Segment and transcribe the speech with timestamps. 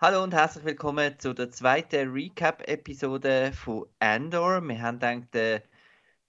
[0.00, 4.60] Hallo und herzlich willkommen zu der zweiten Recap-Episode von Andor.
[4.62, 5.60] Wir haben gedacht, äh,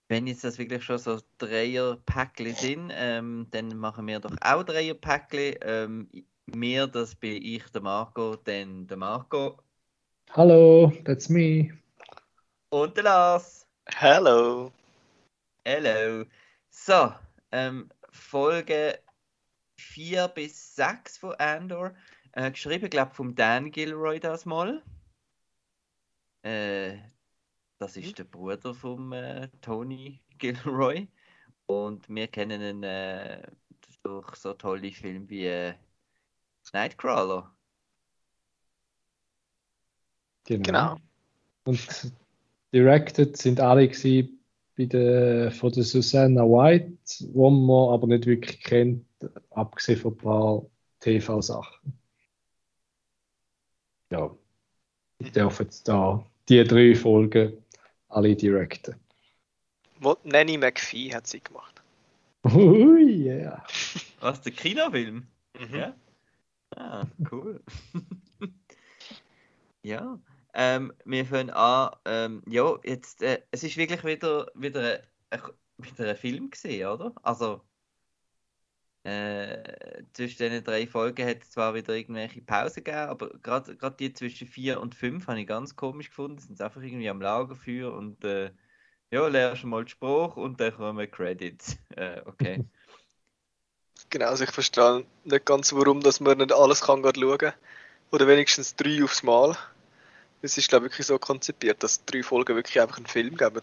[0.07, 5.58] wenn jetzt das wirklich schon so Dreier-Päckchen sind, ähm, dann machen wir doch auch Dreier-Päckchen.
[5.62, 6.10] Ähm,
[6.47, 9.59] mir, das bin ich, der Marco, dann der Marco.
[10.31, 11.70] Hallo, that's me.
[12.71, 13.67] Und der Lars.
[13.86, 14.71] Hello.
[15.63, 16.25] Hello.
[16.71, 17.13] So,
[17.51, 18.97] ähm, Folge
[19.77, 21.93] 4 bis 6 von Andor.
[22.40, 24.82] Äh, geschrieben, glaube ich, vom Dan Gilroy das mal.
[26.42, 26.93] Äh,
[27.80, 31.10] das ist der Bruder von äh, Tony Gilroy.
[31.66, 33.45] Und wir kennen ihn äh,
[34.03, 35.73] durch so tolle Filme wie äh,
[36.72, 37.53] Nightcrawler.
[40.45, 40.64] Genau.
[40.64, 40.97] Genau.
[41.66, 42.14] Und
[42.73, 44.39] directed sind alle gewesen
[44.78, 46.97] bei der, von der Susanna White,
[47.33, 49.06] wo man aber nicht wirklich kennt,
[49.50, 50.66] abgesehen von ein paar
[51.02, 51.98] TV-Sachen.
[54.11, 54.36] Ja,
[55.19, 57.63] ich darf jetzt da die drei Folgen
[58.09, 58.95] alle directen.
[59.99, 61.81] Mo- Nanny McPhee hat sie gemacht.
[62.45, 63.63] Ui, yeah.
[64.21, 65.27] Was, der Kinofilm?
[65.59, 65.75] Mhm.
[65.77, 65.95] Ja?
[66.75, 67.61] Ah, cool.
[69.83, 70.19] ja,
[70.53, 71.95] ähm, wir fangen an.
[72.05, 75.41] Ähm, ja, jetzt, äh, es ist wirklich wieder, wieder, ein,
[75.77, 77.13] wieder ein Film gesehen, oder?
[77.23, 77.61] Also,
[79.09, 84.13] äh, zwischen den drei Folgen hat es zwar wieder irgendwelche Pausen gegeben, aber gerade die
[84.13, 86.38] zwischen vier und fünf habe ich ganz komisch gefunden.
[86.38, 88.51] Sind einfach irgendwie am Lagerfeuer und äh,
[89.11, 91.77] ja, lernst mal den Spruch und dann kommen Credits.
[91.95, 92.63] Äh, okay.
[94.09, 97.53] Genau, also ich verstehe nicht ganz, warum dass man nicht alles kann gerade schauen
[98.11, 99.57] Oder wenigstens drei aufs Mal.
[100.41, 103.61] Es ist, glaube ich, wirklich so konzipiert, dass drei Folgen wirklich einfach einen Film geben.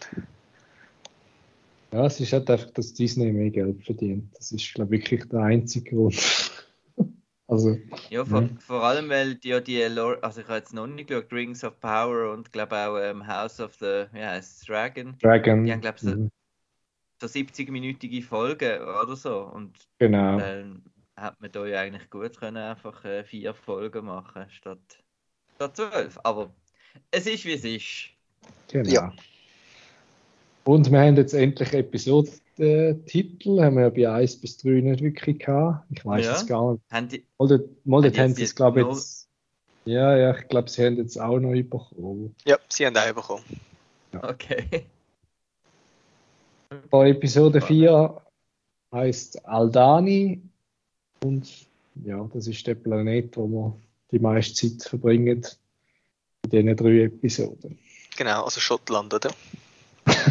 [1.91, 4.35] Ja, es ist halt einfach, dass Disney mehr Geld verdient.
[4.37, 6.51] Das ist, glaube ich, wirklich der einzige Grund.
[7.47, 7.77] also,
[8.09, 8.59] Ja, vor, Mhm.
[8.59, 11.79] vor allem, weil die, ja die also ich habe jetzt noch nicht geschaut, Rings of
[11.79, 15.63] Power und glaube auch ähm, House of the, ja, heißt es Dragon, Dragon.
[15.63, 16.29] Die haben, glaub ich, so- mhm,
[17.21, 19.39] so 70-minütige Folgen oder so.
[19.43, 20.37] Und genau.
[20.37, 20.83] dann
[21.15, 25.03] hat man da ja eigentlich gut können einfach äh, vier Folgen machen statt,
[25.55, 26.19] statt zwölf.
[26.23, 26.53] Aber
[27.11, 28.09] es ist wie es ist.
[28.67, 28.89] Genau.
[28.89, 29.13] Ja.
[30.67, 35.39] Und wir haben jetzt endlich Episodentitel, haben wir ja bei 1 bis 3 nicht wirklich
[35.39, 35.85] gehabt.
[35.91, 36.31] Ich weiß Ja.
[36.33, 36.83] jetzt gar nicht.
[36.91, 39.29] Haben die, Mal dort, mal dort Haben sie es, die glaube ich, jetzt.
[39.85, 42.35] Ja, ja, ich glaube, sie haben jetzt auch noch bekommen.
[42.45, 43.43] Ja, sie haben auch bekommen.
[44.21, 44.85] okay.
[46.89, 48.21] Bei Episode 4
[48.91, 50.41] heißt Aldani
[51.23, 51.49] und
[52.03, 55.45] ja, das ist der Planet, wo wir die meiste Zeit verbringen
[56.43, 57.79] in diesen drei Episoden.
[58.17, 59.31] Genau, also Schottland, oder?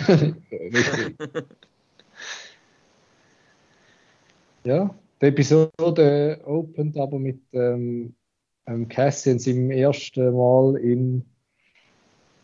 [4.66, 4.92] Ja,
[5.22, 8.16] die Episode opent aber mit ähm,
[8.66, 11.24] ähm, Cassian seinem ersten Mal in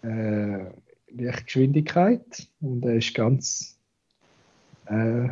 [0.02, 0.66] äh,
[1.08, 3.76] Lichtgeschwindigkeit und er ist ganz
[4.86, 5.30] äh,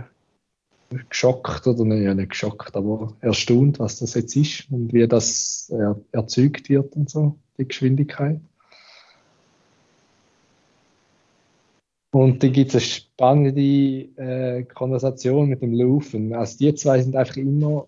[1.09, 5.71] geschockt oder nicht, ja, nicht geschockt, aber erstaunt, was das jetzt ist und wie das
[5.73, 8.41] er, erzeugt wird und so, die Geschwindigkeit.
[12.13, 16.35] Und dann gibt es eine spannende äh, Konversation mit dem Lufen.
[16.35, 17.87] Also die zwei sind einfach immer,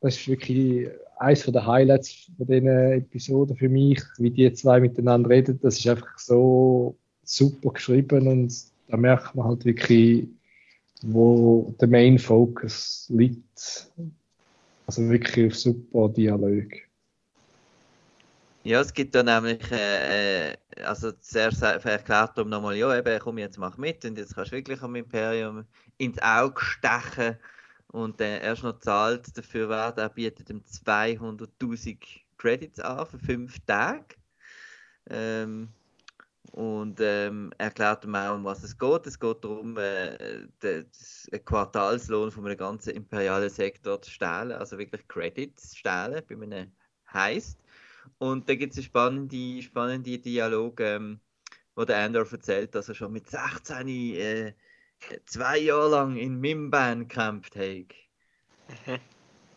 [0.00, 0.88] das ist wirklich
[1.18, 5.60] eines der Highlights von diesen Episoden für mich, wie die zwei miteinander reden.
[5.62, 8.52] Das ist einfach so super geschrieben und
[8.88, 10.26] da merkt man halt wirklich,
[11.02, 13.88] wo der Main Focus liegt.
[14.86, 16.66] Also wirklich auf super Dialog.
[18.64, 23.38] Ja, es gibt da nämlich, äh, äh, also zuerst erklärt er nochmal, ja, eben, komm,
[23.38, 25.64] jetzt mach mit und jetzt kannst du wirklich am Imperium
[25.98, 27.36] ins Auge stechen
[27.88, 31.98] und äh, erst noch zahlt dafür werden, er bietet ihm 200.000
[32.38, 34.16] Credits an für fünf Tage.
[35.08, 35.68] Ähm,
[36.52, 39.06] und ähm, erklärt ihm auch, um was es geht.
[39.06, 40.86] Es geht darum, äh, den
[41.44, 46.72] Quartalslohn von einem ganzen imperialen Sektor zu stehlen, also wirklich Credits zu stehlen, bei einem
[47.12, 47.60] heisst.
[48.18, 51.20] Und da gibt es einen spannenden, spannenden Dialog, ähm,
[51.74, 54.52] wo der Andor erzählt, dass er schon mit 16 äh,
[55.26, 57.94] zwei Jahre lang in Mimban gekämpft hat.
[58.86, 58.98] Mhm.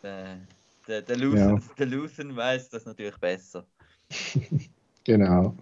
[0.03, 0.39] Der,
[0.85, 3.65] der, der, Luthen, der Luthen weiß das natürlich besser.
[5.05, 5.53] Genau.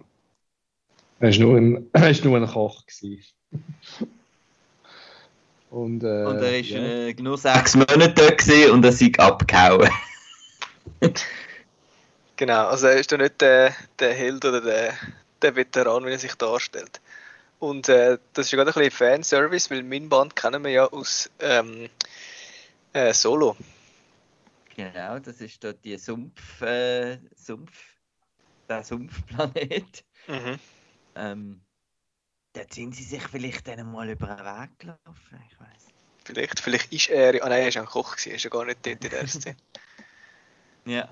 [1.18, 2.86] Er war nur ein, er ist nur ein Koch.
[2.86, 3.24] Gewesen.
[5.68, 6.78] Und, äh, Und er war ja.
[7.08, 9.90] äh, nur sechs Monate dort gewesen und er ist abgehauen.
[12.36, 14.94] Genau, also er ist ja nicht der, der Held oder der,
[15.40, 17.00] der Veteran, wie er sich darstellt.
[17.58, 20.86] Und äh, das ist ja gerade ein bisschen Fanservice, weil mein Band kennen wir ja
[20.86, 21.88] aus ähm,
[22.92, 23.56] äh, Solo.
[24.74, 27.92] Genau, das ist dort die Sumpf, äh, Sumpf
[28.68, 30.04] der Sumpfplanet.
[30.26, 30.58] Mhm.
[31.14, 31.60] Ähm,
[32.52, 35.86] dort sind sie sich vielleicht dann mal über den Weg gelaufen, ich weiß.
[36.24, 37.44] Vielleicht, vielleicht ist er.
[37.44, 39.26] Ah nein, er war ein Koch, gewesen, er ist ja gar nicht dort in der
[39.26, 39.56] Szene.
[40.84, 41.08] Ja.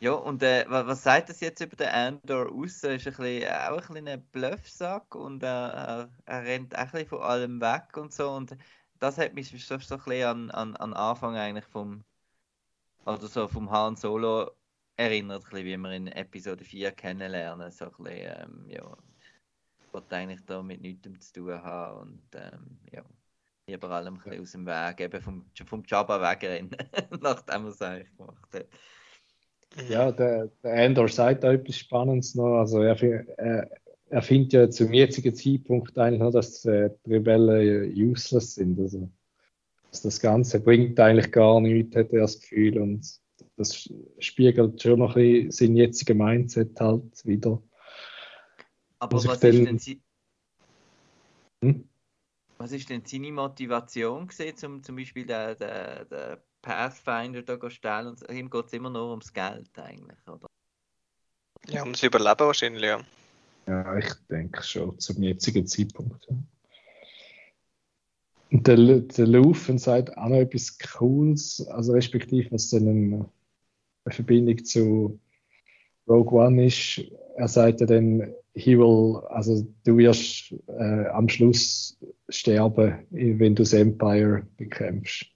[0.00, 2.82] Ja, und äh, wa- was sagt das jetzt über den Andor aus?
[2.82, 6.80] Er ist ein bisschen, auch ein bisschen ein Bluffsack und er, er, er rennt auch
[6.80, 8.30] ein bisschen von allem weg und so.
[8.30, 8.56] Und
[8.98, 12.04] das hat mich so, so ein bisschen an, an, an Anfang eigentlich vom,
[13.04, 14.50] oder so vom Han Solo
[14.96, 17.70] erinnert, ein bisschen, wie wir in Episode 4 kennenlernen.
[17.70, 18.06] So ein bisschen,
[18.42, 18.96] ähm, ja,
[19.92, 23.04] was eigentlich da mit nichts zu tun haben und ähm, ja,
[23.66, 26.76] lieber allem ein bisschen aus dem Weg, eben vom, vom Jabba wegrennen,
[27.20, 28.68] nachdem er es eigentlich gemacht hat.
[29.88, 32.58] Ja, der, der Andor sagt da etwas Spannendes noch.
[32.58, 33.00] Also er,
[33.38, 33.70] er,
[34.08, 38.78] er findet ja zum jetzigen Zeitpunkt eigentlich noch, dass äh, die Rebellen useless sind.
[38.80, 39.08] Also
[39.90, 42.78] dass das Ganze bringt eigentlich gar nichts, hat er das Gefühl.
[42.78, 43.20] Und
[43.56, 43.88] das
[44.18, 47.62] spiegelt schon noch ein bisschen sein jetziger Mindset halt wieder.
[48.98, 50.00] Aber was ist denn- denn sie,
[51.62, 51.88] Hm?
[52.58, 57.70] was ist denn seine Motivation gewesen, zum zum Beispiel der, der, der Pathfinder da go
[57.70, 58.08] stellen?
[58.08, 60.46] Und ihm geht es immer nur ums Geld eigentlich, oder?
[61.68, 63.00] Ja, ums Überleben wahrscheinlich, ja.
[63.66, 66.26] Ja, ich denke schon zum jetzigen Zeitpunkt.
[66.28, 66.36] Ja.
[68.50, 73.30] Und der, der Lufen sagt auch noch etwas Cooles, also respektive was dann eine,
[74.04, 75.20] eine Verbindung zu
[76.08, 77.00] Rogue One ist.
[77.36, 81.96] Er sagt ja dann, he will, also du wirst äh, am Schluss
[82.28, 85.26] sterben, wenn du das Empire bekämpfst.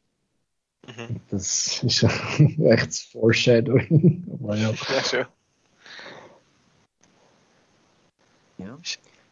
[0.86, 1.20] Mhm.
[1.30, 2.08] Das ist ja
[2.72, 4.26] echt das Foreshadowing.
[4.32, 4.70] Aber ja.
[4.70, 5.26] Ja, schon.
[8.58, 8.78] Ja.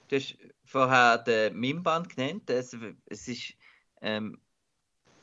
[0.09, 2.51] Du hast vorher den Mimband genannt.
[2.51, 2.77] Es,
[3.07, 3.55] es ist
[4.01, 4.39] ähm,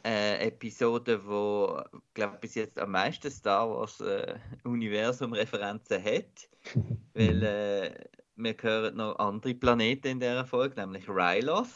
[0.04, 1.82] eine Episode, wo
[2.14, 6.50] glaube bis jetzt am meisten Star Wars äh, Universum Referenzen hat,
[7.14, 7.94] weil äh,
[8.36, 11.68] wir hören noch andere Planeten in der Folge, nämlich Ryloth.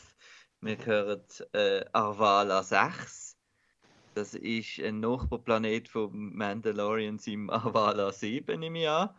[0.61, 1.21] Wir hören
[1.51, 3.22] äh, Arvala 6.
[4.13, 9.15] Das ist ein Nachbarplanet vom Mandalorians im Arvala 7 im Jahr.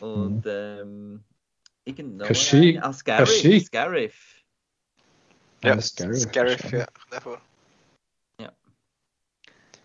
[0.00, 1.24] Und ähm,
[1.84, 3.64] irgendwo Kashyyyk- ah, Scarif.
[3.64, 4.44] Scarif.
[5.64, 6.20] Ja, Ah, Scarif.
[6.20, 6.86] Scarif, ja.
[7.10, 7.40] Davor.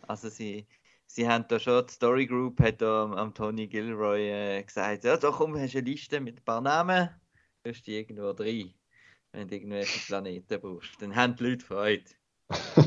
[0.06, 0.68] Also sie,
[1.07, 5.06] sie haben da schon, die Story Group hat da am, am Tony Gilroy äh, gesagt,
[5.06, 7.10] ja, da komm, hast du eine Liste mit ein paar Namen,
[7.63, 8.74] tust die irgendwo rein,
[9.31, 11.01] wenn du irgendwelche Planeten brauchst.
[11.01, 12.04] Dann haben die Leute Freude.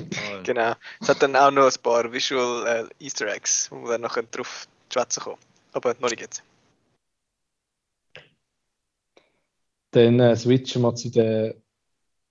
[0.47, 0.75] Genau.
[1.01, 4.17] Es hat dann auch noch ein paar Visual äh, Easter Eggs, wo wir dann noch
[4.31, 5.39] drauf schwätzen kommen.
[5.73, 6.45] Aber noch nicht jetzt.
[9.91, 11.57] Dann äh, switchen wir zu der,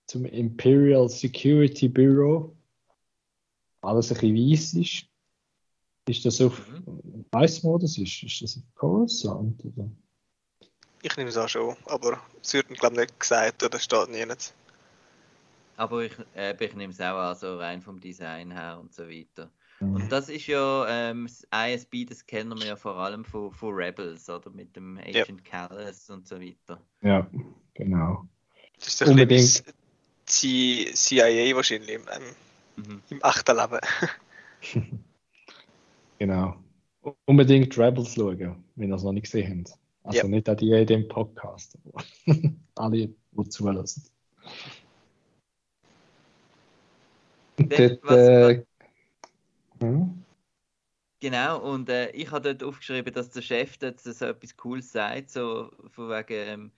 [0.06, 2.56] zum Imperial Security Bureau.
[3.82, 5.06] Alles ein bisschen weiss ist.
[6.08, 6.58] Ist das auf
[7.32, 7.98] weiss Modus?
[7.98, 9.62] Ist, ist das auf Coruscant?
[9.62, 9.90] Oder?
[11.02, 14.54] Ich nehme es auch schon, aber es wird glaube ich nicht gesagt oder steht nirgends.
[15.76, 19.08] Aber ich, äh, ich nehme es auch an, so rein vom Design her und so
[19.08, 19.50] weiter.
[19.80, 19.94] Mhm.
[19.94, 23.74] Und das ist ja, ähm, das ISB, das kennen wir ja vor allem von, von
[23.74, 24.50] Rebels, oder?
[24.50, 26.80] Mit dem Agent Callus und so weiter.
[27.02, 27.26] Ja,
[27.74, 28.26] genau.
[28.78, 30.96] Das ist ein bisschen Unbedingt.
[30.96, 32.34] CIA wahrscheinlich im, im,
[32.76, 33.02] Mhm.
[33.10, 33.80] im echten Leben.
[36.18, 36.56] genau.
[37.24, 39.78] Unbedingt Rebels schauen, wenn ihr es noch nicht gesehen habt.
[40.02, 40.28] Also Ja.
[40.28, 42.04] nicht an die in dem Podcast, aber
[42.74, 44.04] alle, die zulassen.
[47.56, 48.64] Dann, dort, was- äh,
[49.80, 50.24] hm?
[51.20, 55.30] Genau, und äh, ich habe dort aufgeschrieben, dass der Chef dort so etwas Cooles sagt,
[55.30, 56.72] so von wegen, ähm,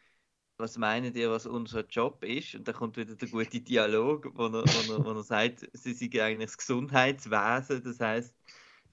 [0.58, 2.54] was meint ihr, was unser Job ist?
[2.54, 5.92] Und da kommt wieder der gute Dialog, wo er, wo er, wo er sagt, sie
[5.94, 8.34] sind eigentlich das Gesundheitswesen, das heißt,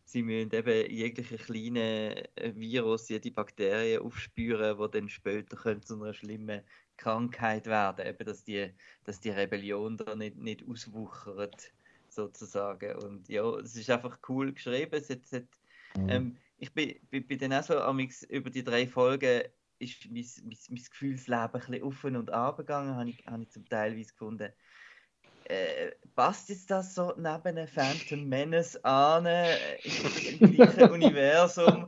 [0.06, 5.96] sie müssen eben jegliche kleine äh, Virus, jede Bakterie aufspüren, die dann später können zu
[6.02, 6.62] einer schlimmen
[6.98, 8.72] Krankheit werden, eben, dass die,
[9.04, 11.72] dass die Rebellion da nicht, nicht auswuchert
[12.10, 12.96] sozusagen.
[12.98, 14.94] Und ja, es ist einfach cool geschrieben.
[14.94, 15.44] Es hat, es hat,
[16.08, 19.44] ähm, ich bin, bin, bin dann auch so amix über die drei Folgen
[19.80, 23.68] ist mein, mein, mein Gefühlsleben ein bisschen offen und abgegangen, habe ich, habe ich zum
[23.68, 24.52] Teil gefunden.
[25.46, 29.26] Äh, passt jetzt das so neben einem Phantom Menace an?
[29.28, 29.58] Äh,
[30.40, 31.86] im gleichen Universum?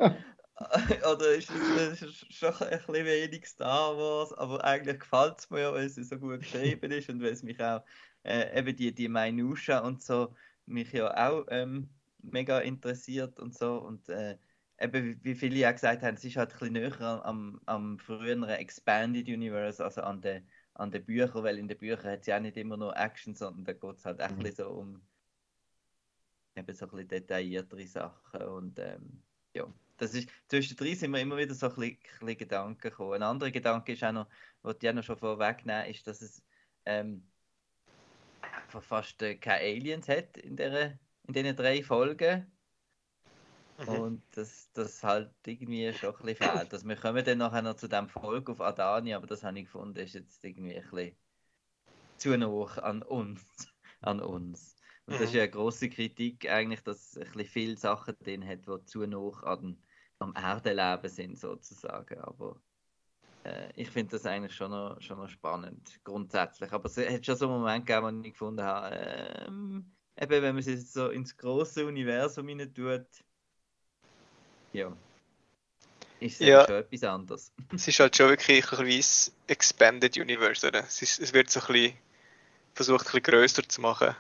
[1.12, 4.34] Oder ist es ist schon ein bisschen wenig Star Wars?
[4.34, 7.44] Aber eigentlich gefällt es mir ja, weil es so gut geschrieben ist und weil es
[7.44, 7.84] mich auch
[8.24, 10.34] äh, eben die, die Minusha und so
[10.66, 11.90] mich ja auch ähm,
[12.24, 13.78] mega interessiert und so.
[13.78, 14.38] Und äh,
[14.80, 18.44] eben, wie- viele ja gesagt haben, es ist halt ein bisschen näher am, am früheren
[18.50, 22.38] Expanded Universe, also an den an den Büchern, weil in den Büchern hat es ja
[22.38, 25.02] auch nicht immer nur Action, sondern da geht es halt ein bisschen so um
[26.56, 29.24] eben so ein bisschen detailliertere Sachen und ähm,
[29.54, 29.66] ja,
[29.98, 33.14] das ist, zwischendrin sind wir immer wieder so ein bisschen, bisschen Gedanken gekommen.
[33.14, 34.28] Ein anderer Gedanke ist auch noch,
[34.62, 36.44] was ich auch noch schon vorwegnehmen, ist, dass es
[36.86, 37.24] ähm,
[38.82, 42.52] fast äh, keine Aliens hat in, der, in diesen drei Folgen.
[43.80, 43.88] Mhm.
[43.88, 46.74] Und das, das halt irgendwie schon ein bisschen fehlt.
[46.74, 49.66] Also wir kommen dann nachher noch zu dem Folge auf Adani, aber das habe ich
[49.66, 51.16] gefunden, ist jetzt irgendwie ein bisschen
[52.18, 53.42] zu nah an uns.
[54.02, 54.76] An uns.
[55.06, 58.46] Und das ist ja eine grosse Kritik eigentlich, dass es ein bisschen viele Sachen drin
[58.46, 59.78] hat, die zu nah an,
[60.20, 62.20] am Erdenleben sind, sozusagen.
[62.20, 62.60] Aber
[63.44, 66.72] äh, ich finde das eigentlich schon noch, schon noch spannend, grundsätzlich.
[66.72, 70.56] Aber es hat schon so einen Moment gegeben, wo ich gefunden habe, ähm, eben, wenn
[70.56, 73.06] man es jetzt so ins große Universum hinein tut,
[74.74, 74.92] ja,
[76.20, 76.66] ist es Ja.
[76.66, 77.52] schon etwas anderes.
[77.74, 80.80] Es ist halt schon wirklich ein bisschen Expanded Universe, oder?
[80.80, 81.98] Es, ist, es wird so ein bisschen
[82.74, 84.16] versucht, ein bisschen grösser zu machen.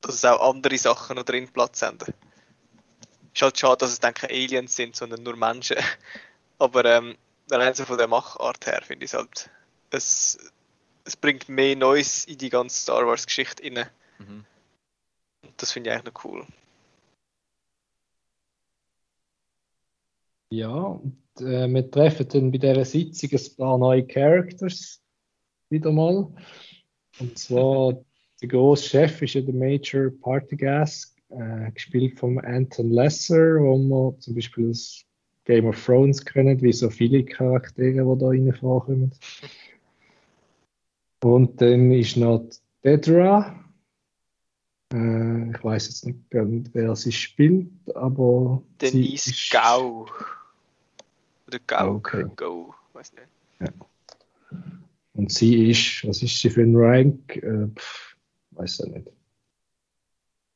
[0.00, 1.98] Dass es auch andere Sachen noch drin Platz haben.
[3.34, 5.76] Ist halt schade, dass es dann keine Aliens sind, sondern nur Menschen.
[6.58, 7.16] Aber ähm,
[7.50, 9.50] allein so von der Machart her finde ich es halt,
[9.90, 10.38] es,
[11.04, 13.88] es bringt mehr Neues in die ganze Star Wars Geschichte rein.
[14.18, 14.44] Mhm.
[15.42, 16.46] Und das finde ich eigentlich noch cool.
[20.50, 25.02] Ja, und, äh, wir treffen dann bei dieser Sitzung ein paar neue Characters
[25.70, 26.30] wieder mal.
[27.18, 27.94] Und zwar
[28.42, 34.18] der grosse Chef ist ja der Major Partygas, äh, gespielt von Anton Lesser, wo wir
[34.20, 35.04] zum Beispiel aus
[35.44, 39.12] Game of Thrones kennen, wie so viele Charaktere, die da rein vorkommen.
[41.22, 42.48] Und dann ist noch
[42.84, 43.54] Dedra.
[44.92, 50.06] Äh, ich weiß jetzt nicht, ganz, wer sie spielt, aber sie Denise ist- Gau.
[51.46, 51.94] Oder Gau.
[51.96, 52.24] Okay.
[52.36, 52.74] Gau.
[52.92, 53.72] Weiß nicht.
[55.14, 57.36] Und sie ist, was ist sie für ein Rank?
[57.36, 57.68] Äh,
[58.52, 59.08] weiß ja nicht.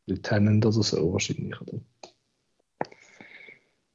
[0.06, 1.80] Lieutenant oder so wahrscheinlich, oder?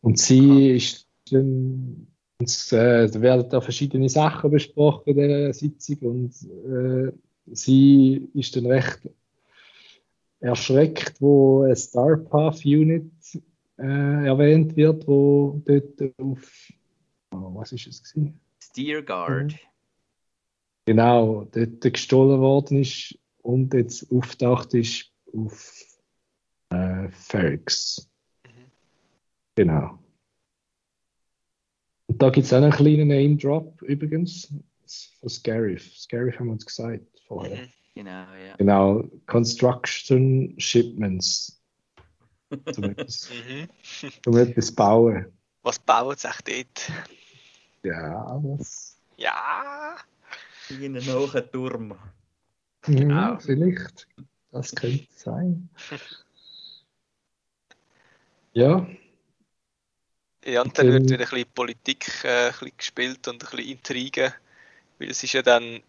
[0.01, 2.07] Und sie ist dann,
[2.39, 6.33] und, äh, da werden da verschiedene Sachen besprochen in dieser Sitzung und
[6.65, 7.11] äh,
[7.45, 9.09] sie ist dann recht
[10.39, 13.11] erschreckt, wo eine Star Path Unit
[13.77, 16.73] äh, erwähnt wird, wo dort auf,
[17.31, 18.39] oh, was ist es gewesen?
[18.59, 19.53] Steer Guard.
[19.53, 19.59] Mhm.
[20.85, 25.90] Genau, dort gestohlen worden ist und jetzt auftaucht ist auf
[26.71, 28.09] äh, Ferrix.
[28.45, 28.71] Mhm.
[29.55, 29.99] Genau.
[32.07, 34.53] Und da gibt es auch einen kleinen Name-Drop übrigens
[35.19, 35.95] von Scarif.
[35.97, 37.61] Scarif haben wir uns gesagt vorher.
[37.65, 37.69] Mhm.
[37.93, 38.55] Genau, ja.
[38.57, 41.61] Genau, Construction Shipments.
[42.73, 43.67] Zum etwas, Mhm.
[44.23, 45.25] zum etwas bauen.
[45.63, 46.91] Was baut sich dort?
[47.83, 48.97] Ja, das.
[49.17, 49.95] Ja.
[50.69, 51.95] In einen hohen Turm.
[52.87, 54.07] Ja, vielleicht.
[54.51, 55.69] Das könnte sein.
[58.53, 58.85] Ja,
[60.43, 63.59] Ja, und dann wird wieder ein bisschen Politik äh, ein bisschen gespielt und ein bisschen
[63.69, 64.33] Intrigen.
[64.97, 65.83] Weil es ist ja dann,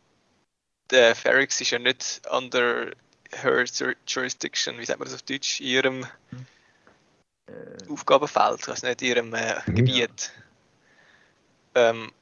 [0.90, 2.92] der Ferrix ist ja nicht under
[3.33, 6.07] her jur- jurisdiction, wie sagt man das auf Deutsch, in ihrem
[7.47, 9.61] Äh, Aufgabenfeld, also nicht in ihrem äh.
[9.66, 10.33] Gebiet.
[11.75, 12.12] Ähm,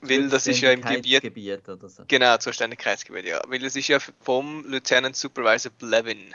[0.00, 2.04] weil das ist ja im Gebiet, Zuständigkeitsgebiet oder so.
[2.06, 3.40] genau, Zuständigkeitsgebiet, ja.
[3.48, 6.34] Weil es ist ja vom Lieutenant Supervisor Blevin.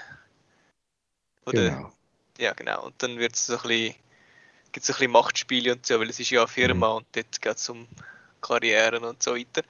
[1.45, 1.93] Oder, genau.
[2.39, 2.85] Ja, genau.
[2.85, 3.95] Und dann wird es so ein bisschen,
[4.71, 6.95] gibt es ein bisschen Machtspiele und so, weil es ist ja eine Firma Mhm.
[6.97, 7.87] und dort geht es um
[8.41, 9.63] Karrieren und so weiter.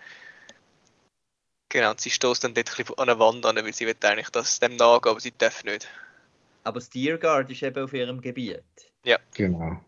[1.70, 3.96] Genau, und sie stößt dann dort ein bisschen an eine Wand an, weil sie will
[4.04, 5.88] eigentlich das dem nachgehen, aber sie darf nicht.
[6.64, 8.64] Aber Steer Guard ist eben auf ihrem Gebiet.
[9.34, 9.84] Genau.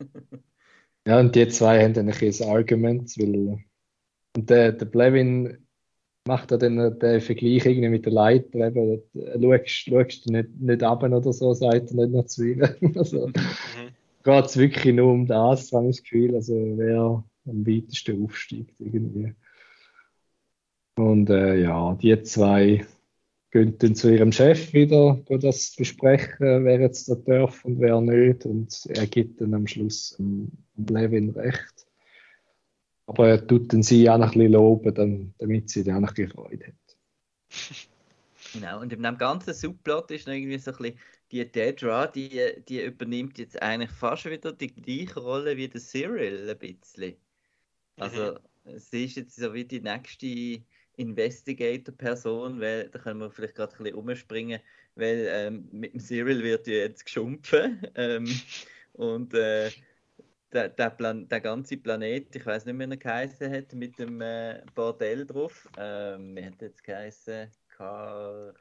[1.04, 3.64] Ja, und die zwei haben dann ein bisschen ein Argument, weil
[4.36, 5.61] und der, der Blevin
[6.26, 10.60] macht ja dann den Vergleich irgendwie mit der Leiter, eben, äh, schaust, schaust du nicht,
[10.60, 12.76] nicht ab oder so, sagt er nicht noch zu ihr.
[12.96, 13.90] Also Mhm.
[14.22, 18.74] geht es wirklich nur um das, habe ich das Gefühl, also wer am weitesten aufsteigt
[18.78, 19.34] irgendwie.
[20.96, 22.86] Und äh, ja, die zwei
[23.50, 28.00] gehen dann zu ihrem Chef wieder, gehen das besprechen, wer jetzt da darf und wer
[28.00, 28.46] nicht.
[28.46, 31.81] Und er gibt dann am Schluss dem Levin recht.
[33.06, 36.00] Aber er tut dann sie auch noch ein bisschen loben, dann, damit sie dann auch
[36.00, 36.96] noch ein bisschen Freude hat.
[38.52, 40.98] Genau, und in dem ganzen Subplot ist noch irgendwie so ein bisschen
[41.30, 46.50] die Dedra, die, die übernimmt jetzt eigentlich fast wieder die gleiche Rolle wie der Cyril
[46.50, 47.16] ein bisschen.
[47.96, 48.38] Also
[48.76, 50.62] sie ist jetzt so wie die nächste
[50.96, 54.60] Investigator-Person, weil da können wir vielleicht gerade ein bisschen umspringen,
[54.94, 58.26] weil ähm, mit dem Cyril wird ja jetzt geschumpfen ähm,
[58.92, 59.70] und äh,
[60.52, 63.98] der, der, Plan der ganze Planet, ich weiß nicht mehr, wie er geheißen hat, mit
[63.98, 65.68] dem äh, Bordell drauf.
[65.78, 67.50] Ähm, wie hat er jetzt geheißen?
[67.68, 68.54] Kar...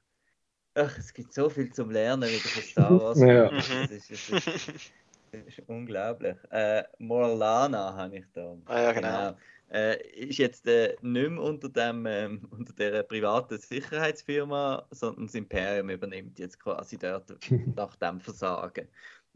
[0.73, 3.19] Ach, es gibt so viel zum Lernen wieder von Star Wars.
[3.21, 3.49] Ja.
[3.51, 4.93] Das ist, das ist,
[5.31, 6.35] Das ist unglaublich.
[6.49, 8.57] Äh, Morlana habe ich da.
[8.65, 9.07] Ah ja, genau.
[9.07, 9.37] genau.
[9.69, 15.35] Äh, ist jetzt äh, nicht mehr unter, dem, ähm, unter der privaten Sicherheitsfirma, sondern das
[15.35, 17.37] Imperium übernimmt jetzt quasi dort
[17.75, 18.87] nach dem Versagen.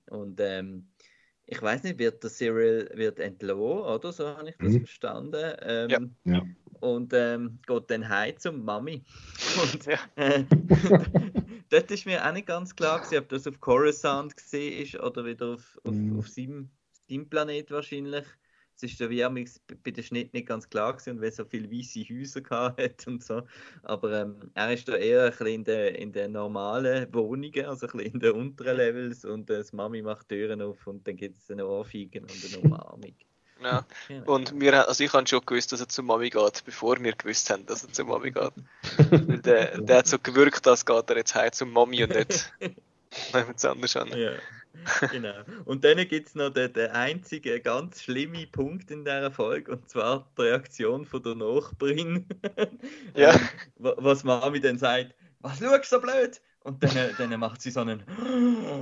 [0.08, 0.88] Und ähm,
[1.48, 4.12] ich weiß nicht, wird der Cyril wird entlohnt, oder?
[4.12, 4.80] So habe ich das mhm.
[4.80, 5.56] verstanden.
[5.62, 6.00] Ähm, ja.
[6.34, 6.42] ja.
[6.80, 9.04] Und ähm, geht dann heim zum Mami.
[9.62, 10.00] Und ja.
[10.16, 10.44] äh,
[11.70, 15.26] dort ist mir auch nicht ganz klar, gewesen, ob das auf Coruscant gesehen ist oder
[15.26, 16.20] wieder auf, auf, mhm.
[16.20, 16.70] auf seinem,
[17.08, 18.26] seinem Planet wahrscheinlich
[18.76, 19.24] es ist so wie
[19.84, 22.42] bei den Schnitt nicht ganz klar gewesen, und weil so viele weiße Häuser
[22.78, 23.44] hat und so.
[23.84, 27.88] Aber ähm, er ist da eher ein bisschen in den in der normalen Wohnungen, also
[27.88, 31.16] ein bisschen in den unteren Levels und äh, das Mami macht Türen auf und dann
[31.16, 33.16] gibt es eine Ohrfeigen und eine Umarmung.
[33.64, 33.86] Ja.
[34.26, 37.50] Und wir, also ich habe schon gewusst, dass er zur Mami geht, bevor wir gewusst
[37.50, 38.52] haben, dass er zur Mami geht.
[39.10, 42.54] Weil der, der hat so gewirkt, als geht er jetzt heim zur Mami und nicht
[43.34, 44.10] jemand anders an.
[44.10, 44.34] Ja.
[45.12, 45.34] genau.
[45.66, 49.90] Und dann gibt es noch den, den einzigen ganz schlimmen Punkt in dieser Folge, und
[49.90, 52.28] zwar die Reaktion von der Nachbarin.
[53.16, 53.34] ja.
[53.34, 53.40] Ähm,
[53.78, 56.42] was Mami dann sagt, was schaust du so blöd?
[56.62, 58.04] Und dann, dann macht sie so, einen,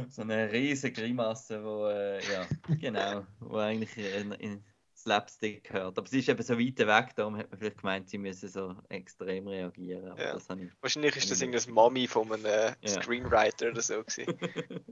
[0.10, 2.48] so eine riesige Grimasse, wo, äh, ja,
[2.80, 4.64] genau, wo eigentlich in, in
[5.04, 5.98] Slapstick hört.
[5.98, 8.76] Aber sie ist eben so weit weg, darum hat man vielleicht gemeint, sie müsse so
[8.88, 10.16] extrem reagieren.
[10.18, 10.38] Ja.
[10.80, 13.02] Wahrscheinlich ist das irgendein Mami von einem äh, ja.
[13.02, 14.34] Screenwriter oder so gewesen.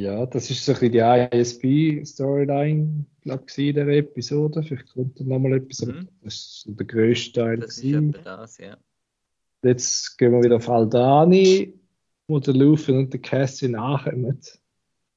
[0.00, 4.62] Ja, das ist so ein bisschen die ISP-Storyline, glaube ich, in der Episode.
[4.62, 6.08] Vielleicht kommt da nochmal etwas, mhm.
[6.22, 7.58] das ist so der grösste Teil.
[7.58, 8.14] Das gewesen.
[8.14, 8.78] ist das, ja.
[9.62, 11.74] Jetzt gehen wir wieder auf Aldani,
[12.28, 14.40] wo der Luffy und der Cassian nachkommen.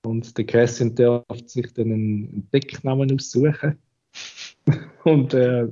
[0.05, 3.77] Und der Cassian darf sich dann einen Decknamen aussuchen.
[5.05, 5.71] und er äh,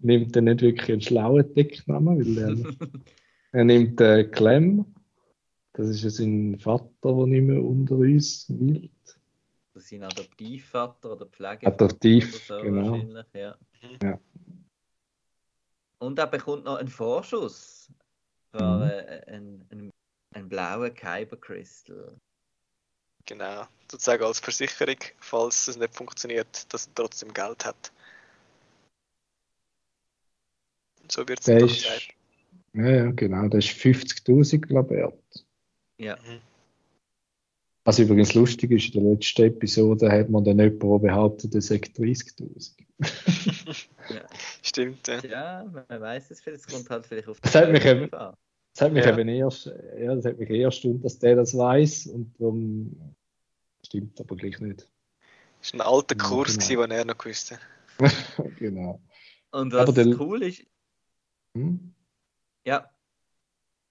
[0.00, 2.90] nimmt dann nicht wirklich einen schlauen Decknamen, weil er,
[3.52, 4.84] er nimmt äh, Clem
[5.80, 8.90] das ist ja sein Vater, der nicht mehr unter uns will.
[9.72, 11.84] Das sein Adoptivvater oder Pflegevater.
[11.84, 12.96] Adoptiv, so genau.
[13.32, 13.56] Ja.
[14.02, 14.20] ja.
[15.98, 17.90] Und er bekommt noch einen Vorschuss
[18.50, 18.82] für mhm.
[18.82, 19.90] äh, einen, einen,
[20.34, 22.14] einen blauen Kyber Crystal.
[23.26, 27.92] Genau, sozusagen als Versicherung, falls es nicht funktioniert, dass er trotzdem Geld hat.
[31.08, 32.12] So wird es ist,
[32.72, 35.44] ja, ja, genau, das ist 50.000, glaube ich.
[36.00, 36.16] Ja.
[36.16, 36.40] Mhm.
[37.84, 41.98] Was übrigens lustig ist, in der letzten Episode hat man dann jemand behauptet, er sagt
[41.98, 42.74] 30.000.
[44.10, 44.26] ja.
[44.62, 45.20] Stimmt, ja.
[45.20, 48.80] Ja, man weiß es vielleicht, es kommt halt vielleicht auf das hat mich eben, Das
[48.80, 49.12] hat mich ja.
[49.12, 53.14] eben erst, ja, das hat mich eher stimmt, dass der das weiß und darum
[53.84, 54.90] stimmt aber gleich nicht.
[55.60, 56.82] Das war ein alter Kurs, ja, genau.
[56.82, 57.58] den er noch wusste.
[58.58, 59.00] genau.
[59.50, 60.64] Und was der, cool ist.
[61.54, 61.94] Hm?
[62.64, 62.90] Ja.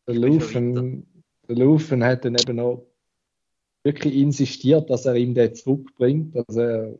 [0.08, 1.06] Der Lufen
[1.50, 2.86] der Lufen hat dann eben noch
[3.84, 6.36] wirklich insistiert, dass er ihm den zurückbringt.
[6.48, 7.00] Also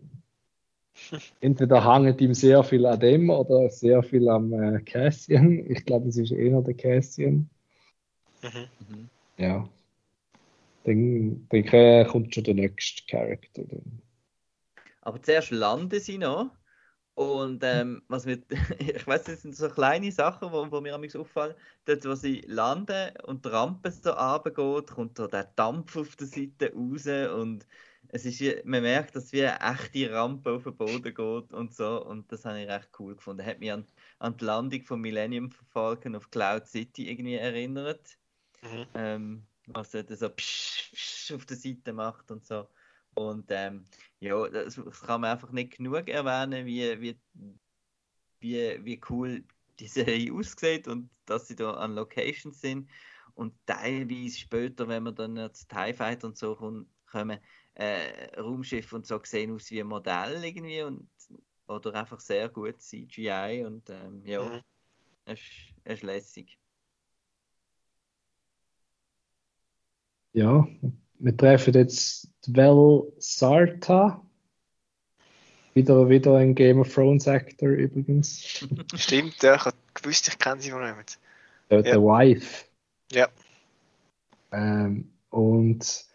[1.40, 5.70] entweder hängt ihm sehr viel an dem oder sehr viel am äh, Cassian.
[5.70, 7.50] Ich glaube, es ist eher der Cassian.
[8.42, 9.10] Mhm.
[9.38, 9.70] Ja.
[10.86, 13.64] Dann, dann kommt schon der nächste Charakter.
[15.02, 16.50] Aber zuerst landen sie noch
[17.20, 18.46] und ähm, was mit,
[18.80, 21.54] ich weiß, das sind so kleine Sachen, wo, wo mir mich auffallen.
[21.84, 26.28] Dort, wo sie landen und die Rampe so runtergeht, kommt da der Dampf auf der
[26.28, 27.68] Seite raus und
[28.08, 32.06] es ist, man merkt, dass wie eine echte Rampe auf den Boden geht und so
[32.06, 33.46] und das habe ich recht cool gefunden.
[33.46, 33.86] Hat mich an,
[34.20, 38.18] an die Landung von Millennium Falcon auf Cloud City irgendwie erinnert.
[38.62, 38.86] Mhm.
[38.94, 42.66] Ähm, was er so psch, psch auf der Seite macht und so.
[43.16, 43.86] Und ähm,
[44.20, 47.20] ja, das, das, kann man einfach nicht genug erwähnen, wie, wie,
[48.40, 49.44] wie, wie cool
[49.80, 52.90] die Serie aussieht und dass sie da an Locations sind.
[53.34, 56.56] Und teilweise später, wenn man dann zu TIE Fighter und so
[57.06, 57.40] kommen,
[57.76, 61.10] äh, Raumschiff und so sehen aus wie ein Modell irgendwie und,
[61.68, 64.62] oder einfach sehr gut CGI und ähm, ja, mhm.
[65.26, 65.40] es,
[65.86, 66.60] es ist lässig.
[70.34, 70.68] Ja,
[71.20, 74.22] wir treffen jetzt Vel Sarta.
[75.74, 78.66] Wieder, wieder ein Game of Thrones Actor übrigens.
[78.96, 81.20] Stimmt, ja, ich habe gewusst, ich kenne sie von jemand.
[81.70, 81.98] Der, ja.
[81.98, 82.66] Wife.
[83.12, 83.28] Ja.
[84.52, 86.06] Ähm, und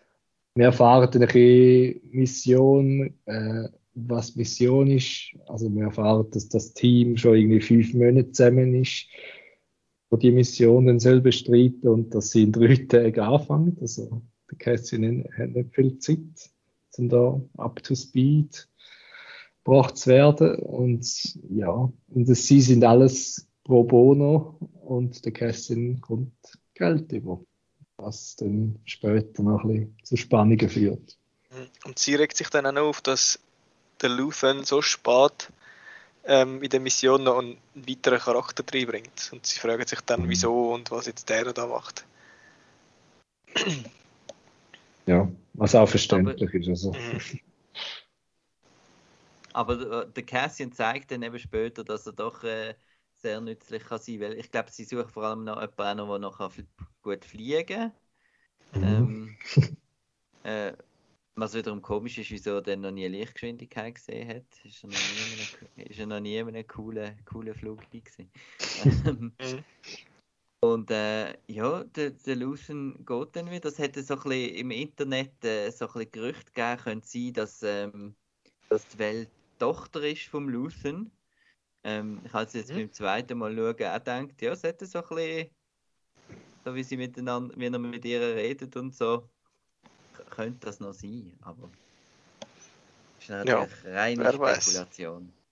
[0.54, 5.36] wir erfahren eine Mission, äh, was Mission ist.
[5.46, 9.06] Also wir erfahren, dass das Team schon irgendwie fünf Monate zusammen ist,
[10.10, 13.76] wo die Mission dann soll bestreiten und dass sie in drei Tagen anfangen.
[13.80, 14.22] Also
[14.54, 16.50] der Kästchen hat nicht viel Zeit,
[16.98, 18.68] um da up to speed
[19.64, 20.56] gebracht zu werden.
[20.56, 21.06] Und
[21.50, 21.70] ja,
[22.08, 26.32] und das, sie sind alles pro bono und der Kästchen kommt
[26.74, 27.40] Geld über.
[27.96, 31.16] was dann später noch ein bisschen zu Spannungen führt.
[31.50, 31.68] Mhm.
[31.84, 33.38] Und sie regt sich dann auch noch auf, dass
[34.02, 35.48] der Luthen so spät
[36.24, 39.30] ähm, in der Mission noch einen weiteren Charakter reinbringt.
[39.32, 40.28] Und sie fragen sich dann, mhm.
[40.28, 42.04] wieso und was jetzt der da macht.
[45.06, 46.68] Ja, was auch verständlich aber, ist.
[46.68, 46.92] Also.
[46.92, 47.40] Mhm.
[49.52, 52.74] Aber der Cassian zeigt dann eben später, dass er doch äh,
[53.18, 56.52] sehr nützlich kann sein, weil ich glaube, sie suchen vor allem noch jemanden, der noch
[57.02, 57.92] gut fliegen kann.
[58.74, 58.82] Mhm.
[58.82, 59.36] Ähm,
[60.44, 60.72] äh,
[61.36, 64.64] was wiederum komisch ist, wieso er dann noch nie Lichtgeschwindigkeit gesehen hat.
[64.64, 67.80] Ist er noch nie in einem, ist er noch nie in einem coolen, coolen Flug
[67.90, 68.30] gewesen.
[69.40, 69.64] Mhm.
[70.64, 73.68] Und äh, ja, der, der Lucian geht dann wieder.
[73.68, 77.32] Es hätte so ein bisschen im Internet äh, so ein bisschen Gerüchte geben können, sein,
[77.34, 78.14] dass, ähm,
[78.70, 81.10] dass die Welt Tochter ist vom Lucian.
[81.82, 82.76] Ähm, ich habe jetzt mhm.
[82.76, 85.50] beim zweiten Mal schauen auch gedacht, ja, es hätte so ein bisschen,
[86.64, 89.28] so wie sie miteinander, wie er mit ihr redet und so,
[90.30, 91.68] könnte das noch sein, aber
[93.20, 95.26] ist natürlich ja, reine Spekulation.
[95.26, 95.43] Weiß.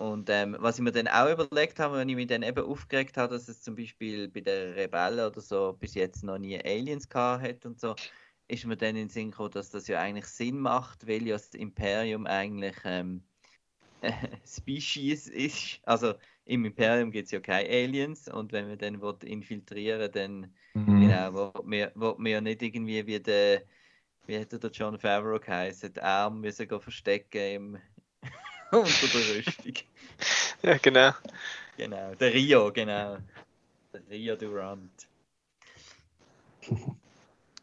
[0.00, 3.18] Und ähm, was ich mir dann auch überlegt habe, wenn ich mich dann eben aufgeregt
[3.18, 7.06] habe, dass es zum Beispiel bei der Rebellen oder so bis jetzt noch nie Aliens
[7.06, 7.94] gehabt hat und so,
[8.48, 11.34] ist mir dann in den Sinn gekommen, dass das ja eigentlich Sinn macht, weil ja
[11.34, 13.22] das Imperium eigentlich ähm,
[14.00, 14.10] äh,
[14.46, 15.80] Species ist.
[15.82, 16.14] Also
[16.46, 21.00] im Imperium gibt es ja keine Aliens und wenn man dann will infiltrieren dann mhm.
[21.02, 23.64] genau, wo wir, wir ja nicht irgendwie wie der
[24.26, 27.78] wie hätte der John Favreau geheißen, den Arm müssen verstecken im
[28.78, 29.74] unter der Rüstung.
[30.62, 31.12] Ja, genau.
[31.76, 33.18] Genau, der Rio, genau.
[33.92, 35.08] Der Rio Durant.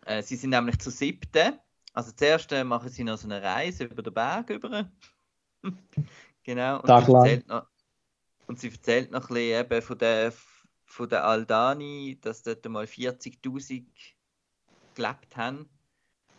[0.05, 1.59] Äh, sie sind nämlich zu siebten.
[1.91, 4.89] Also zuerst äh, machen sie noch so eine Reise über den Berg über.
[6.43, 6.79] genau.
[6.79, 7.67] Und sie, erzählt noch,
[8.47, 10.33] und sie erzählt noch ein bisschen eben von der,
[10.85, 13.83] von der Aldani, dass dort mal 40.000
[14.95, 15.67] gelebt haben.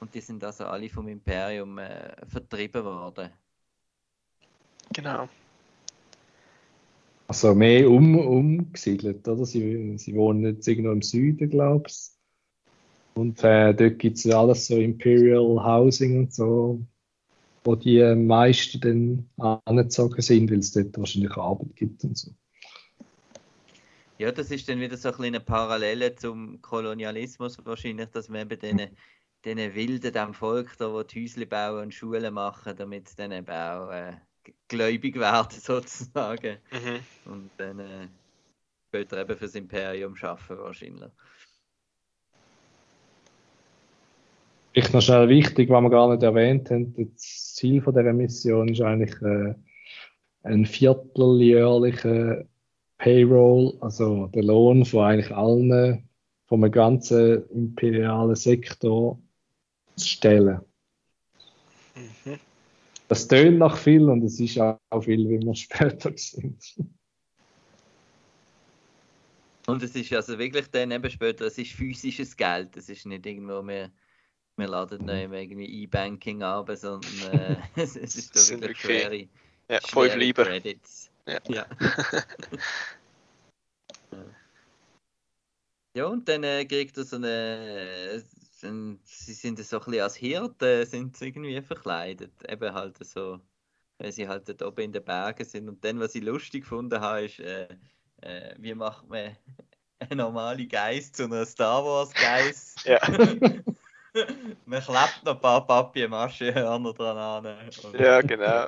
[0.00, 3.31] Und die sind also alle vom Imperium äh, vertrieben worden.
[4.94, 5.29] Genau.
[7.29, 9.44] Also mehr um, umgesiedelt, oder?
[9.44, 12.11] Sie, sie wohnen jetzt irgendwo im Süden, glaube ich.
[13.14, 16.81] Und äh, dort gibt es alles so Imperial Housing und so,
[17.64, 18.81] wo die meisten
[19.37, 22.31] dann angezogen sind, weil es dort wahrscheinlich Arbeit gibt und so.
[24.18, 28.59] Ja, das ist dann wieder so ein eine Parallele zum Kolonialismus wahrscheinlich, dass man eben
[28.59, 28.96] diesen,
[29.44, 33.33] diesen Wilden, dem Volk da, wo die Häusle bauen und Schulen machen, damit sie dann
[33.33, 34.14] eben auch äh,
[34.68, 36.59] gläubig werden sozusagen.
[36.70, 37.33] Mhm.
[37.33, 38.09] Und dann äh,
[38.88, 41.11] später eben fürs Imperium schaffen wahrscheinlich.
[44.72, 48.68] Vielleicht noch schnell wichtig, was wir gar nicht erwähnt haben, das Ziel von dieser Mission
[48.68, 49.55] ist eigentlich äh,
[50.44, 52.44] ein vierteljährlicher
[52.98, 56.09] Payroll, also der Lohn von eigentlich allen,
[56.46, 59.18] vom ganzen imperialen Sektor
[59.96, 60.61] zu stellen.
[61.94, 62.38] Mhm.
[63.09, 66.77] Das tönt nach viel und es ist auch viel, wie wir später sind.
[69.66, 73.27] Und es ist also wirklich dann eben später, es ist physisches Geld, es ist nicht
[73.27, 73.90] irgendwo mehr
[74.59, 79.29] wir laden nicht mehr irgendwie E-Banking ab, sondern äh, es, es ist da wirklich schwere,
[79.68, 80.44] ja, fünf lieber.
[80.44, 81.11] Credits.
[81.27, 81.38] Ja.
[81.49, 81.66] ja.
[85.94, 88.25] ja, und dann äh, kriegt er so eine,
[88.64, 93.40] ein, sie sind so ein bisschen als Hirte, sind sie irgendwie verkleidet, eben halt so,
[93.99, 95.68] weil sie halt dort oben in den Bergen sind.
[95.68, 97.68] Und dann, was ich lustig gefunden habe, ist, äh,
[98.23, 99.37] äh, wie macht man
[99.99, 102.85] eine normale Geist zu einer Star Wars Geist?
[102.85, 103.01] Ja.
[104.64, 107.71] Man klebt noch ein paar Papier-Maschehörner dran an.
[107.97, 108.66] Ja, genau.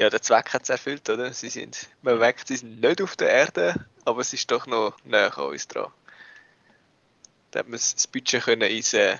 [0.00, 1.30] Ja, der Zweck hat es erfüllt, oder?
[1.34, 4.96] Sie sind, man merkt, sie sind nicht auf der Erde, aber es ist doch noch
[5.04, 5.92] näher an uns dran.
[7.50, 9.18] Da hat man das Budget können ins, äh,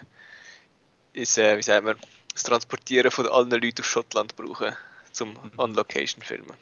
[1.12, 1.96] ins äh, wie sagen wir,
[2.32, 4.74] das Transportieren von allen Leuten aus Schottland brauchen,
[5.12, 5.52] zum mhm.
[5.58, 6.56] On-Location filmen.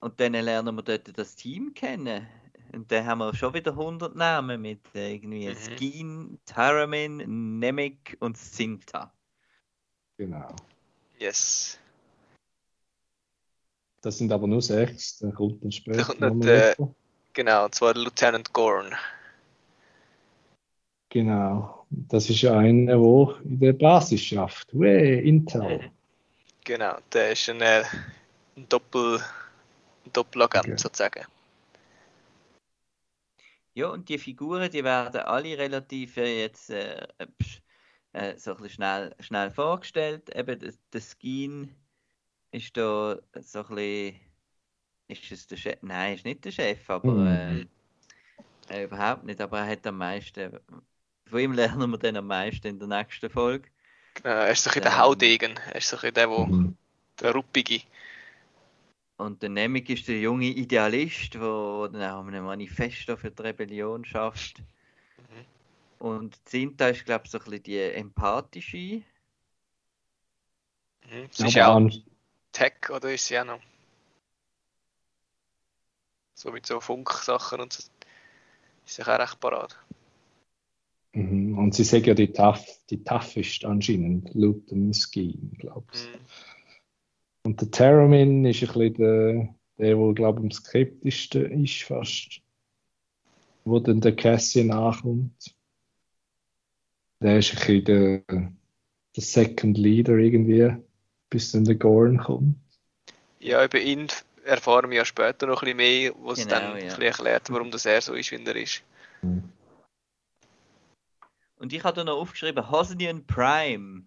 [0.00, 2.26] Und dann lernen wir dort das Team kennen.
[2.72, 5.56] Und dann haben wir schon wieder 100 Namen mit irgendwie mhm.
[5.56, 9.12] Skin, Taramin, Nemec und Sinta.
[10.16, 10.56] Genau.
[11.18, 11.78] Yes.
[14.00, 15.98] Das sind aber nur sechs, dann kommt dann später.
[15.98, 16.76] Da kommt noch der,
[17.32, 18.94] genau, und zwar der Lieutenant Gorn.
[21.08, 21.86] Genau.
[21.90, 24.68] Das ist einer, der in der Basis schafft.
[24.78, 25.90] Way, Intel.
[26.64, 27.82] Genau, der ist ein, äh,
[28.56, 29.20] ein Doppel.
[30.12, 30.76] Doppelagent okay.
[30.76, 31.24] sozusagen.
[33.74, 37.06] Ja, und die Figuren, die werden alle relativ äh, jetzt äh,
[38.12, 40.34] äh, so ein bisschen schnell, schnell vorgestellt.
[40.34, 41.74] Eben der, der Skin
[42.50, 44.20] ist da so ein bisschen
[45.08, 45.78] ist es der Chef?
[45.82, 47.68] Nein, ist nicht der Chef, aber mhm.
[48.68, 49.40] äh, überhaupt nicht.
[49.40, 50.60] Aber er hat am meisten.
[51.26, 53.68] Von ihm lernen wir dann am meisten in der nächsten Folge.
[54.14, 55.54] Genau, er ist so ein der ähm, Haudegen.
[55.66, 56.76] Er ist so ein der, wo, mhm.
[57.20, 57.80] der Ruppige.
[59.16, 64.04] Und der Nemik ist der junge Idealist, der dann auch ein Manifesto für die Rebellion
[64.04, 64.62] schafft.
[65.98, 69.02] Und Zinta ist, glaube ich, so ein bisschen die empathische.
[71.10, 71.28] Mhm.
[71.30, 71.90] Sie ist ja auch
[72.52, 73.60] Tech, oder ist sie auch noch?
[76.34, 77.82] So mit so Funksachen und so.
[78.86, 79.78] Ist sie auch recht parat.
[81.12, 81.58] Mhm.
[81.58, 86.04] Und sie sagen ja die, tough, die toughest anscheinend, laut dem Scheme, glaube ich.
[86.04, 86.20] Mhm.
[87.44, 92.40] Und der Terramin ist ein bisschen der, der wo, glaube ich, am skeptischsten ist fast.
[93.64, 95.54] Wo dann der Cassie nachkommt.
[97.20, 98.22] Der ist ein bisschen der,
[99.16, 100.76] der Second Leader irgendwie,
[101.30, 102.56] bis dann der Gorn kommt.
[103.40, 104.08] Ja, über ihn
[104.44, 106.74] erfahren wir ja später noch ein bisschen mehr, was genau, dann ja.
[106.74, 108.82] ein bisschen erklärt, warum das er so ist, wie er ist.
[109.22, 109.44] Mhm.
[111.58, 114.04] Und ich habe da noch aufgeschrieben, Hosnian Prime.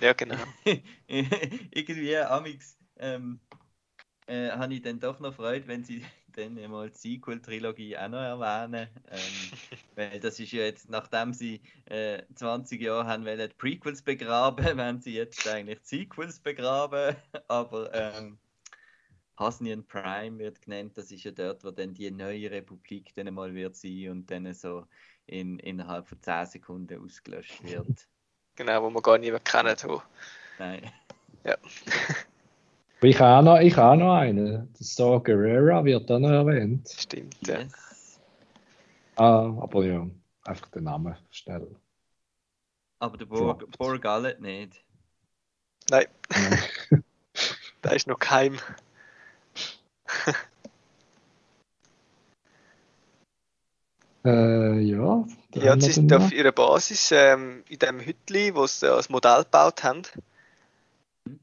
[0.00, 0.36] Ja, genau.
[1.06, 3.38] Irgendwie, Amix, ähm,
[4.26, 6.02] äh, habe ich dann doch noch Freude, wenn sie
[6.36, 8.88] dann mal die Sequel-Trilogie auch noch erwähnen.
[9.10, 9.18] Ähm,
[9.94, 14.64] weil das ist ja jetzt, nachdem sie äh, 20 Jahre haben wollen, die Prequels begraben,
[14.76, 17.16] wenn sie jetzt eigentlich die Sequels begraben.
[17.48, 18.38] Aber ähm,
[19.36, 23.54] Hasnian Prime wird genannt, das ist ja dort, wo dann die neue Republik dann mal
[23.54, 24.86] wird sein und dann so
[25.26, 28.08] in, innerhalb von 10 Sekunden ausgelöscht wird.
[28.56, 29.76] Genau, wo man gar nicht mehr kennen.
[30.58, 30.92] Nein.
[31.44, 31.56] Ja.
[33.04, 34.72] Ich habe auch noch, ich habe auch noch einen.
[34.72, 36.88] Der Star Guerrera wird auch noch erwähnt.
[36.88, 37.58] Stimmt, ja.
[39.16, 40.06] Ah, aber ja,
[40.44, 41.76] einfach den Namen schnell.
[42.98, 44.84] Aber der Borg, Borgallet nicht.
[45.90, 46.06] Nein.
[47.82, 48.58] da ist noch kein.
[54.26, 55.22] Äh, ja.
[55.52, 59.84] Ja, sie sind auf ihrer Basis ähm, in dem Hütli, wo sie das Modell gebaut
[59.84, 60.00] haben.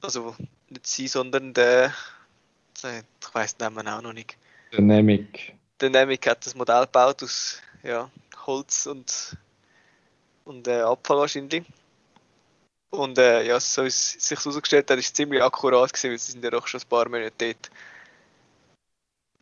[0.02, 0.36] Also
[0.72, 1.94] nicht sie, sondern der.
[2.84, 4.38] Ich weiß den Namen auch noch nicht.
[4.72, 5.56] Der Nemik.
[5.80, 8.10] Der Nemik hat das Modell gebaut aus ja,
[8.46, 9.38] Holz und,
[10.46, 11.64] und äh, Abfall wahrscheinlich.
[12.90, 16.32] Und äh, ja, so ist es sich herausgestellt hat, ist ziemlich akkurat gewesen, weil sie
[16.34, 17.72] sind ja doch schon ein paar Monate dort.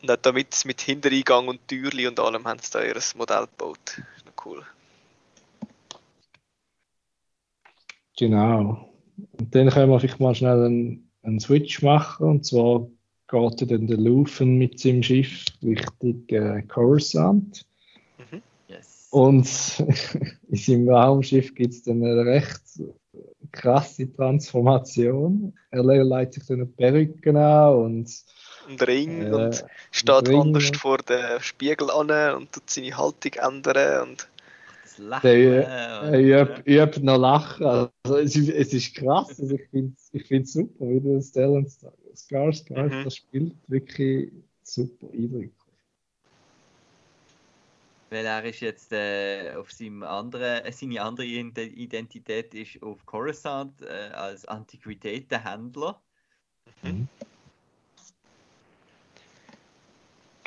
[0.02, 3.80] Und hat damit mit Hintereingang und Türli und allem haben sie da ihr Modell gebaut.
[3.86, 4.65] Das ist noch cool.
[8.18, 8.89] Genau.
[9.38, 12.27] Und dann können wir vielleicht mal schnell einen, einen Switch machen.
[12.27, 12.88] Und zwar
[13.27, 17.65] geht dann der Lufen mit seinem Schiff Richtung äh, Coruscant.
[18.17, 18.41] Mhm.
[18.67, 19.08] Yes.
[19.12, 19.47] Und
[20.49, 22.62] in seinem Raumschiff gibt es dann eine recht
[23.51, 25.53] krasse Transformation.
[25.71, 28.23] Er leitet sich dann eine Perücke an und
[28.69, 30.41] und Ring äh, und steht Ring.
[30.41, 34.27] anders vor dem Spiegel an und tut seine Haltung ändern und
[35.00, 35.30] Lachen.
[35.30, 37.66] Äh, ich, habe noch lachen.
[37.66, 39.40] Also, es, ist, es ist krass.
[39.40, 41.68] Also, ich finde es ich find's super, wie der Stellan
[42.16, 43.04] Skarsgård mhm.
[43.04, 43.56] das spielt.
[43.68, 44.32] Wirklich
[44.64, 45.52] super eindrücklich.
[48.10, 53.82] Weil er ist jetzt äh, auf seinem anderen, äh, seine andere Identität ist auf Coruscant
[53.82, 56.02] äh, als Antiquitätenhändler.
[56.82, 57.08] Mhm.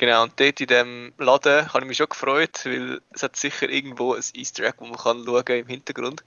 [0.03, 3.69] Genau, und dort in diesem Laden habe ich mich schon gefreut, weil es hat sicher
[3.69, 6.25] irgendwo ein Easter Egg, wo man kann schauen im Hintergrund.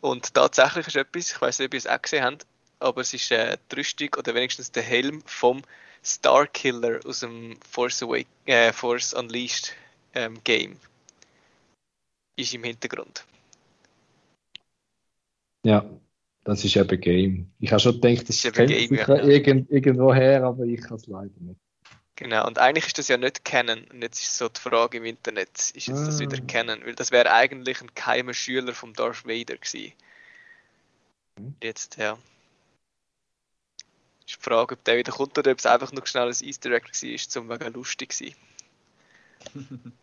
[0.00, 2.46] Und tatsächlich ist etwas, ich weiß nicht, ob ihr es auch gesehen habt,
[2.78, 5.62] aber es ist äh, die Rüstung oder wenigstens der Helm vom
[6.04, 9.74] Starkiller aus dem Force, Awake, äh, Force Unleashed
[10.14, 10.76] ähm, Game.
[12.36, 13.24] Ist im Hintergrund.
[15.66, 15.84] Ja,
[16.44, 17.50] das ist eben Game.
[17.58, 19.08] Ich habe schon gedacht, das, das kennt Game, ja.
[19.24, 21.58] irgend, irgendwo her, aber ich kann es leider nicht.
[22.20, 23.82] Genau, und eigentlich ist das ja nicht Canon.
[23.84, 26.46] Und jetzt ist so die Frage im Internet, ist jetzt das wieder ah.
[26.46, 26.84] Canon?
[26.84, 29.94] Weil das wäre eigentlich ein geheimer Schüler vom Darth Vader gewesen.
[31.38, 31.54] Mhm.
[31.62, 32.18] Jetzt, ja.
[34.26, 36.70] Ist die Frage, ob der wieder kommt oder ob es einfach nur schnell ein Easter
[36.72, 38.34] Egg war, zum wegen lustig sein.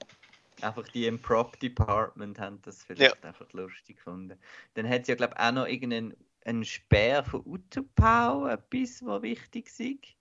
[0.61, 3.29] einfach die im Prop Department haben das vielleicht ja.
[3.29, 4.39] einfach lustig gefunden.
[4.73, 9.67] Dann hat es ja, glaube ich, auch noch irgendeinen Speer von Utopau, etwas, was wichtig
[9.67, 10.15] ist.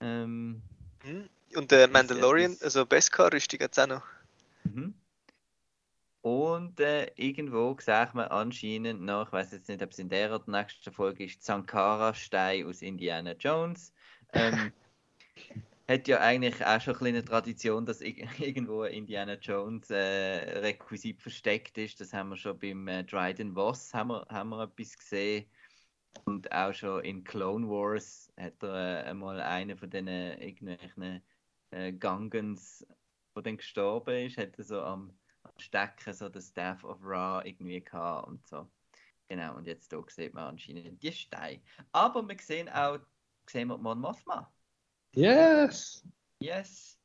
[0.00, 0.62] Ähm,
[1.08, 1.28] Mhm.
[1.56, 4.02] Und der Mandalorian, also Beskar-Rüstung hat es auch noch.
[4.64, 4.94] Mhm.
[6.20, 10.34] Und äh, irgendwo sagt man anscheinend noch, ich weiß jetzt nicht, ob es in der
[10.34, 13.92] oder der nächsten Folge ist, Sankara-Stein aus Indiana Jones.
[14.32, 14.72] Ähm,
[15.88, 18.00] hat ja eigentlich auch schon eine Tradition, dass
[18.38, 22.00] irgendwo Indiana Jones äh, Requisit versteckt ist.
[22.00, 25.46] Das haben wir schon beim äh, Dryden Voss haben wir, haben wir etwas gesehen.
[26.24, 31.22] Und auch schon in Clone Wars hat er äh, einmal einen von diesen irgendwelchen
[31.70, 32.86] äh, Gangens,
[33.34, 37.42] der dann gestorben ist, hat er so am, am Stecken so den Staff of Ra
[37.44, 38.68] irgendwie gehabt und so.
[39.28, 41.60] Genau, und jetzt hier sieht man anscheinend die Steine.
[41.92, 42.98] Aber wir sehen auch,
[43.46, 44.50] sehen wir Mon Mothma.
[45.14, 46.06] Yes!
[46.40, 46.98] Yes!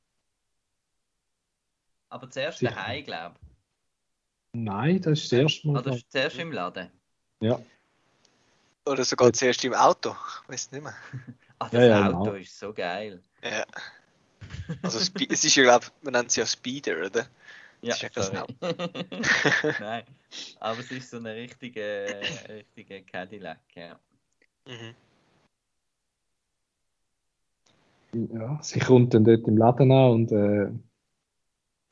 [2.09, 3.47] Aber zuerst daheim, glaube ich.
[4.53, 5.79] Nein, das ist das erste Mal.
[5.79, 6.91] Oder zuerst im Laden.
[7.41, 7.59] Ja.
[8.85, 10.15] Oder sogar zuerst im Auto.
[10.43, 10.95] Ich weiß nicht mehr.
[11.59, 12.33] Ah, das Ja, ja, Auto genau.
[12.33, 13.21] ist so geil.
[13.41, 13.63] Ja.
[14.81, 17.25] Also es ist ja, glaube man nennt es ja Speeder, oder?
[17.81, 18.45] Ja, ist ja.
[19.79, 20.03] Nein,
[20.59, 23.99] aber es ist so eine richtige, richtige Cadillac, ja.
[24.65, 24.95] Mhm.
[28.33, 28.59] ja.
[28.61, 30.69] Sie kommt dann dort im Laden an und äh,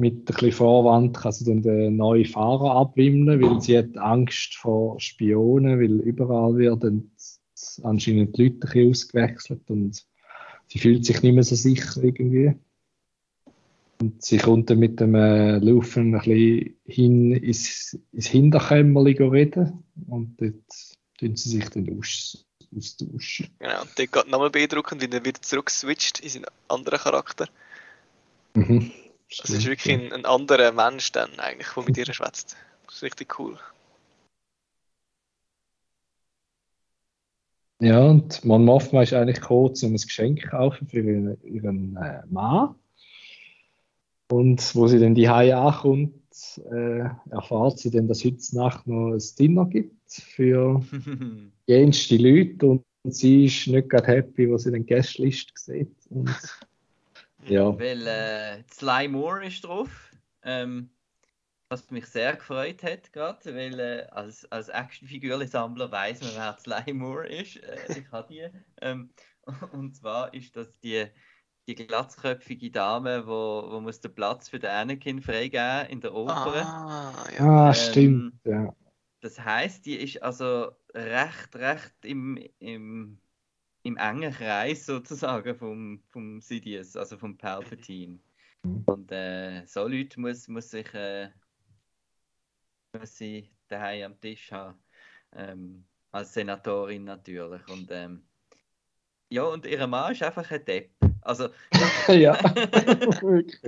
[0.02, 4.56] mit ein bisschen Vorwand kann sie dann den neuen Fahrer abwimmeln, weil sie hat Angst
[4.56, 7.16] vor Spionen, weil überall werden
[7.84, 10.06] anscheinend die Leute ein bisschen ausgewechselt und
[10.68, 12.56] sie fühlt sich nicht mehr so sicher irgendwie.
[14.02, 19.84] Und sie kommt dann mit dem äh, Laufen ein bisschen hin ins, ins Hinterkämmerli reden
[20.08, 20.56] und dort
[21.20, 23.48] tun sie sich dann aus, austauschen.
[23.60, 27.48] Genau, und dort geht nochmal beeindruckend, weil er wieder zurückswitcht in seinen anderen Charakter.
[28.56, 28.92] Mhm.
[29.38, 32.58] Das ist wirklich ein, ein anderer Mensch dann eigentlich, der mit ihr schwätzt.
[32.86, 33.58] Das ist richtig cool.
[37.80, 41.98] Ja, und Mon Mothma ist eigentlich gekommen, um ein Geschenk zu kaufen für ihren, ihren
[41.98, 42.76] äh, Mann.
[44.30, 46.14] Und wo sie dann die ankommt,
[46.72, 50.82] äh, erfahrt sie dann, dass heute Nacht noch ein Dinner gibt für
[51.66, 55.96] jenste Leute und sie ist nicht gerade happy, wo sie den Guestlist sieht.
[56.10, 56.30] Und,
[57.48, 59.90] ja, Weil äh, Sly Moore ist drauf.
[60.44, 60.92] Ähm,
[61.72, 66.94] was mich sehr gefreut hat gerade, weil äh, als, als Actionfigürli-Sammler weiß man, wer Sly
[66.94, 67.58] Moore ist.
[67.58, 68.48] Äh, ich habe die.
[68.82, 69.10] Ähm,
[69.72, 71.06] und zwar ist das die,
[71.68, 76.66] die glatzköpfige Dame, wo, wo muss den Platz für den Anakin freigeben in der Oper.
[76.66, 77.40] Ah, ja.
[77.40, 78.34] ah, Ähm, stimmt.
[78.44, 78.76] Ja.
[79.22, 83.22] Das heißt, die ist also recht, recht im, im,
[83.84, 88.20] im engen Kreis sozusagen vom, vom Sidious, also vom Palpatine.
[88.86, 91.30] Und äh, so Leute muss, muss sich äh,
[92.94, 94.78] muss sie daheim am Tisch haben.
[95.34, 97.66] Ähm, als Senatorin natürlich.
[97.70, 98.24] Und ähm,
[99.30, 100.92] ja, und ihr Mann ist einfach ein Depp.
[101.22, 101.50] Also,
[102.08, 102.38] ja,
[103.22, 103.60] wirklich.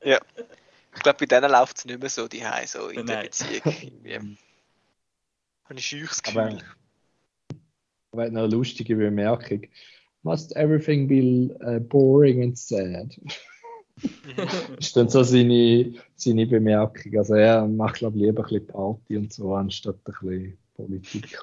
[0.00, 3.24] Ich glaube, bei denen läuft es nicht mehr so die so in der Nein.
[3.26, 3.62] Beziehung.
[3.64, 4.38] Irgendwie.
[5.64, 6.62] Habe ich scheuches Aber- Gefühl.
[6.62, 6.87] Aber
[8.16, 9.62] eine lustige Bemerkung.
[10.22, 13.18] Must everything be uh, boring and sad?
[13.22, 13.38] Mhm.
[14.78, 17.16] ist dann so seine, seine Bemerkung.
[17.18, 21.38] Also er macht, glaube ich, lieber ein bisschen Party und so, anstatt ein bisschen Politik.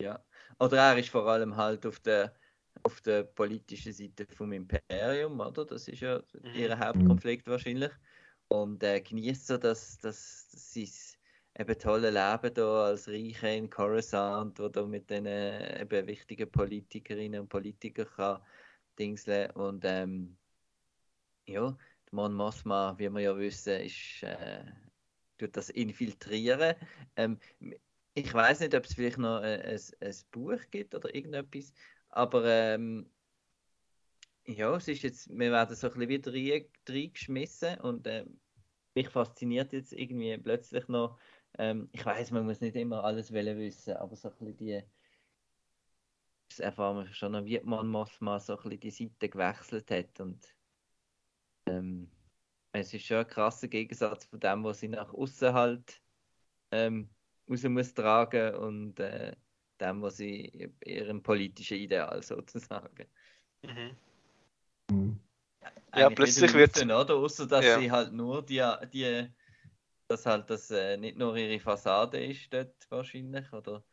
[0.00, 0.22] Ja.
[0.58, 2.34] Oder er ist vor allem halt auf der,
[2.82, 5.64] auf der politischen Seite vom Imperium, oder?
[5.64, 6.60] Das ist ja Mhm.
[6.60, 7.92] ihr Hauptkonflikt wahrscheinlich.
[8.48, 10.86] Und äh, genießt so das, das, das sein
[11.58, 16.50] eben tolle Leben da als Reiche in Coruscant, wo da mit den äh, eben wichtigen
[16.50, 18.42] Politikerinnen und Politikern kann
[18.98, 19.50] dingseln.
[19.52, 20.36] Und ähm,
[21.46, 21.76] ja,
[22.08, 24.64] die Mon Mothma, wie wir ja wissen, ist, äh,
[25.38, 26.76] tut das infiltrieren.
[27.16, 27.38] Ähm,
[28.14, 31.72] ich weiß nicht, ob es vielleicht noch ein, ein, ein Buch gibt oder irgendetwas,
[32.08, 33.10] aber ähm,
[34.46, 38.40] ja, es ist jetzt, wir werden so ein bisschen wieder rein- reingeschmissen und ähm,
[38.94, 41.18] mich fasziniert jetzt irgendwie plötzlich noch,
[41.58, 44.82] ähm, ich weiß, man muss nicht immer alles wollen wissen, aber so ein bisschen die,
[46.48, 50.20] das erfahren wir schon noch, wie man Mothma so ein bisschen die Seite gewechselt hat
[50.20, 50.54] und
[51.66, 52.10] ähm,
[52.72, 56.00] es ist schon ein krasser Gegensatz von dem, was sie nach außen halt
[56.70, 57.08] ähm,
[57.48, 59.34] raus muss tragen und äh,
[59.80, 63.06] dem, was sie ihrem politischen Ideal sozusagen.
[63.62, 63.96] Mhm.
[64.90, 65.20] Mhm.
[65.94, 66.90] Ja, plötzlich wird-?
[66.90, 67.78] Außer dass Ja.
[67.78, 69.28] sie halt nur die, die
[70.10, 73.84] dass halt das äh, nicht nur ihre Fassade ist dort wahrscheinlich, oder?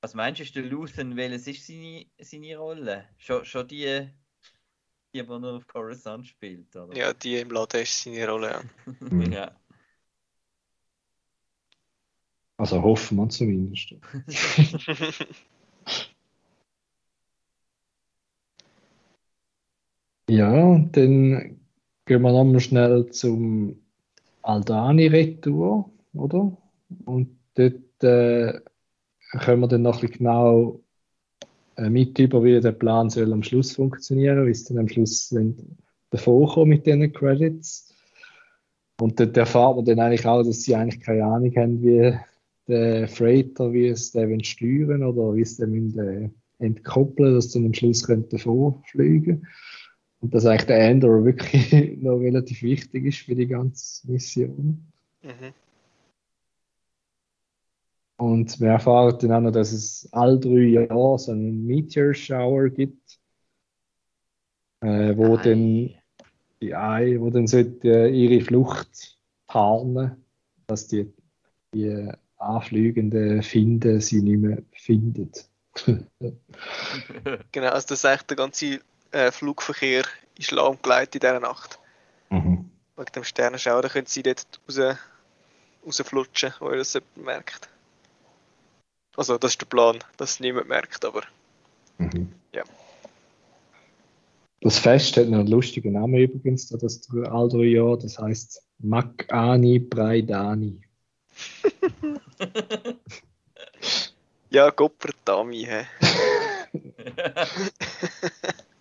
[0.00, 3.04] Was meinst du, ist der Luthen, welches ist seine, seine Rolle?
[3.18, 4.08] Schon, schon die,
[5.12, 6.96] die, die nur auf Coruscant spielt, oder?
[6.96, 8.50] Ja, die im Laden ist seine Rolle.
[8.50, 8.62] Ja.
[9.10, 9.32] Mhm.
[9.32, 9.50] ja.
[12.56, 13.94] Also hoffen wir zumindest.
[20.26, 21.60] Ja, dann
[22.06, 23.83] gehen wir nochmal schnell zum
[24.44, 26.56] Aldani-Retour, oder?
[27.04, 28.60] Und dort äh,
[29.38, 30.80] können wir dann noch ein bisschen genau
[31.76, 35.30] äh, mit über, wie der Plan soll am Schluss funktionieren, wie es dann am Schluss
[35.30, 35.56] dann
[36.10, 37.92] davor kommt mit diesen Credits.
[39.00, 42.16] Und dort erfahren wir dann eigentlich auch, dass sie eigentlich keine Ahnung haben, wie,
[42.68, 47.74] den Freighter, wie es den steuern oder wie es den äh, entkoppeln, dass sie am
[47.74, 49.46] Schluss könnten vorfliegen
[50.24, 54.82] und dass eigentlich der Ender wirklich noch relativ wichtig ist für die ganze Mission.
[55.22, 55.52] Mhm.
[58.16, 62.70] Und wir erfahren dann auch noch, dass es all drei Jahre so einen Meteor Shower
[62.70, 63.20] gibt,
[64.80, 65.42] äh, wo Ei.
[65.42, 65.94] dann
[66.62, 70.24] die Ei, wo dann sollte, äh, ihre Flucht tarnen,
[70.66, 71.12] dass die,
[71.74, 72.08] die
[72.38, 75.50] Anfliegenden finden, sie nicht mehr findet.
[77.52, 78.80] genau, also das ist eigentlich der ganze
[79.14, 80.04] äh, Flugverkehr
[80.36, 81.78] ist lahmgelegt in dieser Nacht.
[82.30, 82.70] Mhm.
[82.96, 84.98] Wegen dem Sternenschau, da können sie dort raus,
[85.86, 87.68] rausflutschen, wo ihr das merkt.
[89.16, 91.22] Also, das ist der Plan, dass es niemand merkt, aber.
[91.98, 92.32] Mhm.
[92.52, 92.64] Ja.
[94.60, 99.78] Das Fest hat noch einen lustigen Namen übrigens, das all drei Jahre, das heißt Makani
[99.78, 100.80] Braidani.
[104.50, 105.86] ja, Gopperdami, hä?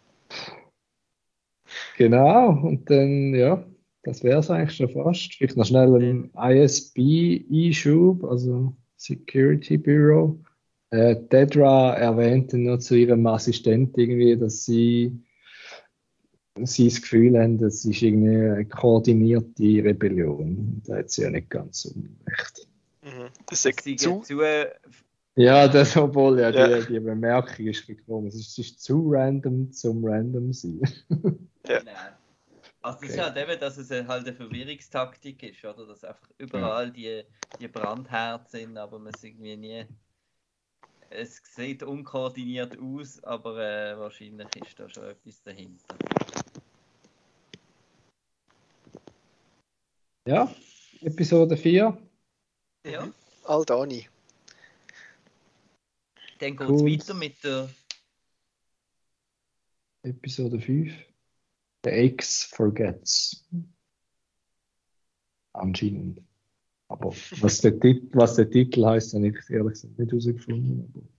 [1.98, 3.66] genau, und dann, ja,
[4.04, 5.34] das wäre es eigentlich schon fast.
[5.34, 10.39] Vielleicht noch schnell ein ISB-Einschub, also Security Bureau.
[10.89, 15.24] Äh, Dedra erwähnte noch zu ihrem Assistent irgendwie, dass sie,
[16.62, 20.82] sie das Gefühl haben, das ist irgendwie eine koordinierte Rebellion.
[20.86, 22.68] Da hat sie ja nicht ganz unrecht.
[23.02, 23.30] Mhm.
[23.48, 24.39] Das sagt zu, zu
[25.36, 26.79] ja, das, obwohl ja, ja.
[26.79, 28.27] Die, die Bemerkung ist gekommen.
[28.27, 30.81] Es ist, ist zu random zum random sein.
[31.67, 31.79] ja.
[31.79, 31.91] Genau.
[32.84, 33.13] Also das okay.
[33.13, 35.88] ist halt eben, dass es halt eine Verwirrungstaktik ist, oder?
[35.88, 37.23] Dass einfach überall die,
[37.59, 39.86] die Brandherzen sind, aber man es irgendwie nie.
[41.09, 45.95] Es sieht unkoordiniert aus, aber äh, wahrscheinlich ist da schon etwas dahinter.
[50.27, 50.53] Ja,
[51.01, 51.97] Episode 4.
[52.86, 53.07] Ja.
[53.45, 54.09] Aldani.
[56.44, 57.70] Dann geht es weiter mit der
[60.04, 60.94] Episode 5.
[61.86, 63.46] The X Forgets.
[65.54, 66.22] Anscheinend.
[66.89, 67.74] Aber was der,
[68.12, 71.10] was der Titel heißt, habe ich ehrlich gesagt nicht herausgefunden.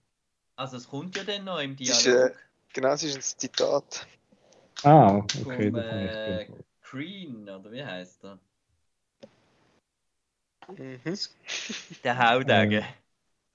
[0.55, 1.97] Also es kommt ja dann noch im Dialog.
[1.97, 2.31] Ist, äh,
[2.71, 4.07] genau, es ist ein Zitat.
[4.83, 5.71] Ah, okay.
[5.71, 6.47] Vom, äh,
[6.81, 8.39] Green, oder wie heißt er?
[10.77, 11.17] Mhm.
[12.03, 12.85] Der Haudegen.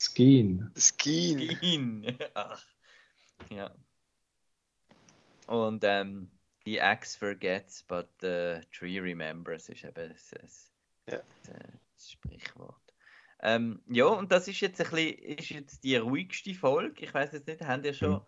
[0.01, 0.71] Skeen.
[0.77, 1.57] Skeen.
[1.57, 2.19] Skeen.
[2.35, 2.65] Ach.
[3.51, 3.71] Ja.
[5.47, 6.31] Und ähm,
[6.65, 10.73] the axe forgets, but the tree remembers, ist eben das, das,
[11.07, 11.21] ja.
[11.95, 12.81] das Sprichwort.
[13.43, 17.05] Ähm, ja, und das ist jetzt ein bisschen, ist jetzt die ruhigste Folge.
[17.05, 18.27] Ich weiß jetzt nicht, haben ihr schon mhm.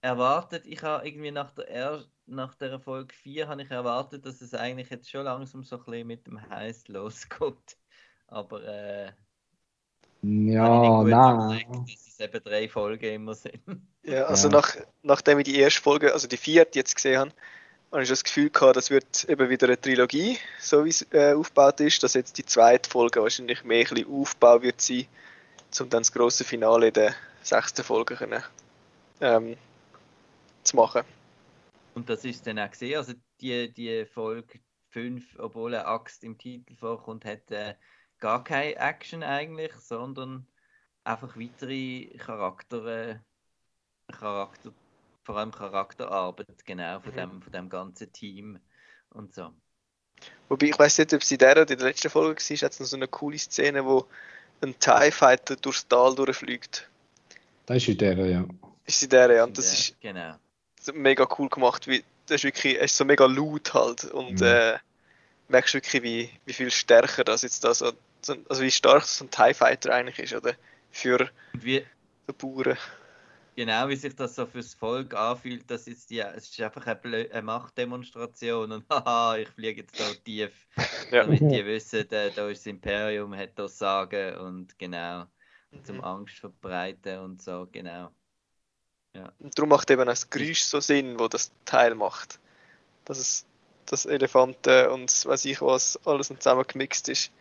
[0.00, 0.66] erwartet?
[0.66, 4.54] Ich habe irgendwie nach der, er nach der Folge 4 habe ich erwartet, dass es
[4.54, 7.76] eigentlich jetzt schon langsam so ein bisschen mit dem Heiß losgeht.
[8.28, 9.12] Aber äh,
[10.22, 11.66] ja, nein.
[11.70, 13.60] Dass es eben drei Folgen immer sind.
[14.02, 14.56] Ja, also ja.
[14.56, 17.32] Nach, nachdem ich die erste Folge, also die vierte jetzt gesehen habe,
[17.92, 21.34] habe ich das Gefühl gehabt, das wird eben wieder eine Trilogie, so wie es äh,
[21.34, 25.06] aufgebaut ist, dass jetzt die zweite Folge wahrscheinlich mehr ein bisschen Aufbau wird sein,
[25.80, 28.42] um dann das große Finale in der sechsten Folge können,
[29.20, 29.56] ähm,
[30.62, 31.02] zu machen.
[31.94, 34.60] Und das ist dann auch gesehen, also die, die Folge
[34.90, 37.74] 5, obwohl eine Axt im Titel vorkommt, hat äh,
[38.20, 40.46] gar keine Action eigentlich, sondern
[41.04, 43.18] einfach weitere Charakter, äh,
[44.12, 44.72] Charakter
[45.24, 47.16] vor allem Charakterarbeit, genau, von, mhm.
[47.16, 48.58] dem, von dem ganzen Team
[49.10, 49.52] und so.
[50.48, 52.72] Wobei, ich weiß nicht, ob sie in der oder in der letzten Folge war, hat
[52.72, 54.06] es noch so eine coole Szene, wo
[54.60, 56.88] ein TIE Fighter durchs Tal durchfliegt.
[57.66, 58.44] Das ist in der, ja.
[58.84, 59.44] Ist in der, ja.
[59.44, 60.34] Und das ist genau.
[60.92, 64.46] mega cool gemacht, wie, das ist wirklich, es ist so mega laut halt und mhm.
[64.46, 64.78] äh,
[65.48, 67.92] merkst wirklich, wie, wie viel stärker das jetzt da so,
[68.28, 70.54] also wie stark so ein TIE Fighter eigentlich ist, oder?
[70.90, 71.84] Für wie,
[72.28, 72.76] die Bauern
[73.60, 77.28] genau wie sich das so fürs Volk anfühlt, das ist ja, es ist einfach eine,
[77.30, 80.66] eine Machtdemonstration und haha, ich fliege jetzt da tief,
[81.10, 81.24] ja.
[81.24, 85.26] damit die wissen, da, da ist das Imperium, hat das Sagen und genau,
[85.70, 85.84] mhm.
[85.84, 88.10] zum Angst verbreiten und so, genau.
[89.14, 89.30] Ja.
[89.40, 92.38] Und darum macht eben das Geräusch so Sinn, wo das Teil macht.
[93.04, 93.44] Dass es
[93.86, 97.32] das Elefanten und weiß ich was alles zusammen gemixt ist.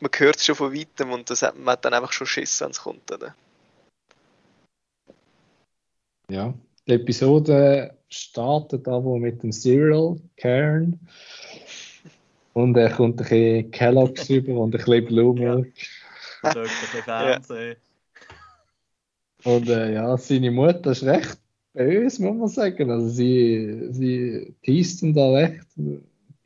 [0.00, 2.60] Man hört es schon von weitem und das hat, man hat dann einfach schon Schiss,
[2.60, 3.10] wenn es kommt.
[3.12, 3.34] Oder?
[6.30, 6.54] Ja,
[6.86, 10.98] die Episode startet aber mit dem Serial Kern.
[12.52, 15.72] Und er kommt ein bisschen Kellogg's über und ein bisschen Blue Milk.
[16.42, 16.50] Ja.
[16.50, 17.76] ein bisschen Fernsehen.
[19.44, 21.38] Und äh, ja, seine Mutter ist recht
[21.72, 22.90] böse, muss man sagen.
[22.90, 25.66] Also sie, sie teast ihn da recht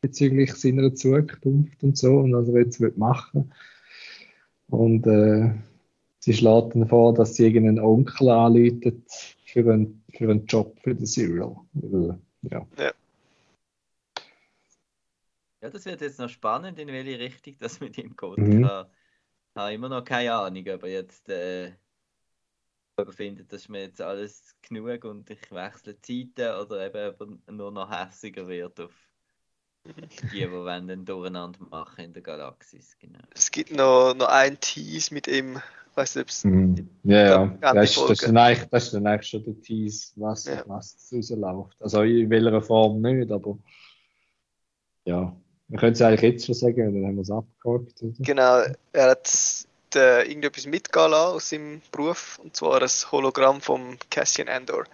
[0.05, 3.51] bezüglich seiner Zukunft und so und was er jetzt machen
[4.69, 5.55] Und äh,
[6.19, 9.11] sie schlägt dann vor, dass sie irgendeinen Onkel anläutet
[9.47, 11.57] für einen, für einen Job für den Serial.
[12.43, 12.67] Ja.
[12.77, 12.93] Ja.
[15.63, 18.37] Ja, das wird jetzt noch spannend, in welche Richtung das mit ihm geht.
[18.37, 18.59] Mhm.
[18.59, 18.91] Ich habe,
[19.55, 21.73] habe immer noch keine Ahnung, ob er jetzt äh,
[22.99, 27.43] ob er findet, das ist mir jetzt alles genug und ich wechsle Zeiten oder eben
[27.51, 28.93] nur noch hässiger wird auf
[29.85, 32.97] die, die wollen dann durcheinander machen in der Galaxis.
[32.99, 33.19] Genau.
[33.35, 35.61] Es gibt noch, noch einen Tease mit ihm.
[35.91, 36.45] Ich weiß nicht, ob es.
[36.45, 36.89] Mhm.
[37.05, 37.47] Ja, ja.
[37.75, 40.65] Das ist, das, ist eigentlich, das ist dann eigentlich schon der Tease, was, Ja.
[40.67, 41.81] was rausläuft.
[41.81, 43.59] Also in welcher Form nicht, aber
[45.05, 45.37] ja.
[45.69, 48.03] Wir können es eigentlich jetzt schon sagen, dann haben wir es abgehakt.
[48.03, 48.13] Oder?
[48.19, 48.63] Genau,
[48.93, 52.39] er hat äh, irgendetwas mitgehen lassen aus seinem Beruf.
[52.43, 54.85] Und zwar ein Hologramm vom Cassian Andor.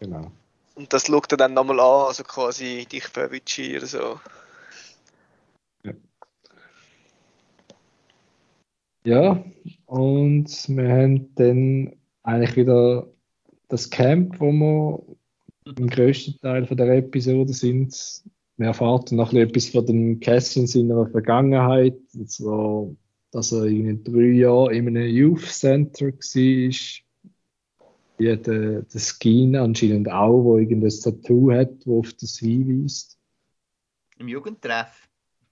[0.00, 0.32] Genau.
[0.74, 4.20] Und das schaut er dann nochmal an, also quasi dich verwitschi oder so.
[9.04, 9.44] Ja,
[9.86, 13.08] und wir haben dann eigentlich wieder
[13.68, 15.02] das Camp, wo wir
[15.76, 18.22] im größten Teil von der Episode sind.
[18.58, 21.98] Wir erfahren noch etwas von dem Cassian seiner Vergangenheit.
[22.14, 22.90] Und zwar,
[23.32, 27.02] dass er in drei Jahren in einem Youth Center war.
[28.18, 33.18] Wie der, der Skin anscheinend auch, wo irgendein Tattoo hat, wo auf das hinweist.
[34.18, 35.08] Im Jugendtreff.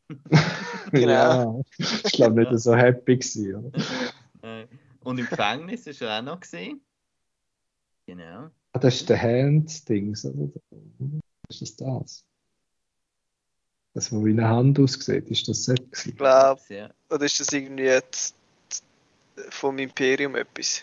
[0.93, 1.13] Genau.
[1.13, 1.61] Ja,
[2.05, 4.67] ich glaube nicht so happy gewesen, oder?
[5.01, 6.81] Und im Gefängnis ist er auch noch gesehen.
[8.07, 8.51] Genau.
[8.73, 10.51] Ah, das ist der Hand-Dings, oder?
[11.49, 12.25] Ist das das?
[13.95, 16.17] Das, wo wie eine Hand aussieht, ist das so Ich gewesen?
[16.17, 16.91] glaube, Ja.
[17.09, 18.35] oder ist das irgendwie jetzt
[19.51, 20.83] vom Imperium etwas?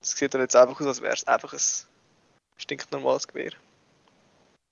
[0.00, 1.60] es sieht dann jetzt einfach aus, als wäre es einfach ein
[2.56, 3.52] stinknormales Gewehr.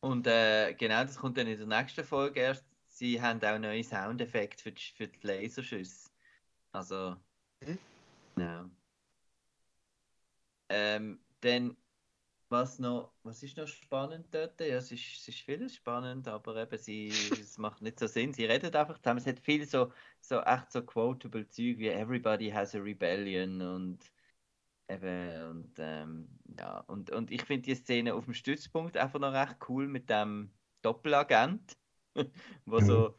[0.01, 2.65] Und äh, genau, das kommt dann in der nächsten Folge erst.
[2.89, 6.11] Sie haben auch neue Soundeffekte für die, für die Laserschüsse.
[6.73, 7.17] Also,
[7.61, 7.79] Mhm.
[8.37, 8.71] ja.
[10.71, 11.77] Ähm, dann,
[12.51, 14.61] was noch, was ist noch spannend dort?
[14.61, 18.33] Ja, es ist, es ist vieles spannend, aber eben, sie, es macht nicht so Sinn.
[18.35, 19.19] Sie redet einfach zusammen.
[19.21, 24.13] Es hat viel so, so echt so quotable Zeug wie Everybody has a rebellion und
[24.89, 29.33] eben, und ähm, ja, und, und ich finde die Szene auf dem Stützpunkt einfach noch
[29.33, 31.79] recht cool mit dem Doppelagent,
[32.67, 32.81] wo Mhm.
[32.81, 33.17] so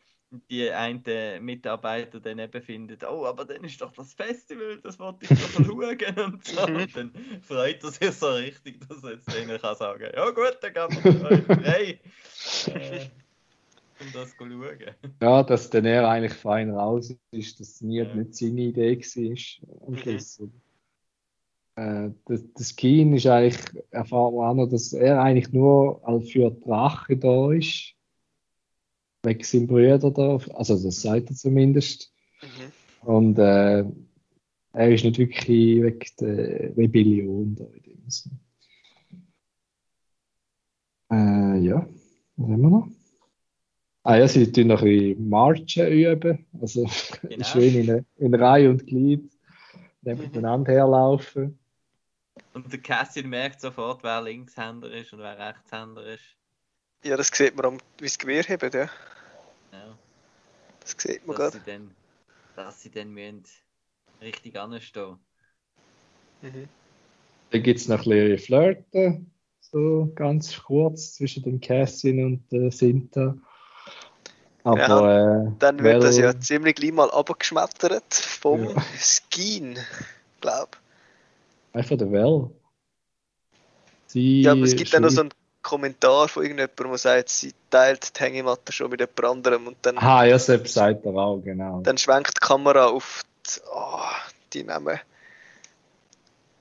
[0.50, 5.26] die einen Mitarbeiter dann eben findet, oh, aber dann ist doch das Festival, das wollte
[5.26, 6.68] ich doch schauen und so.
[6.68, 6.76] Mhm.
[6.76, 7.12] Und dann
[7.42, 11.04] freut er sich so richtig, dass er jetzt denen kann sagen, ja gut, dann gehen
[11.04, 12.00] wir frei,
[12.68, 13.06] äh,
[14.00, 14.96] um das zu schauen.
[15.22, 18.16] Ja, dass dann er eigentlich fein raus ist, dass nie Ja.
[18.16, 19.98] nicht seine Idee war am Mhm.
[19.98, 20.42] Schluss.
[21.76, 23.60] Äh, das, das Keen ist eigentlich,
[23.92, 27.96] erfahren wir auch noch, dass er eigentlich nur für die Rache da ist.
[29.24, 32.12] Wegen seinem Bruder da, also das sagt er zumindest.
[32.42, 33.08] Mhm.
[33.08, 33.86] Und äh,
[34.74, 38.40] er ist nicht wirklich wegen der Rebellion da in dem Sinne.
[41.12, 41.88] Äh, ja,
[42.38, 42.88] was haben wir noch?
[44.04, 46.46] Ah ja, sie tun noch ein bisschen Marchen üben.
[46.60, 46.90] Also
[47.22, 47.46] Genau.
[47.46, 49.32] schön in, in Reihe und Glied
[50.02, 51.60] nebeneinander herlaufen.
[52.54, 56.38] Und der Cassian merkt sofort, wer Linkshänder ist und wer Rechtshänder ist.
[57.04, 58.82] Ja, das sieht man, am, wie das Gewehr hebt, ja.
[59.72, 59.98] Ja.
[60.82, 61.64] Das sieht man dass gerade.
[61.66, 61.96] sie dann,
[62.56, 63.44] dass sie dann müssen
[64.22, 65.18] richtig anstehen.
[66.42, 66.68] Mhm.
[67.50, 72.72] Dann gibt es noch ein bisschen Flirten, so ganz kurz zwischen dem Cassian und der
[72.72, 73.36] Sinta.
[74.64, 78.82] Aber äh, Dann wird das ja ziemlich gleich mal abgeschmettert vom Ja.
[79.00, 79.78] Skin,
[80.40, 80.78] glaub.
[81.74, 82.52] Einfach der Well.
[84.06, 85.32] Sie Ja, aber es gibt dann noch so einen
[85.62, 89.98] Kommentar von irgendjemandem, der sagt, sie teilt die Hängematte schon mit jemand anderem und dann,
[89.98, 91.82] Aha, ja, selbst sagt er auch, genau.
[91.82, 94.00] dann schwenkt die Kamera auf die, oh,
[94.54, 95.00] die Namen.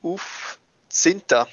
[0.02, 1.46] Auf Sinta.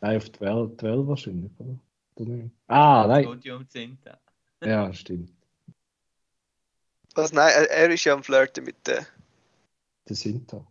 [0.00, 2.50] Nein, auf die Welt, die Welt wahrscheinlich, oder?
[2.66, 3.24] Ah, nein.
[3.24, 4.18] Podium sind da.
[4.64, 5.32] Ja, stimmt.
[7.14, 7.32] Was?
[7.32, 9.04] Nein, er, er ist ja am Flirten mit der.
[10.08, 10.64] Die sind da.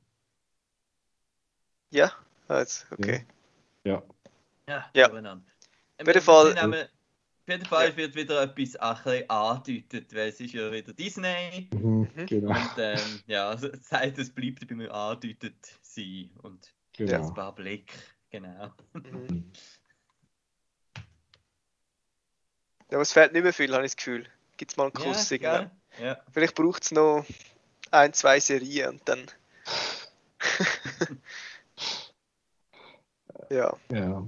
[1.89, 2.11] Ja?
[2.47, 3.25] Also, okay.
[3.83, 3.93] Ja.
[3.93, 4.03] Ja,
[4.93, 5.07] Ja.
[5.07, 5.45] übereinander.
[5.99, 10.53] Auf jeden Fall- Auf jeden Fall wird wieder etwas ein bisschen angedeutet, weil es ist
[10.53, 11.69] ja wieder Disney.
[11.73, 12.25] Mhm, Mhm.
[12.27, 12.49] genau.
[12.49, 16.29] Und ähm, ja, also, das heißt, es bleibt bei mir angedeutet sein.
[16.43, 16.67] Und
[16.99, 17.31] ein genau.
[17.33, 17.91] paar Blick,
[18.29, 18.71] genau.
[18.93, 19.51] Mhm.
[22.89, 24.25] Ja, aber es fehlt nicht mehr viel, habe ich das Gefühl.
[24.57, 25.71] Gibt es mal einen Kuss ja, gell?
[26.01, 26.17] ja.
[26.33, 27.25] Vielleicht braucht es noch
[27.89, 29.25] ein, zwei Serien und dann.
[33.51, 33.77] ja.
[33.91, 34.25] Ja.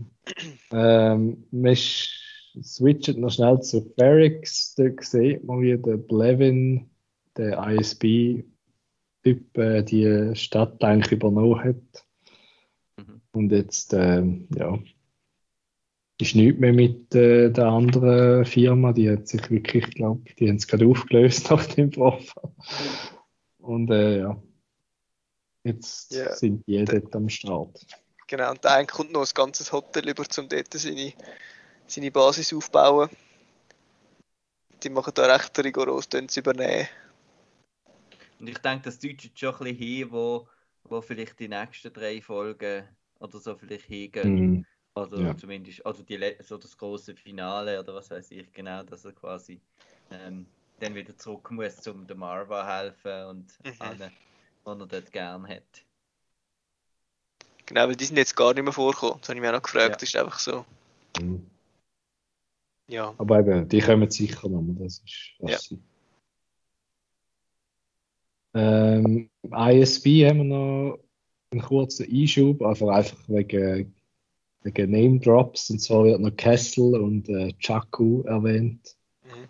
[0.72, 4.76] Ähm, wir sch- switchen noch schnell zu Ferrix.
[4.76, 6.90] Da sieht man, wie der Blevin,
[7.38, 12.06] der ISB-Typ, äh, die Stadt eigentlich übernommen hat.
[12.98, 13.22] Mhm.
[13.34, 14.78] Und jetzt, ähm, ja,
[16.22, 18.94] ist nichts mehr mit äh, der anderen Firma.
[18.94, 22.52] Die hat sich wirklich, ich glaube, die haben es gerade aufgelöst nach dem Vorfall.
[23.58, 24.42] Und äh, ja,
[25.64, 26.32] jetzt Ja.
[26.36, 27.86] sind die dort am Start.
[28.28, 31.14] Genau, und der eine kommt noch ein ganzes Hotel über, um dort seine,
[31.88, 33.10] seine Basis aufzubauen.
[34.84, 36.88] Die machen da recht rigoros, dann zu übernehmen.
[38.40, 40.48] Und ich denke, das deutet schon ein bisschen hin, wo,
[40.84, 42.88] wo vielleicht die nächsten drei Folgen
[43.20, 44.34] oder so vielleicht hingehen.
[44.38, 44.66] Mhm.
[44.96, 45.36] Oder Ja.
[45.36, 49.60] zumindest, also die, so das große Finale oder was weiß ich genau, dass er quasi
[50.12, 50.46] ähm,
[50.80, 53.80] dann wieder zurück muss, um der Marva helfen und Mhm.
[53.80, 54.12] allen,
[54.66, 55.86] die er dort gern hat.
[57.66, 59.18] Genau, weil die sind jetzt gar nicht mehr vorgekommen.
[59.22, 59.90] Das habe ich mich auch noch gefragt.
[59.90, 59.96] Ja.
[59.96, 60.66] Das ist einfach so.
[61.20, 61.46] Mhm.
[62.88, 63.14] Ja.
[63.18, 65.78] Aber eben, die kommen sicher noch, das ist was Ja.
[68.56, 71.00] Ähm, ISB haben wir noch
[71.52, 73.96] einen kurzen Einschub, einfach, einfach wegen,
[74.62, 75.70] wegen Name Drops.
[75.70, 79.48] Und zwar wird noch Kessel und äh, Chaku erwähnt, Mhm.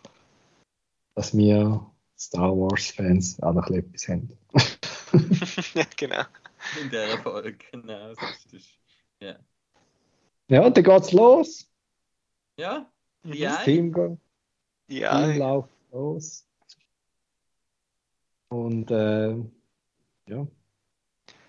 [1.15, 1.85] dass wir
[2.17, 4.29] Star Wars-Fans auch noch etwas haben.
[5.73, 6.23] ja, genau.
[6.81, 8.13] In dieser Folge, genau.
[8.13, 8.63] So ist das.
[9.19, 9.35] Ja.
[10.49, 11.69] Ja, und dann geht's los.
[12.57, 12.89] Ja,
[13.23, 13.33] Mhm.
[13.33, 13.53] ja.
[13.55, 14.17] Das Team, geht-
[14.89, 16.45] Ja, Team läuft los.
[18.49, 19.35] Und äh,
[20.27, 20.47] ja,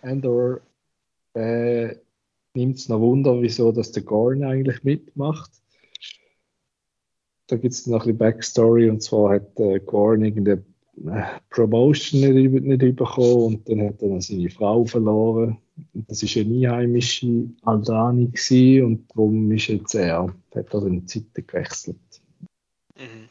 [0.03, 0.61] Andor
[1.35, 1.97] äh,
[2.55, 5.51] nimmt es noch Wunder, wieso dass der Gorn eigentlich mitmacht.
[7.47, 10.65] Da gibt es noch ein bisschen Backstory und zwar hat äh, Gorn irgendeine
[11.51, 15.59] Promotion nicht, nicht bekommen und dann hat er seine Frau verloren.
[15.93, 21.09] Das ist eine einheimische Aldani gewesen, und darum ist jetzt er, hat er dann die
[21.09, 21.97] Seite gewechselt.
[22.97, 23.29] Mhm.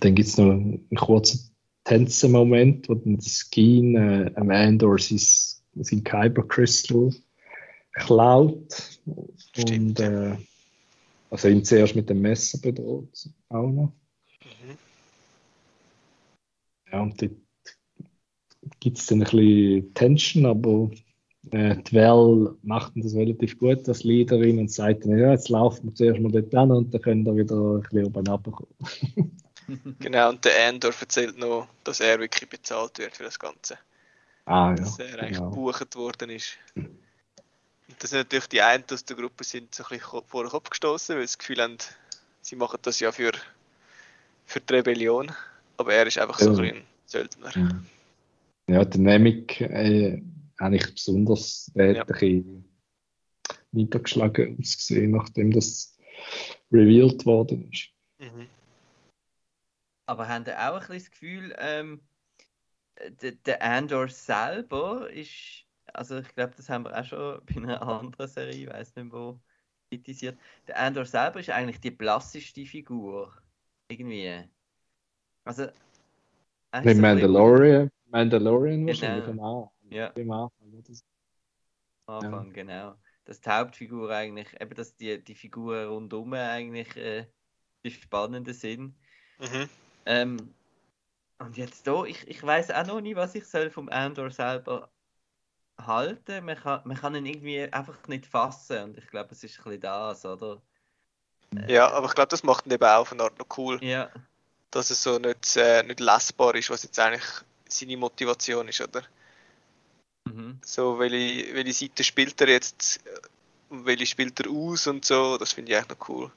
[0.00, 1.50] Dann gibt es noch einen kurzen
[1.84, 7.10] Tänzen-Moment, wo dann Skin äh, am Andor sein, sein Kyber Crystal
[7.92, 8.98] klaut.
[9.36, 10.36] Stimmt, Und äh,
[11.34, 13.92] also ihn zuerst mit dem Messer bedroht, auch noch.
[14.44, 14.78] Mhm.
[16.92, 17.32] Ja, und dort
[18.78, 20.90] gibt es dann ein bisschen Tension, aber
[21.50, 25.88] äh, die Val macht das relativ gut als Leaderin und sagt dann, ja, jetzt laufen
[25.88, 28.74] wir zuerst mal dort hin und dann können wir wieder ein bisschen oben runterkommen.
[29.98, 33.78] Genau, und der Andor erzählt noch, dass er wirklich bezahlt wird für das Ganze.
[34.44, 34.74] Ah, ja.
[34.74, 35.48] Dass er eigentlich genau.
[35.48, 36.58] gebucht worden ist.
[37.94, 40.50] Und das sind natürlich die einen aus der Gruppe sind so ein bisschen vor den
[40.50, 41.78] Kopf gestoßen, weil sie das Gefühl haben,
[42.40, 43.30] sie machen das ja für,
[44.46, 45.30] für die Rebellion.
[45.76, 46.72] Aber er ist einfach so Ja.
[46.72, 47.52] ein Söldner.
[48.66, 50.20] Ja, der Nemik äh,
[50.56, 52.00] eigentlich besonders der Ja.
[52.00, 52.64] hat ein bisschen
[53.70, 55.96] niedergeschlagen ausgesehen, nachdem das
[56.72, 57.90] revealed worden ist.
[58.18, 58.48] Mhm.
[60.06, 62.00] Aber haben ihr auch ein bisschen das Gefühl, ähm,
[63.22, 65.63] der, der Andor selber ist,
[65.94, 69.12] also ich glaube, das haben wir auch schon bei einer anderen Serie, ich weiß nicht
[69.12, 69.38] wo,
[69.90, 70.38] kritisiert.
[70.66, 73.32] Der Andor selber ist eigentlich die blasseste Figur.
[73.88, 74.42] Irgendwie.
[75.44, 75.64] Also.
[75.66, 75.70] so
[76.72, 78.88] Mit bisschen- Mandalorian, Mandalorian Genau.
[78.88, 79.70] wahrscheinlich Anfang.
[79.90, 80.12] Ja.
[80.16, 81.02] Am Anfang, so.
[82.06, 82.94] Anfang, genau.
[83.24, 87.26] Dass die Hauptfigur eigentlich, eben dass die, die Figuren rundum eigentlich äh,
[87.84, 88.94] die spannenden sind.
[89.38, 89.68] Mhm.
[90.06, 90.54] Ähm,
[91.38, 94.90] und jetzt da, ich, ich weiß auch noch nicht, was ich soll vom Andor selber
[95.80, 96.44] halten.
[96.44, 99.64] Man kann, man kann ihn irgendwie einfach nicht fassen und ich glaube, es ist ein
[99.64, 100.60] bisschen das, oder?
[101.68, 104.10] Ja, aber ich glaube, das macht ihn eben auch auf eine Art noch cool, Ja,
[104.70, 107.24] dass es so nicht, äh, nicht lesbar ist, was jetzt eigentlich
[107.68, 109.02] seine Motivation ist, oder?
[110.28, 110.58] Mhm.
[110.64, 113.00] So, welche, welche Seite spielt er jetzt,
[113.70, 116.32] welche spielt er aus und so, das finde ich eigentlich noch cool.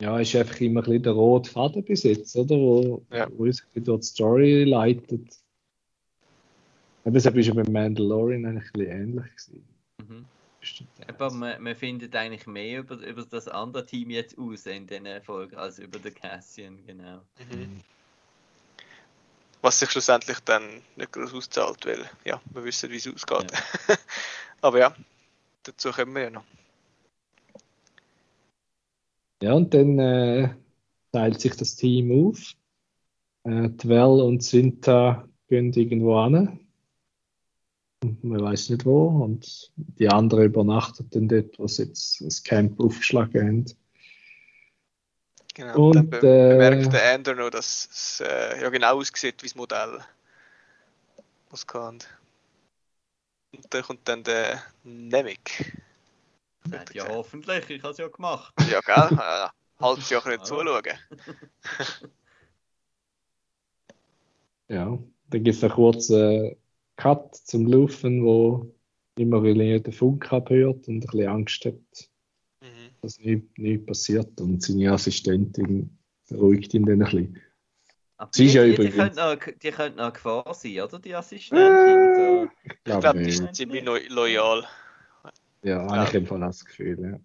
[0.00, 2.56] Ja, ist einfach immer ein bisschen der rote Faden bis jetzt, oder?
[2.56, 3.28] Wo, ja.
[3.30, 5.38] wo uns durch die Story leitet.
[7.04, 9.24] Aber das war ja beim Mandalorian eigentlich ein bisschen ähnlich.
[9.36, 9.64] Gewesen.
[9.98, 10.26] Mhm.
[11.08, 15.06] Aber man, man findet eigentlich mehr über, über das andere Team jetzt aus in den
[15.22, 17.22] Folgen als über den Cassian, genau.
[17.50, 17.80] Mhm.
[19.60, 20.62] Was sich schlussendlich dann
[20.96, 23.52] nicht groß auszahlt, weil ja, wir wissen, wie es ausgeht.
[23.88, 23.96] Ja.
[24.60, 24.94] Aber ja,
[25.64, 26.44] dazu kommen wir ja noch.
[29.42, 30.54] Ja, und dann äh,
[31.10, 32.54] teilt sich das Team auf.
[33.44, 36.60] Äh, Dwell und Sinta gehen irgendwo an
[38.22, 39.06] man weiß nicht wo.
[39.06, 43.64] Und die anderen übernachten dann dort, wo sie jetzt das Camp aufgeschlagen haben.
[45.54, 49.42] Genau, und, dann be äh, bemerkt der Ender noch, dass es äh, ja genau aussieht
[49.42, 50.00] wie das Modell,
[51.50, 51.98] was kann.
[53.54, 55.78] Und dann kommt dann der Nemik.
[56.94, 58.54] Ja, hoffentlich, ich habe es ja gemacht.
[58.70, 59.18] Ja, gell?
[59.18, 59.48] Äh,
[59.84, 60.82] halbes Jahr nicht zuschauen.
[64.68, 66.56] ja, dann gibt es einen kurzen
[67.02, 68.72] Cut zum Laufen, wo
[69.16, 71.74] immer wieder den Funk abhört und ein bisschen Angst hat,
[72.60, 72.90] mhm.
[73.00, 74.40] dass nichts nicht passiert.
[74.40, 75.98] Und seine Assistentin
[76.28, 77.42] beruhigt ihn dann ein bisschen.
[78.18, 78.94] Aber Sie die, ist ja die, übrigens...
[78.94, 81.00] die, könnte noch, die könnte noch Gefahr sein, oder?
[81.00, 81.66] Die Assistentin.
[81.66, 82.48] Äh, so.
[82.62, 84.64] Ich glaube, glaub, die ist ziemlich loyal.
[85.64, 86.04] Ja, ja.
[86.04, 87.18] ich habe das Gefühl, ja.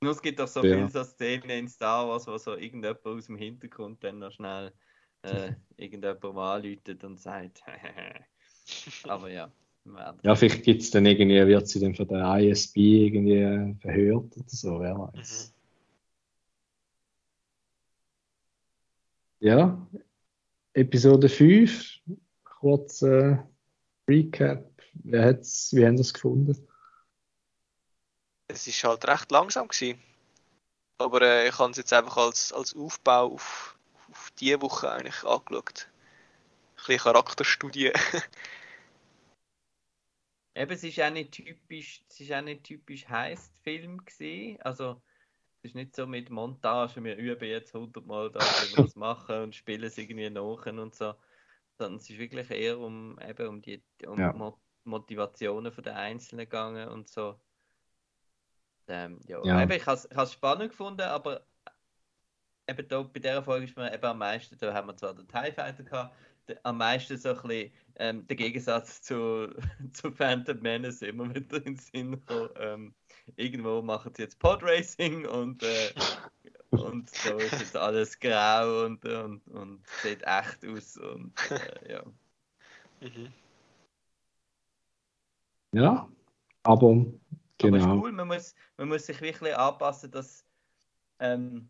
[0.00, 0.76] Nur es gibt doch so ja.
[0.76, 4.72] viele so Szenen in Star Wars, wo so irgendjemand aus dem Hintergrund dann noch schnell
[5.22, 7.62] äh, irgendjemand anläutet und sagt,
[9.04, 9.50] aber ja.
[10.22, 14.48] Ja, vielleicht gibt es dann irgendwie, wird sie dann von der ISB irgendwie verhört oder
[14.48, 15.54] so, wer weiß.
[15.54, 15.58] Mhm.
[19.40, 19.88] Ja,
[20.74, 22.00] Episode 5,
[22.44, 23.38] kurz äh,
[24.08, 24.68] Recap.
[24.94, 26.66] Wie, hat's, wie haben Sie es gefunden?
[28.48, 30.00] Es war halt recht langsam gewesen.
[30.98, 33.77] Aber äh, ich habe es jetzt einfach als, als Aufbau auf
[34.10, 35.88] auf diese Woche eigentlich angeschaut.
[35.88, 37.92] Ein bisschen Charakterstudie.
[40.54, 44.60] Eben, es ist auch nicht typisch, es ist auch nicht typisch Heist-Film gesehen.
[44.62, 45.00] Also
[45.58, 49.42] es ist nicht so mit Montage, wir üben jetzt hundertmal da, wie wir das machen
[49.42, 51.14] und spielen es irgendwie nach und so.
[51.76, 54.52] Sondern es ist wirklich eher um eben um die um ja.
[54.82, 57.38] Motivationen der Einzelnen gegangen und so.
[58.88, 59.40] Ähm, ja.
[59.44, 59.62] ja.
[59.62, 61.46] Eben, ich habe es spannend gefunden, aber
[62.68, 65.26] eben da, bei dieser Folge ist mir eben am meisten, da haben wir zwar den
[65.26, 66.14] TIE Fighter gehabt,
[66.62, 69.48] am meisten so ein bisschen ähm, der Gegensatz zu,
[69.92, 72.50] zu Phantom Menace immer wieder in den Sinn gekommen.
[72.56, 72.94] Ähm,
[73.36, 75.92] irgendwo machen sie jetzt Podracing und, äh,
[76.70, 82.02] und so ist jetzt alles grau und, und, und sieht echt aus und äh, ja.
[83.00, 83.32] Mhm.
[85.72, 86.08] Ja,
[86.62, 87.06] aber
[87.58, 87.76] genau.
[87.76, 90.46] Aber ist cool, man muss, man muss sich wirklich anpassen, dass
[91.18, 91.68] ähm,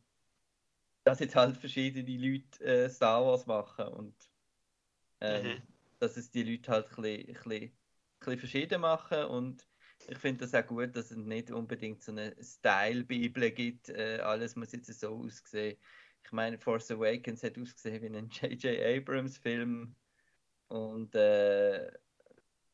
[1.09, 4.15] dass jetzt halt verschiedene Leute äh, Star Wars machen und
[5.23, 5.63] äh, mhm.
[5.99, 7.73] dass es die Leute halt ein bisschen, ein bisschen, ein
[8.19, 9.67] bisschen verschieden machen und
[10.07, 14.55] ich finde das auch gut, dass es nicht unbedingt so eine Style-Bibel gibt, äh, alles
[14.55, 15.79] muss jetzt so aussehen.
[16.27, 18.79] Ich meine, Force Awakens hat ausgesehen wie ein J.J.
[18.79, 19.97] Abrams-Film
[20.69, 21.91] und äh,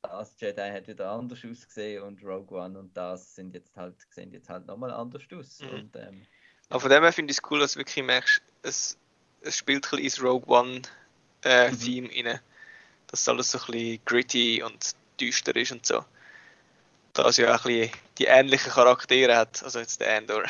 [0.03, 4.33] das Jedi hat wieder anders ausgesehen und Rogue One und das sind jetzt halt, sehen
[4.33, 5.61] jetzt halt nochmal anders aus.
[5.61, 5.69] Mhm.
[5.69, 6.27] Und, ähm,
[6.71, 8.97] aber von dem her finde ich es cool, dass du wirklich merkst, es,
[9.43, 10.83] es spielt ein bisschen ins Rogue One
[11.45, 11.79] äh, mhm.
[11.79, 12.41] Theme rein.
[13.09, 16.05] Dass alles so ein bisschen gritty und düster ist und so.
[17.13, 20.45] Da es ja auch ein bisschen die ähnlichen Charaktere hat, also jetzt der Endor.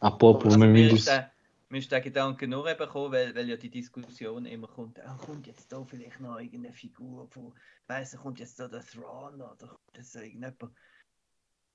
[0.00, 1.30] Apropos, mir ist der,
[1.68, 5.24] mir ist der Gedanke nur eben gekommen, weil, weil ja die Diskussion immer kommt, oh,
[5.24, 7.54] kommt jetzt da vielleicht noch irgendeine Figur von,
[7.86, 10.74] weiss kommt jetzt da der Thrawn oder kommt jetzt irgendjemand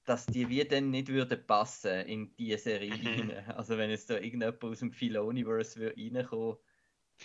[0.08, 3.08] dass die wie dann nicht würden passen in diese Serie mhm.
[3.08, 3.46] rein.
[3.56, 6.56] Also wenn jetzt da irgendjemand aus dem Filoniverse würde reinkommen,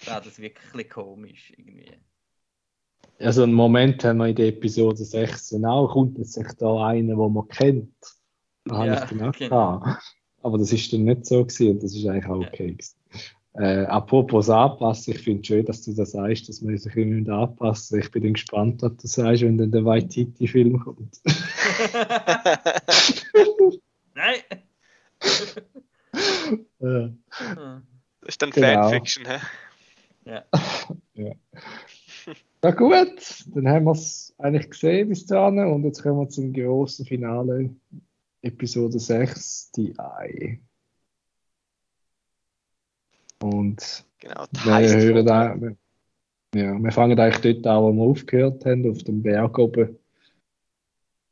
[0.05, 1.93] wäre das wirklich komisch irgendwie.
[3.19, 7.15] Also einen Moment haben wir in der Episode 16 auch, kommt jetzt sich da einer,
[7.15, 7.95] den man kennt.
[8.65, 9.57] Da ja, habe ich gedacht, genau.
[9.57, 9.99] ah.
[10.43, 13.21] Aber das ist dann nicht so gewesen und das ist eigentlich auch okay ja.
[13.55, 17.31] Äh, apropos anpassen, ich finde es schön, dass du das sagst, dass man sich irgendwie
[17.31, 21.21] anpassen Ich bin dann gespannt, was du sagst, wenn dann der Waititi-Film kommt.
[24.15, 24.41] Nein!
[26.81, 27.11] ja.
[28.21, 28.89] Das ist dann genau.
[28.89, 29.39] Fanfiction, hä?
[30.25, 30.45] Ja.
[31.15, 31.33] ja.
[32.63, 36.53] Na gut, dann haben wir es eigentlich gesehen bis dahin und jetzt kommen wir zum
[36.53, 37.75] großen Finale,
[38.41, 40.61] Episode 6, die Ei.
[43.43, 45.57] Und genau, wir hören da,
[46.55, 49.99] Ja, wir fangen eigentlich dort an, wo wir aufgehört haben, auf dem Berg oben,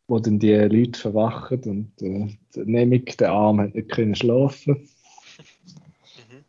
[0.09, 4.89] wo dann die Leute verwachen und äh, der Nemik, der Arm, hat nicht können schlafen.
[5.37, 6.45] Mhm.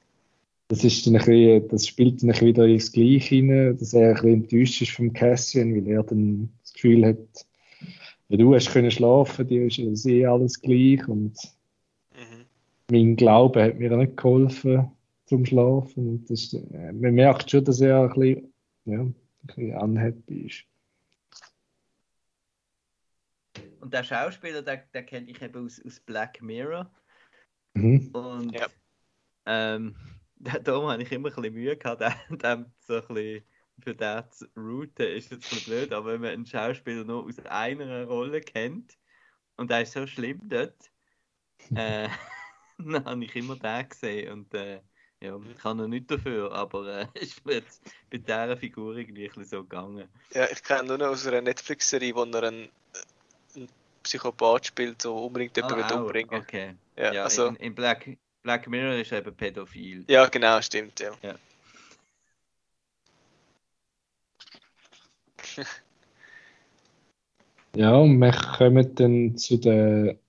[0.69, 4.13] Das, ist dann ein bisschen, das spielt dann wieder ins Gleiche hinein, dass er ein
[4.15, 7.45] bisschen enttäuscht ist vom Cassian, weil er dann das Gefühl hat,
[8.29, 11.37] ja, du hast können schlafen, dir ist ja eh alles gleich und
[12.13, 12.45] Mhm.
[12.89, 14.91] mein Glaube hat mir nicht geholfen
[15.31, 16.09] zum Schlafen.
[16.09, 18.53] Und das, äh, man merkt schon, dass er ein bisschen,
[18.83, 20.65] ja, ein bisschen unhappy ist.
[23.79, 26.91] Und der Schauspieler, der, der kenne ich eben aus, aus Black Mirror.
[27.75, 28.09] Mhm.
[28.11, 28.67] Und Ja.
[29.45, 29.95] ähm,
[30.35, 33.43] da darum habe ich immer ein bisschen Mühe gehabt, dem, dem so ein bisschen
[33.79, 37.23] für den zu routen, ist jetzt ein bisschen blöd, aber wenn man einen Schauspieler nur
[37.25, 38.97] aus einer Rolle kennt
[39.55, 40.91] und der ist so schlimm dort,
[41.73, 42.09] äh,
[42.77, 44.81] dann habe ich immer den gesehen und äh,
[45.21, 49.29] ja, ich kann noch nicht dafür, aber äh, ist mir jetzt bei dieser Figur irgendwie
[49.29, 50.07] ein so gegangen.
[50.33, 52.69] Ja, ich kenne nur noch aus einer Netflix-Serie, wo er einen,
[53.55, 53.69] einen
[54.03, 56.41] Psychopath spielt, so unbedingt jemanden Ah, umbringen.
[56.41, 56.75] Okay.
[56.97, 58.09] Ja, Ja, also, in, in Black,
[58.43, 60.05] Black Mirror ist er eben pädophil.
[60.07, 61.11] ja, genau, stimmt, ja.
[67.75, 70.19] Ja, und wir kommen dann zu den,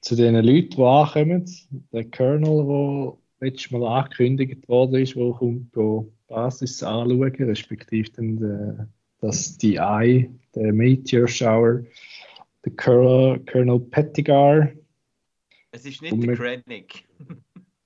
[0.00, 1.46] zu den Leuten, die ankommen.
[1.92, 8.36] Der Colonel, der letztes Mal angekündigt worden ist, der kommt die Basis anschauen, respektive dann
[8.38, 8.88] der,
[9.20, 11.82] das DI, der Meteor Shower,
[12.64, 14.68] der Colonel, Colonel Pettigar.
[15.72, 17.04] Es ist nicht Und der Krennic.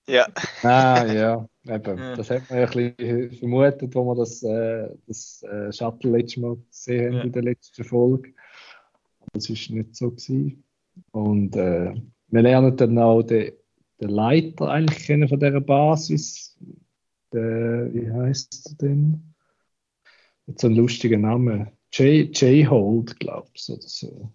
[0.08, 0.24] Ja,
[0.62, 1.98] Ah, ja, eben.
[1.98, 2.14] Ja.
[2.14, 6.36] Das hat man ja ein bisschen vermutet, wo wir das, äh, das äh, Shuttle letztes
[6.40, 7.22] Mal gesehen haben Ja.
[7.24, 8.32] in der letzten Folge.
[9.18, 10.10] Aber das war nicht so.
[10.12, 10.62] Gewesen.
[11.10, 11.92] Und äh,
[12.28, 13.50] wir lernen dann auch den,
[14.00, 16.56] den Leiter eigentlich kennen von dieser Basis.
[17.32, 19.34] Der, wie heißt der denn?
[20.46, 21.70] Mit so einem lustigen Namen.
[21.92, 22.40] J.
[22.40, 22.68] J.
[22.70, 24.32] Hold, glaube ich, oder so.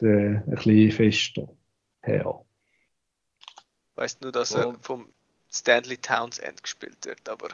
[0.00, 1.48] Der ein bisschen fester
[2.00, 2.44] Herr.
[3.94, 5.08] weißt nur, dass er vom
[5.50, 7.48] Stanley Townsend gespielt wird, aber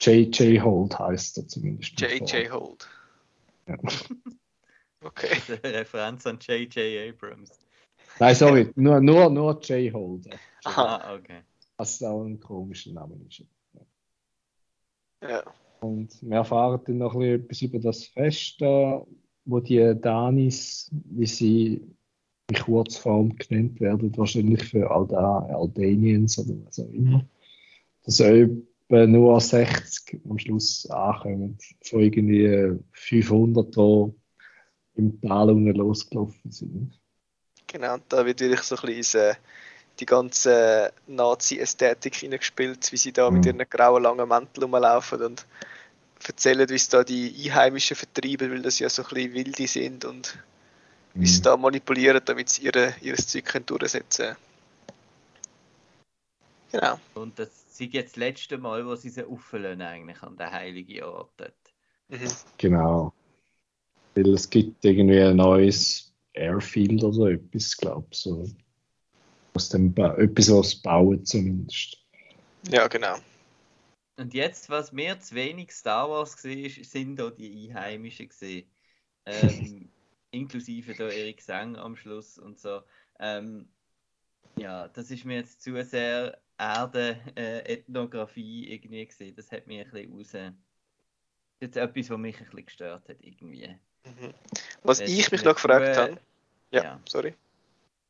[0.00, 0.62] J.J.
[0.62, 2.00] Hold heißt er zumindest.
[2.00, 2.50] J.J.
[2.52, 2.88] Hold.
[3.66, 3.76] Ja.
[5.00, 5.40] Okay.
[5.64, 7.10] Referenz an J.J.
[7.10, 7.65] Abrams.
[8.18, 9.92] Nein, sorry, nur, nur, nur J.
[9.92, 10.28] Hold.
[10.64, 10.96] Aha.
[10.96, 11.40] Ah, okay.
[11.76, 13.44] Was auch ein komischer Name ist.
[15.22, 15.42] Ja.
[15.80, 19.06] Und wir erfahren dann noch ein bisschen etwas über das Fest, da,
[19.44, 21.82] wo die Danis, wie sie
[22.48, 27.24] in Kurzform genannt werden, wahrscheinlich für Alda, Aldanians oder was auch immer,
[28.04, 34.10] dass etwa nur 60 am Schluss ankommen, von irgendwie 500 da
[34.94, 36.98] im Tal unten losgelaufen sind.
[37.66, 39.36] Genau, und da wird wirklich so ein bisschen
[40.00, 43.46] die ganze Nazi-Ästhetik hineingespielt, wie sie da mit Mhm.
[43.46, 45.46] ihren grauen langen Mänteln rumlaufen und
[46.26, 50.04] erzählen, wie es da die Einheimischen vertreiben, weil das ja so ein bisschen wilde sind
[50.04, 50.38] und
[51.18, 54.36] wie sie da manipulieren, damit sie ihre, ihr Zeug können durchsetzen können.
[56.72, 57.00] Genau.
[57.14, 61.02] Und das ist jetzt das letzte Mal, wo sie sie auffüllen eigentlich an den heiligen
[61.04, 61.54] Ort dort.
[62.08, 62.38] Mhm.
[62.58, 63.12] Genau.
[64.14, 66.05] Weil es gibt irgendwie ein neues
[66.36, 68.18] Airfield oder so etwas, glaube ich.
[68.18, 68.48] So.
[69.54, 71.98] Aus dem ba etwas, was bauen zumindest.
[72.70, 73.16] Ja, genau.
[74.16, 78.70] Und jetzt, was mir zu wenig Star Wars war, sind da die Einheimischen gesehen.
[79.24, 79.90] Ähm,
[80.30, 82.82] inklusive da ihre Gesang am Schluss und so.
[83.18, 83.68] Ähm,
[84.58, 89.34] ja, das ist mir jetzt zu sehr Erde, äh, irgendwie gesehen.
[89.36, 90.30] Das hat mich ein bisschen raus.
[90.32, 90.56] Das ist
[91.60, 93.78] jetzt etwas, was mich ein bisschen gestört hat irgendwie.
[94.06, 94.34] Mhm.
[94.84, 96.20] Was Es ich mich noch gefragt äh, habe.
[96.70, 97.00] Ja, ja.
[97.08, 97.34] sorry.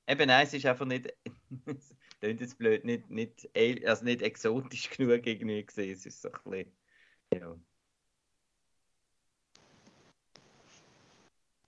[0.07, 1.13] Eben nein, es ist einfach nicht,
[2.21, 5.93] klingt jetzt blöd, nicht, nicht, al- also nicht exotisch genug irgendwie gesehen.
[5.95, 6.73] Es ist so ein bisschen,
[7.35, 7.57] ja.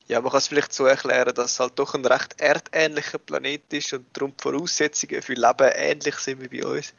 [0.06, 3.70] Ja, man kann es vielleicht so erklären, dass es halt doch ein recht erdähnlicher Planet
[3.74, 6.94] ist und darum die Voraussetzungen für Leben ähnlich sind wie bei uns.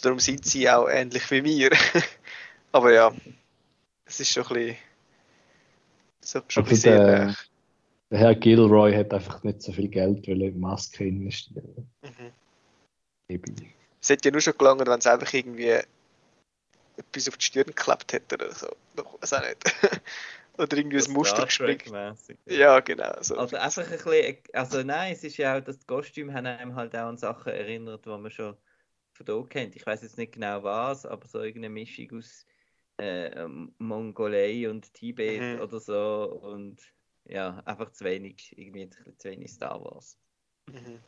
[0.00, 1.70] Darum sind sie auch ähnlich wie wir.
[2.72, 3.12] Aber ja,
[4.04, 4.76] es ist schon ein bisschen,
[6.24, 7.34] so, schon ein Also sehr der, nah.
[8.10, 11.90] der Herr Gilroy hat einfach nicht so viel Geld in Maske investieren.
[12.02, 12.32] Mhm.
[13.28, 13.54] Eben.
[14.00, 15.80] Es hätte ja nur schon gelangt, wenn es einfach irgendwie
[16.96, 18.68] etwas auf die Stirn geklebt hätte oder so.
[18.96, 19.64] Ich weiß auch nicht.
[20.58, 21.84] oder irgendwie ein Muster gesprengt.
[21.84, 22.38] Trek-mäßig.
[22.46, 23.12] Ja, genau.
[23.20, 23.36] So.
[23.36, 26.94] Also einfach ein bisschen, also nein, es ist ja auch, das Kostüm haben einem halt
[26.94, 28.56] auch an Sachen erinnert, die man schon
[29.12, 29.76] von da kennt.
[29.76, 32.46] Ich weiß jetzt nicht genau was, aber so irgendeine Mischung aus
[32.98, 33.46] äh,
[33.78, 35.60] Mongolei und Tibet Mhm.
[35.60, 36.80] oder so und
[37.26, 40.18] ja, einfach zu wenig, irgendwie zu wenig Star Wars.
[40.70, 41.00] Mhm.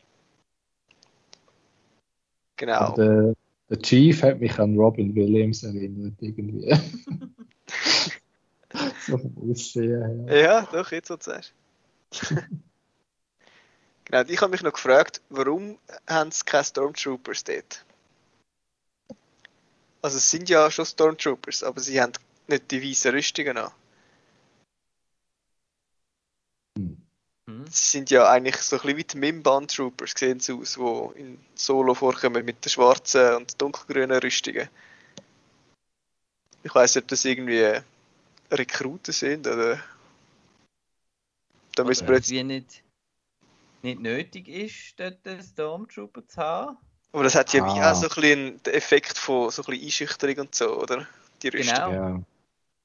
[2.57, 2.95] Genau.
[2.95, 3.35] Der,
[3.69, 6.75] der Chief hat mich an Robin Williams erinnert, irgendwie.
[9.07, 10.41] so vom Aussehen her.
[10.43, 11.53] Ja, doch, jetzt so sagst.
[14.05, 15.79] genau, ich habe mich noch gefragt, warum
[16.09, 17.85] haben sie keine Stormtroopers dort?
[20.07, 22.13] Also es sind ja schon Stormtroopers, aber sie haben
[22.47, 23.73] nicht die weißen Rüstungen an.
[26.79, 26.97] Hm.
[27.49, 27.67] Hm?
[27.67, 31.19] Sie sind ja eigentlich so ein bisschen wie die Mimban Troopers, sehen sie aus, die
[31.19, 34.69] in Solo vorkommen mit den schwarzen und dunkelgrünen Rüstungen.
[36.63, 37.81] Ich weiß nicht, ob das irgendwie
[38.53, 39.83] Rekruten sind oder.
[41.75, 42.31] Da müssen wir jetzt.
[42.31, 42.85] wie nicht,
[43.83, 46.79] nicht nötig ist, dort einen Stormtrooper zu haben.
[47.13, 47.93] Aber das hat ja wie Ah.
[47.93, 51.07] auch so ein bisschen den Effekt von so ein bisschen Einschüchterung und so, oder?
[51.43, 51.75] Die Rüstung.
[51.77, 51.93] Genau.
[51.93, 52.23] Ja,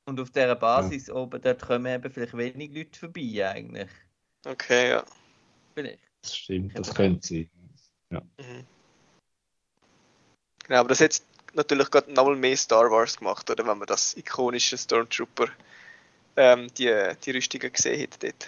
[0.05, 3.89] Und auf dieser Basis oben, dort kommen eben vielleicht wenig Leute vorbei eigentlich.
[4.45, 5.03] Okay, ja.
[5.73, 5.99] Vielleicht.
[6.21, 7.49] das stimmt, das könnte sein.
[8.09, 8.65] Mhm.
[10.67, 11.21] Genau, aber das hat
[11.53, 13.65] natürlich gerade nochmal mehr Star Wars gemacht, oder?
[13.65, 15.47] Wenn man das ikonische Stormtrooper,
[16.37, 16.93] ähm, die,
[17.25, 18.47] die Rüstungen gesehen hat dort.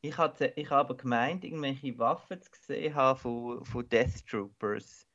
[0.00, 5.06] Ich hatte, ich habe gemeint, irgendwelche Waffen zu gesehen haben von, von Death Troopers.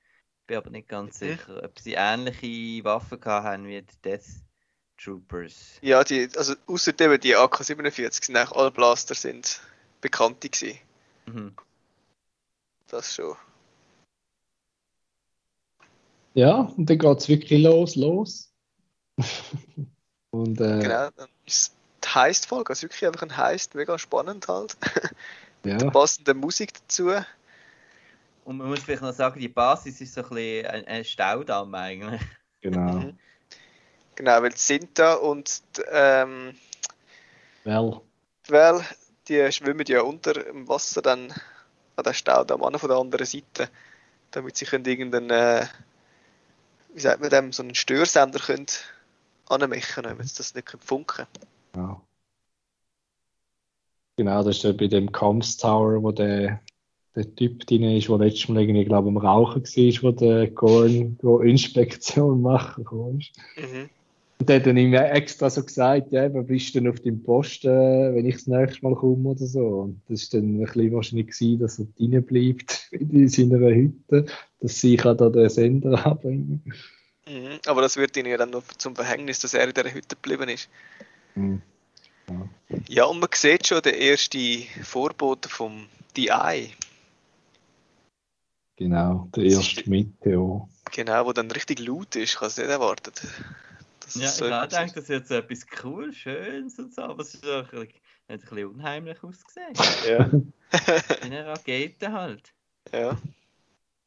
[0.46, 1.30] Bin aber nicht ganz Mhm.
[1.30, 4.26] sicher, ob sie ähnliche Waffen gehabt haben wie die Death
[4.98, 5.80] Troopers.
[5.82, 9.62] Ja, die, also außer eben die AK-47 sind eigentlich alle Blaster sind
[10.02, 10.80] bekannte gewesen.
[11.28, 11.56] Mhm.
[12.88, 13.38] Das schon.
[16.34, 18.52] Ja, und dann geht es wirklich los, los.
[20.32, 21.10] und äh, Genau.
[21.16, 21.74] Dann ist
[22.04, 24.78] die Heist-Folge, also wirklich einfach ein Heist, mega spannend halt.
[25.66, 27.12] ja, Passende Musik dazu.
[28.46, 31.74] Und man muss vielleicht noch sagen, die Basis ist so ein bisschen ein, ein Staudamm
[31.76, 32.22] eigentlich.
[32.62, 32.94] genau.
[32.94, 33.18] Mhm.
[34.16, 36.54] Genau, weil die Sinta und die, ähm,
[37.64, 38.02] Well,
[38.50, 38.86] Weil
[39.28, 41.34] die schwimmen ja unter im Wasser dann
[41.96, 43.70] an der Staudamm an von der anderen Seite,
[44.32, 45.66] damit sie können irgendeinen, äh,
[46.94, 48.66] wie sagt man dem, so einen Störsender können
[49.48, 51.26] anmachen, wenn sie das nicht können funken.
[51.76, 52.02] Ja.
[54.16, 56.62] Genau, das ist ja bei dem Comms Tower, wo der,
[57.16, 60.52] der Typ drin ist, der letztes Mal irgendwie, glaube ich, am Rauchen war, wo der
[60.52, 63.16] Gorn go Inspektion machen kam.
[63.16, 63.90] Mhm.
[64.40, 67.24] Und der hat dann ihm extra so gesagt, ja, wo bist du denn auf deinem
[67.24, 67.70] Posten,
[68.14, 69.66] wenn ich das nächste Mal komme oder so.
[69.66, 74.26] Und das war dann ein bisschen wahrscheinlich gewesen, dass er drin bleibt in seiner Hütte,
[74.60, 76.62] dass sie kann da den Sender anbringen
[77.26, 77.60] Mhm.
[77.68, 80.50] Aber das wird ihnen ja dann noch zum Verhängnis, dass er in dieser Hütte geblieben
[80.50, 80.70] ist.
[81.36, 81.62] Mhm.
[82.88, 86.74] Ja, und man sieht schon den ersten Vorboten vom DI,
[88.76, 90.68] Genau, der erste Meteor.
[90.92, 93.22] genau, wo dann richtig laut ist, ich habe es nicht erwartet.
[94.00, 97.22] Das Ja, so ich habe gedacht, das ist jetzt etwas cool, Schönes und so, aber
[97.22, 97.88] es ist auch ein
[98.28, 99.74] ein bisschen unheimlich ausgesehen.
[100.08, 100.32] ja.
[100.32, 102.54] Wie eine Rakete halt.
[102.92, 103.10] ja.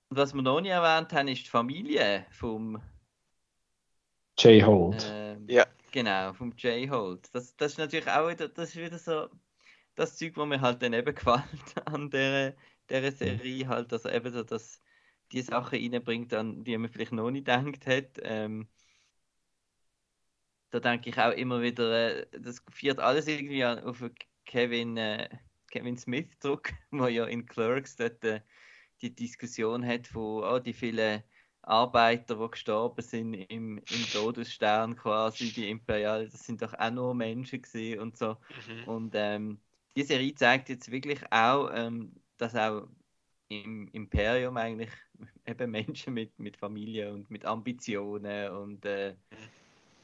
[0.09, 2.81] Und was wir noch nie erwähnt haben, ist die Familie vom,
[4.39, 5.05] J-Hold.
[5.11, 5.67] ähm, Ja.
[5.97, 7.35] Genau, vom J-Hold.
[7.35, 9.31] Das, das ist natürlich auch wieder, das ist wieder so
[9.95, 12.55] das Zeug, was mir halt dann eben gefällt an der,
[12.91, 14.83] der Serie, halt, dass er eben so das,
[15.33, 18.21] die Sachen reinbringt, an die man vielleicht noch nicht gedacht hat.
[18.23, 18.69] Ähm,
[20.71, 24.05] da denke ich auch immer wieder, äh, das führt alles irgendwie an, auf
[24.45, 25.31] Kevin, äh,
[25.71, 28.43] Kevin Smith zurück, der ja in Clerks dort äh,
[29.01, 31.23] die Diskussion hat von oh, die vielen
[31.67, 37.15] Arbeiter, die gestorben sind im, im Todesstern quasi, die Imperial, das sind doch auch nur
[37.15, 38.37] Menschen gewesen und so.
[38.69, 38.85] Mhm.
[38.89, 39.59] Und ähm,
[39.97, 42.89] die Serie zeigt jetzt wirklich auch, ähm, dass auch
[43.49, 44.91] im Imperium eigentlich
[45.47, 49.17] eben Menschen mit, mit Familie und mit Ambitionen und äh,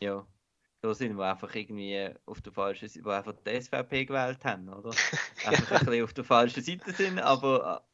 [0.00, 0.26] ja,
[0.82, 4.68] so sind, die einfach irgendwie auf der falschen Seite, die einfach die SVP gewählt haben,
[4.68, 4.90] oder?
[5.46, 7.84] Einfach ein bisschen auf der falschen Seite sind, aber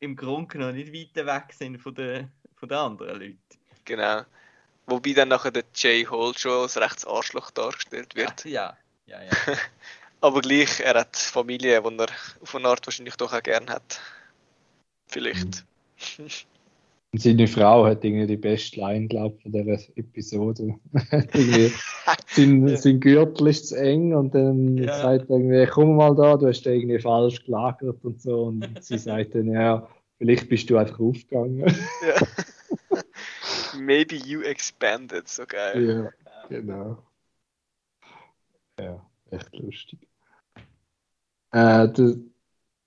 [0.00, 2.30] äh, im Grunde genommen nicht weiter weg sind von den,
[2.64, 3.38] von den anderen Leuten.
[3.84, 4.22] Genau.
[4.86, 8.44] Wobei dann nachher der Jay Holt schon als rechts Arschloch dargestellt wird.
[8.44, 9.30] Ja, ja, ja.
[10.20, 12.08] Aber gleich, er hat Familie, die er
[12.40, 14.00] auf eine Art wahrscheinlich doch auch gern hat.
[15.08, 15.64] Vielleicht.
[17.12, 20.74] Und seine Frau hat irgendwie die beste Line, glaube ich, von dieser Episode.
[21.12, 21.72] irgendwie,
[22.26, 24.98] sein, sein Gürtel ist zu eng und dann Ja.
[25.00, 28.46] sagt er irgendwie, komm mal da, du hast den irgendwie falsch gelagert und so.
[28.46, 29.88] Und sie sagt dann, ja,
[30.18, 31.60] vielleicht bist du einfach aufgegangen.
[31.60, 32.26] Ja.
[33.78, 35.82] Maybe you expanded, so geil.
[35.82, 36.12] ja,
[36.48, 37.02] genau.
[38.78, 40.08] Ja, echt lustig.
[41.52, 42.16] Äh, der,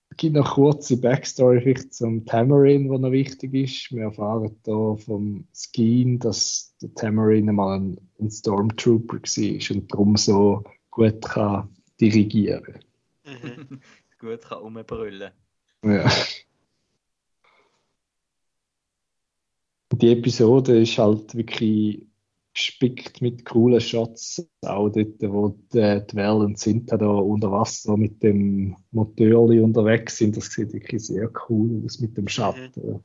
[0.10, 3.92] es gibt noch kurze Backstory vielleicht zum Tamarin, wo noch wichtig ist.
[3.92, 10.16] Wir erfahren hier vom Skeen, dass der Tamarin einmal ein, ein Stormtrooper war und darum
[10.18, 11.70] so gut kann
[12.00, 12.80] dirigieren
[13.24, 13.82] Mhm.
[14.20, 15.32] Gut kann rumbrüllen.
[15.84, 16.12] Ja.
[19.98, 22.08] Die Episode ist halt wirklich
[22.54, 24.48] gespickt mit coolen Shots.
[24.66, 30.18] Auch dort, wo die, die Val und Sinta da unter Wasser mit dem Motorli unterwegs
[30.18, 30.36] sind.
[30.36, 32.72] Das sieht wirklich sehr cool aus mit dem Schatten.
[32.76, 33.04] Mhm.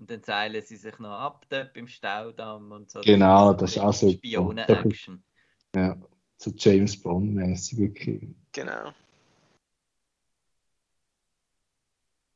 [0.00, 3.00] Und dann seilen sie sich noch ab dort beim Staudamm und so.
[3.00, 4.10] Genau, das ist auch so.
[4.10, 5.22] Spionen-Action.
[5.72, 5.96] Ja,
[6.36, 8.28] so James Bond-mäßig wirklich.
[8.50, 8.90] Genau.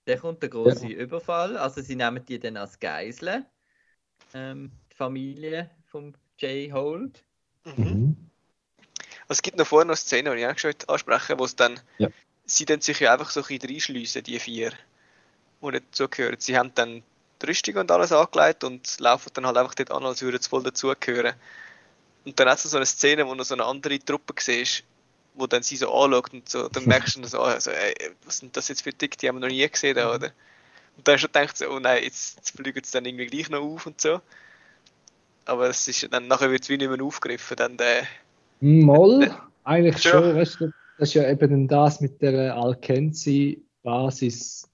[0.06, 0.98] Dann kommt der große ja.
[0.98, 1.56] Überfall.
[1.56, 3.44] Also sie nehmen die dann als Geisel.
[4.34, 7.24] Ähm, die Familie vom Jay Holt.
[7.64, 8.16] Mhm.
[9.22, 11.80] Also es gibt noch vorher noch Szenen, die ich auch schon ansprechen wo es dann,
[11.98, 12.08] ja.
[12.44, 14.72] sie dann sich ja einfach so ein bisschen reinschliessen, die vier,
[15.62, 16.36] die nicht zugehören.
[16.38, 17.02] Sie haben dann
[17.40, 20.48] die Rüstung und alles angelegt und laufen dann halt einfach dort an, als würden sie
[20.48, 21.34] voll dazugehören.
[22.26, 24.84] Und dann hat es so eine Szene, wo noch so eine andere Truppe siehst,
[25.34, 28.56] wo dann sie so anschaut und so, dann merkst du so, also, ey, was sind
[28.56, 30.30] das jetzt für Dick, die haben wir noch nie gesehen, da, oder?
[30.96, 33.50] Und dann hast du gedacht, so, oh nein, jetzt, jetzt fliegen sie dann irgendwie gleich
[33.50, 34.20] noch auf und so.
[35.44, 38.04] Aber es ist dann, nachher wird es wie nicht mehr aufgegriffen, dann der...
[38.60, 40.12] Moll, eigentlich ja.
[40.12, 44.68] schon, weißt du, das ist ja eben das mit der Alkenzi-Basis.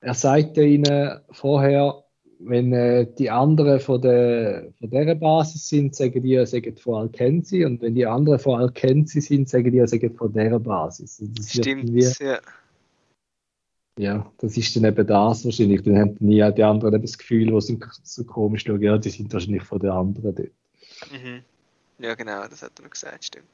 [0.00, 2.03] Er sagte ihnen vorher,
[2.46, 7.02] wenn äh, die anderen von der, von der Basis sind, sagen die, ihr seid von
[7.02, 11.22] Alkenzi und wenn die anderen von Alkenzi sind, sagen die, ihr seid von der Basis.
[11.36, 11.90] Das Stimmt,
[12.20, 12.38] ja.
[13.96, 15.82] Ja, das ist dann eben das wahrscheinlich.
[15.82, 19.10] Dann haben nie die anderen eben das Gefühl, wo sie so komisch schauen, ja, die
[19.10, 20.50] sind wahrscheinlich von den anderen dort.
[21.12, 21.42] Mhm.
[22.00, 23.46] Ja, genau, das hat er noch gesagt, stimmt.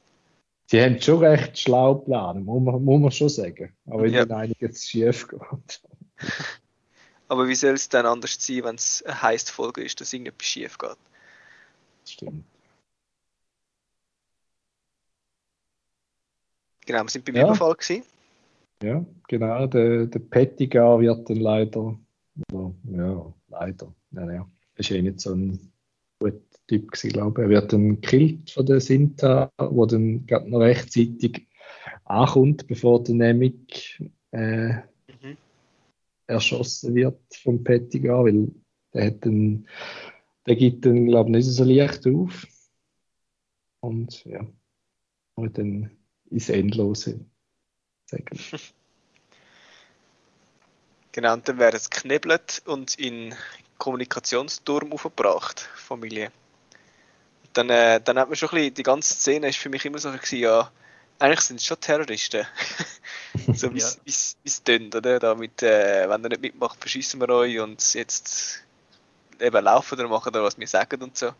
[0.65, 3.71] Sie haben schon recht schlau geplant, muss man, muss man schon sagen.
[3.85, 4.25] Aber ja.
[4.25, 5.81] dann einiges schief geht.
[7.31, 10.45] Aber wie soll es dann anders sein, wenn es eine heiße Folge ist, dass irgendetwas
[10.45, 10.97] schief geht?
[12.05, 12.43] Stimmt.
[16.85, 17.45] Genau, wir sind beim ja.
[17.45, 18.03] Überfall gewesen.
[18.83, 19.65] Ja, genau.
[19.67, 21.97] Der, der Pettigar wird dann leider,
[22.51, 25.71] oder, ja, leider, ja, ja, ist eh nicht so ein
[26.19, 27.45] guter Typ gewesen, glaube ich.
[27.45, 31.47] Er wird dann gekillt von der Sinta, wo dann gerade noch rechtzeitig
[32.03, 34.81] ankommt, bevor der Nemik äh,
[36.31, 38.49] erschossen wird vom Pettigar, weil
[38.93, 39.67] der, hat dann,
[40.45, 42.47] der gibt dann, glaube ich, nicht so leicht auf.
[43.81, 44.45] Und ja,
[45.35, 45.91] und dann
[46.29, 47.25] ins Endlose
[48.05, 48.39] sagen.
[51.13, 53.35] Genau, und dann wäre es geknebelt und in
[53.77, 56.31] Kommunikationsturm aufgebracht, Familie.
[57.51, 59.97] dann, äh, dann hat man schon ein bisschen, die ganze Szene ist für mich immer
[59.97, 60.71] so gewesen, ja,
[61.21, 62.45] eigentlich sind es schon Terroristen.
[63.53, 63.87] so wie ja.
[64.05, 65.19] es tönt, oder?
[65.19, 68.63] Da mit, äh, wenn ihr nicht mitmacht, verschießen wir euch und jetzt
[69.39, 71.31] eben laufen oder machen oder was wir sagen und so.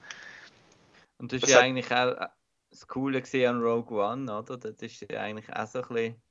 [1.18, 1.64] Und das ist ja hat...
[1.64, 2.28] eigentlich auch äh,
[2.70, 4.58] das Coole an Rogue One, oder?
[4.58, 6.22] Das ist ja eigentlich auch so ein bisschen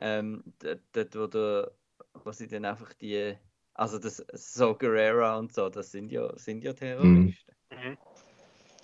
[0.00, 0.44] ähm,
[0.92, 1.70] dort, wo, der,
[2.24, 3.36] wo sie dann einfach die,
[3.74, 7.54] also das so Guerrera und so, das sind ja, sind ja Terroristen.
[7.70, 7.98] Mhm.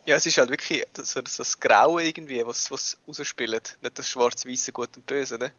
[0.06, 3.76] Ja, es ist halt wirklich das, das, das Graue irgendwie, was, was rausspielt.
[3.82, 5.50] Nicht das Schwarz-Weiße Gut und Böse, oder?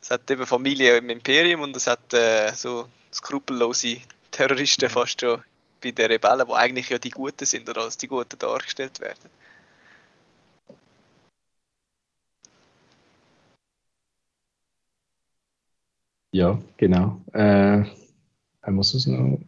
[0.00, 3.98] Es hat eben Familie im Imperium und es hat äh, so skrupellose
[4.30, 5.42] Terroristen fast schon
[5.82, 9.30] bei den Rebellen, die eigentlich ja die Guten sind oder als die Guten dargestellt werden.
[16.32, 17.20] Ja, genau.
[17.32, 17.84] Äh,
[18.66, 19.38] wir es noch?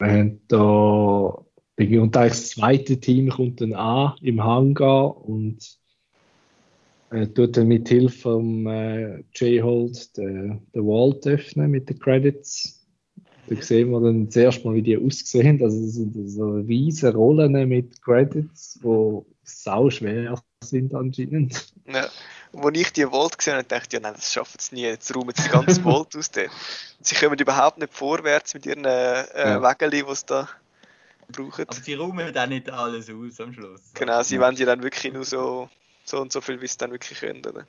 [0.00, 1.45] Haben da
[1.78, 5.78] und das zweite Team kommt dann an im Hangar und
[7.10, 12.86] äh, tut dann mit Hilfe vom äh, J-Hold den, den Vault öffnen mit den Credits.
[13.48, 15.62] Da sehen wir dann zuerst mal, wie die aussehen.
[15.62, 21.72] Also das sind so riesige Rollen mit Credits, die sau schwer sind anscheinend.
[21.86, 22.08] Ja.
[22.52, 24.82] Und als ich die Vault gesehen habe, dachte ich, ja, nein, das schaffen sie nie.
[24.82, 26.30] Jetzt räumen sie die ganze Vault aus.
[26.30, 26.50] Dort.
[27.00, 29.62] Sie kommen überhaupt nicht vorwärts mit ihren äh, ja.
[29.62, 30.48] Wägeln, die sie da
[31.28, 31.68] brauchen.
[31.68, 33.92] Aber sie räumen dann nicht alles aus am Schluss.
[33.94, 34.40] Genau, sie ja.
[34.40, 35.68] wollen ja dann wirklich nur so,
[36.04, 37.44] so und so viel, wie sie dann wirklich können.
[37.44, 37.66] Oder?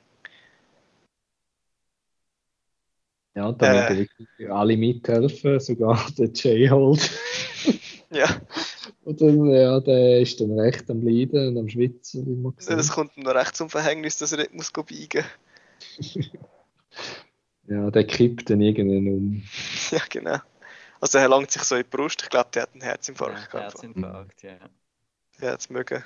[3.34, 7.10] Ja, damit äh, wirklich alle mithelfen, sogar der J-Hold.
[8.10, 8.40] ja.
[9.04, 12.76] Und dann, ja, der ist dann recht am Leiden und am Schwitzen, wie man sieht.
[12.76, 15.24] Das kommt noch recht zum Verhängnis, dass er nicht muss biegen
[17.68, 19.42] Ja, der kippt dann irgendwann um.
[19.90, 20.38] Ja, genau.
[21.00, 22.22] Also er langt sich so in die Brust.
[22.22, 23.52] Ich glaube, der hat einen Herzinfarkt.
[23.52, 24.56] Ja, Herzinfarkt, ja.
[25.40, 26.02] Der hat es mögen.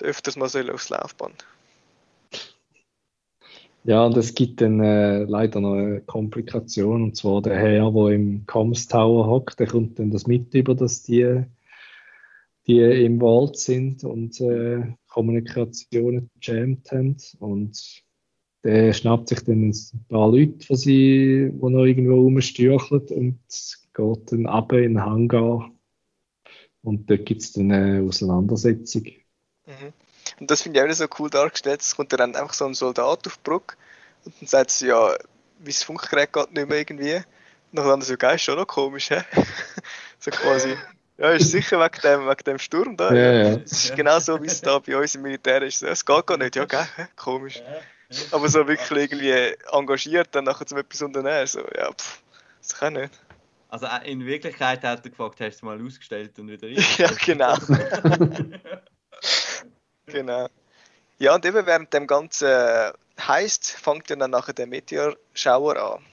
[0.00, 1.46] Öfters mal so aufs Laufband.
[3.84, 8.08] Ja, und es gibt dann äh, leider noch eine Komplikation, und zwar der Herr, der
[8.08, 11.44] im Comms Tower hockt, der kommt dann das mit über, dass die,
[12.66, 17.16] die im Wald sind und äh, Kommunikationen gejammt haben.
[17.38, 18.03] Und
[18.64, 23.38] der schnappt sich dann ein paar Leute von sie, die noch irgendwo rumstürcheln und
[23.94, 25.70] geht dann runter in den Hangar
[26.82, 29.04] und dort gibt es dann eine Auseinandersetzung.
[29.66, 29.92] Mhm.
[30.40, 31.80] Und das finde ich auch nicht so cool dargestellt.
[31.80, 33.76] Es kommt dann einfach so ein Soldat auf die Brücke
[34.24, 35.14] und dann sagt sie, ja,
[35.58, 37.16] wie das Funkgerät geht nicht mehr irgendwie.
[37.72, 39.22] Und dann so, geil, ist schon noch komisch, hä?
[40.18, 40.74] so quasi.
[41.18, 43.12] Ja, ist sicher wegen dem, wegen dem Sturm da.
[43.12, 43.60] Ja, ja.
[43.64, 45.82] Es ist genau so, wie es da bei uns im Militär ist.
[45.82, 46.86] Es geht gar nicht, ja, gell?
[47.14, 47.62] Komisch.
[48.30, 51.46] Aber so wirklich irgendwie engagiert, dann nachher zum etwas unternehmen.
[51.46, 52.22] So, ja, pff,
[52.60, 53.20] das kann ich nicht.
[53.68, 56.84] Also äh, in Wirklichkeit hat er gefragt, hast du es mal ausgestellt und wieder rein?
[56.98, 57.56] Ja, genau.
[60.06, 60.48] Genau.
[61.18, 66.04] Ja, und eben während dem ganzen heißt, fängt ja dann nachher der Meteorschauer an.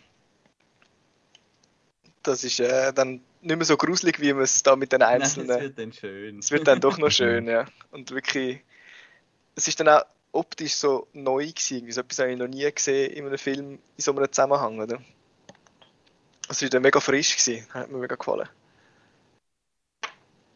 [2.24, 5.22] Das ist äh, dann nicht mehr so gruselig, wie man es da mit den Nein,
[5.22, 5.48] einzelnen.
[5.48, 6.40] das wird dann schön.
[6.40, 7.66] Es wird dann doch noch schön, ja.
[7.90, 8.64] Und wirklich,
[9.56, 11.76] es ist dann auch optisch so neu gewesen.
[11.78, 14.80] irgendwie So etwas habe ich noch nie gesehen in einem Film in so einem Zusammenhang,
[14.80, 15.00] oder?
[16.50, 17.66] Es war dann mega frisch gewesen.
[17.74, 18.50] Hat mir mega gefallen.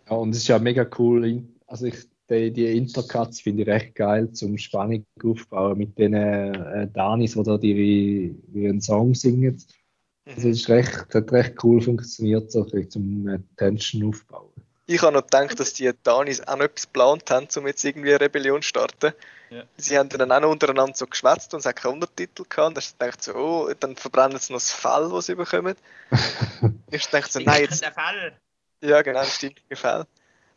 [0.10, 1.44] Ja, und es ist ja mega cool.
[1.68, 1.96] Also ich,
[2.30, 7.44] die, die Intercuts finde ich recht geil zum Spannung aufbauen mit den äh, Danis, die
[7.44, 9.62] da ihre, ihren Song singen.
[10.28, 14.50] Also es ist recht, hat recht cool funktioniert, so zum äh, Tension aufbauen.
[14.88, 18.10] Ich habe noch gedacht, dass die Danis auch noch etwas geplant haben, um jetzt irgendwie
[18.10, 19.14] eine Rebellion zu starten.
[19.50, 19.64] Ja.
[19.78, 22.68] Sie haben dann auch noch untereinander so geschwätzt und es hat keinen Untertitel gehabt.
[22.68, 25.76] Und dann dachte ich so, oh, dann verbrennen sie noch das Fell, das sie bekommen.
[26.92, 28.38] ich dachte so, nein, jetzt, Fall.
[28.82, 30.06] ja genau, stimmt, Fell.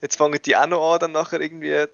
[0.01, 1.87] Jetzt fangen die auch noch an, dann nachher irgendwie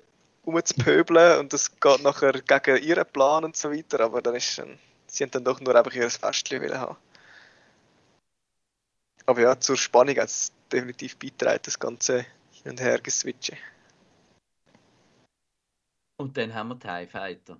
[0.46, 4.78] rumzupöbeln und das geht nachher gegen ihren Plan und so weiter, aber dann ist schon,
[5.06, 6.96] sie haben dann doch nur einfach ihr Festchen wollen haben.
[9.26, 13.56] Aber ja, zur Spannung hat es definitiv beitragen, das ganze Hin- und Her geswitchen.
[16.16, 17.58] Und dann haben wir TIE Fighter.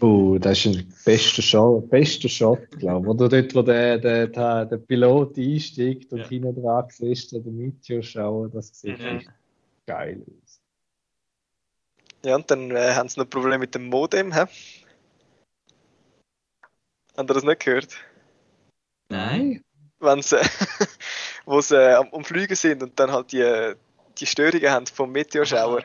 [0.00, 3.10] Oh, das ist ein bester Shot, bester Shot, glaube ich.
[3.14, 6.28] Oder dort, wo der, der, der, der Pilot einsteigt und Ja.
[6.28, 9.16] hinten dran siehst, der Meteor schauen, das sieht Mhm.
[9.16, 9.30] echt
[9.86, 10.60] geil aus.
[12.24, 14.44] Ja, und dann äh, haben sie noch Probleme mit dem Modem, hä?
[17.16, 17.96] Habt ihr das nicht gehört?
[19.08, 19.62] Nein.
[20.00, 20.36] Wenn sie,
[21.46, 23.72] wo sie äh, am, am Fliegen sind und dann halt die,
[24.18, 25.84] die Störungen haben vom Meteorschauer,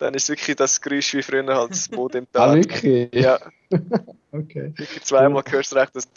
[0.00, 2.46] dann ist wirklich das Geräusch wie früher halt das Modem da.
[2.52, 3.14] Ah, wirklich?
[3.14, 3.38] Ja,
[4.32, 4.72] Okay.
[4.76, 6.06] wirklich zweimal hörst du recht das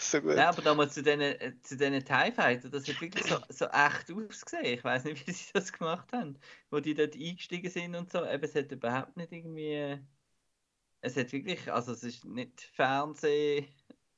[0.00, 0.36] so gut.
[0.36, 3.66] Nein, aber damals zu diesen, äh, zu diesen TIE Fighter, das hat wirklich so, so
[3.66, 4.64] echt ausgesehen.
[4.64, 6.38] Ich weiß nicht, wie sie das gemacht haben.
[6.70, 8.24] Wo die dort eingestiegen sind und so.
[8.24, 9.74] Eben, es hat überhaupt nicht irgendwie.
[9.74, 9.98] äh,
[11.00, 13.66] Es hat wirklich, also es ist nicht Fernsehen.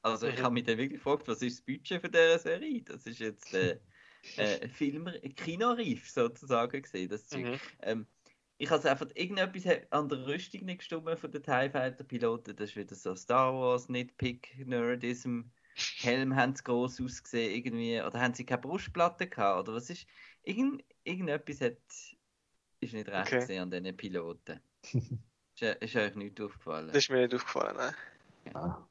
[0.03, 0.43] Also ich Mhm.
[0.43, 2.83] habe mich dann wirklich gefragt, was ist das Budget von dieser Serie?
[2.83, 3.79] Das ist jetzt äh,
[4.37, 7.45] äh, Film, Kinoreif sozusagen gesehen, das Zeug.
[7.45, 7.61] Mhm.
[7.83, 8.07] Ähm,
[8.59, 12.55] ich habe einfach irgendetwas an der Rüstung nicht gestimmt von den TIE Fighter Piloten.
[12.55, 15.45] Das ist wieder so Star Wars, Nitpick, Nerdism.
[16.01, 18.03] Helm haben sie gross ausgesehen irgendwie.
[18.03, 19.61] Oder haben sie keine Brustplatte gehabt?
[19.61, 20.07] Oder was ist.
[20.43, 21.79] Irgend, irgendetwas hat,
[22.81, 23.41] ist nicht recht Okay.
[23.41, 24.61] gesehen an diesen Piloten.
[25.55, 26.89] ist, ist euch nicht aufgefallen?
[26.89, 27.95] Das ist mir nicht aufgefallen, nein.
[28.55, 28.90] Ja.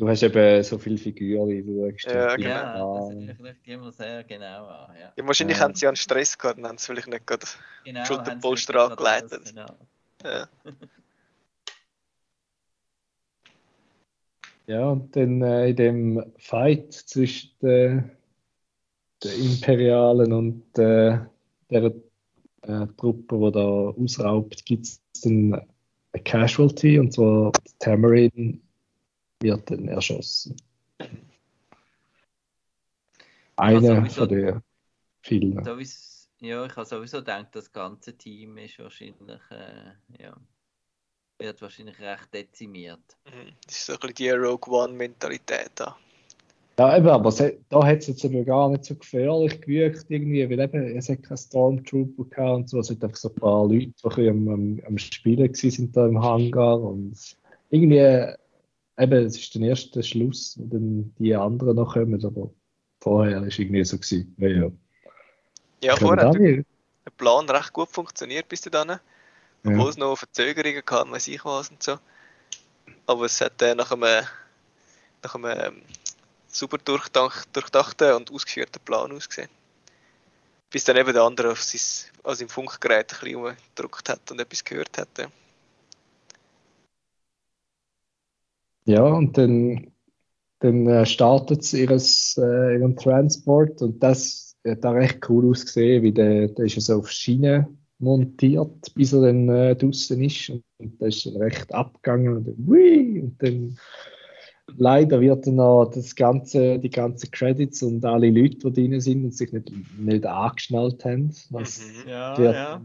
[0.00, 2.48] Du hast eben so viele Figuren, du schaust Ja, genau.
[2.48, 4.96] ja, das schaut immer sehr genau an.
[4.98, 5.12] Ja.
[5.14, 5.64] Ja, wahrscheinlich Ja.
[5.64, 7.44] haben sie ja einen Stress gehabt, dann haben sie vielleicht nicht gerade.
[7.84, 9.44] Genau, Schulterpolster angeleitet.
[9.44, 9.66] Genau.
[10.24, 10.48] Ja.
[14.66, 18.12] Ja, und dann äh, in dem Fight zwischen den,
[19.24, 21.18] den Imperialen und äh,
[21.70, 21.92] der
[22.62, 25.54] äh, Truppe, die da ausraubt, gibt es dann
[26.12, 27.50] eine Casualty, und zwar
[27.80, 28.62] Tamarin
[29.42, 30.56] wird dann erschossen.
[33.56, 34.62] Einer sowieso- von den
[35.22, 35.64] vielen.
[35.64, 40.36] Sowieso, ja, ich habe sowieso gedacht, das ganze Team ist wahrscheinlich, äh, ja,
[41.38, 43.00] wird wahrscheinlich recht dezimiert.
[43.26, 43.52] Mhm.
[43.66, 45.96] Das ist so ein bisschen die Rogue One-Mentalität da.
[46.78, 50.48] Ja, eben, aber se, da hat es jetzt eben gar nicht so gefährlich gewirkt, irgendwie,
[50.48, 53.68] weil eben, es hat keinen Stormtrooper gehabt und so, es hat einfach so ein paar
[53.68, 57.36] Leute, die ein am, am, am Spielen gewesen sind da im Hangar und
[57.68, 58.34] irgendwie,
[59.00, 62.50] eben, es ist der erste Schluss, wo dann die anderen noch kommen, aber
[63.00, 64.72] vorher ist irgendwie so gewesen, ja, ja.
[65.82, 66.64] Ja, vorher hat der?
[67.16, 68.88] Plan recht gut funktioniert bis dahin.
[68.90, 69.00] Ja.
[69.64, 71.98] Obwohl es noch Verzögerungen gab, weiß ich was und so.
[73.06, 74.24] Aber es hat äh, nach einem,
[75.22, 75.82] nach einem ähm,
[76.48, 79.50] super durchdacht, durchdachten und ausgeführten Plan ausgesehen.
[80.70, 84.40] Bis dann eben der andere auf sein, an seinem Funkgerät ein bisschen rumgedrückt hat und
[84.40, 85.08] etwas gehört hat.
[85.18, 85.26] Ja.
[88.86, 89.92] Ja, und dann,
[90.60, 96.02] dann äh, startet sie ihres, äh, ihren Transport und das hat da recht cool ausgesehen,
[96.02, 100.50] wie der, der ist ja so auf Schiene montiert, bis er dann äh, draußen ist
[100.50, 103.78] und, und der ist dann recht abgegangen und dann, hui, und dann
[104.76, 109.24] leider wird dann noch das ganze, die ganzen Credits und alle Leute, die drin sind
[109.24, 112.08] und sich nicht, nicht angeschnallt haben, was Mhm.
[112.08, 112.80] Ja, wird, ja.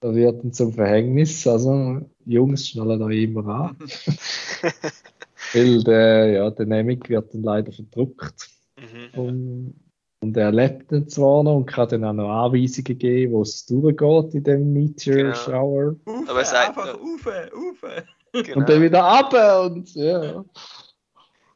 [0.00, 1.46] das wird dann zum Verhängnis.
[1.46, 3.76] Also Jungs schnallen euch immer an.
[5.54, 8.48] Weil der, ja, der Nemik wird dann leider verdruckt.
[8.78, 9.20] Mhm.
[9.20, 9.80] Und,
[10.20, 13.66] und er lebt dann zwar noch und kann dann auch noch Anweisungen geben, wo es
[13.66, 15.34] durchgeht in dem Meteor Genau.
[15.34, 15.96] Shower.
[16.06, 18.04] Ufe, Aber er sagt einfach noch- Ufe, Ufe.
[18.32, 18.56] Genau.
[18.60, 19.34] Und dann wieder ab
[19.66, 20.42] und ja.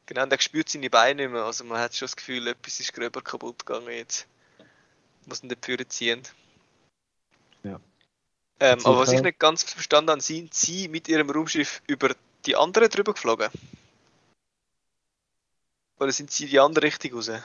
[0.05, 1.43] genau, und er spürt seine Beine nicht mehr.
[1.43, 4.27] Also man hat schon das Gefühl, etwas ist gröber kaputt gegangen jetzt.
[5.25, 6.21] Was ihn dafür ziehen.
[7.63, 7.79] Ja.
[8.59, 12.11] Ähm, aber was ich nicht ganz verstanden habe, sind sie mit ihrem Raumschiff über
[12.45, 13.47] die anderen drüber geflogen?
[15.99, 17.29] Oder sind sie in die andere Richtung raus?
[17.29, 17.41] Nein,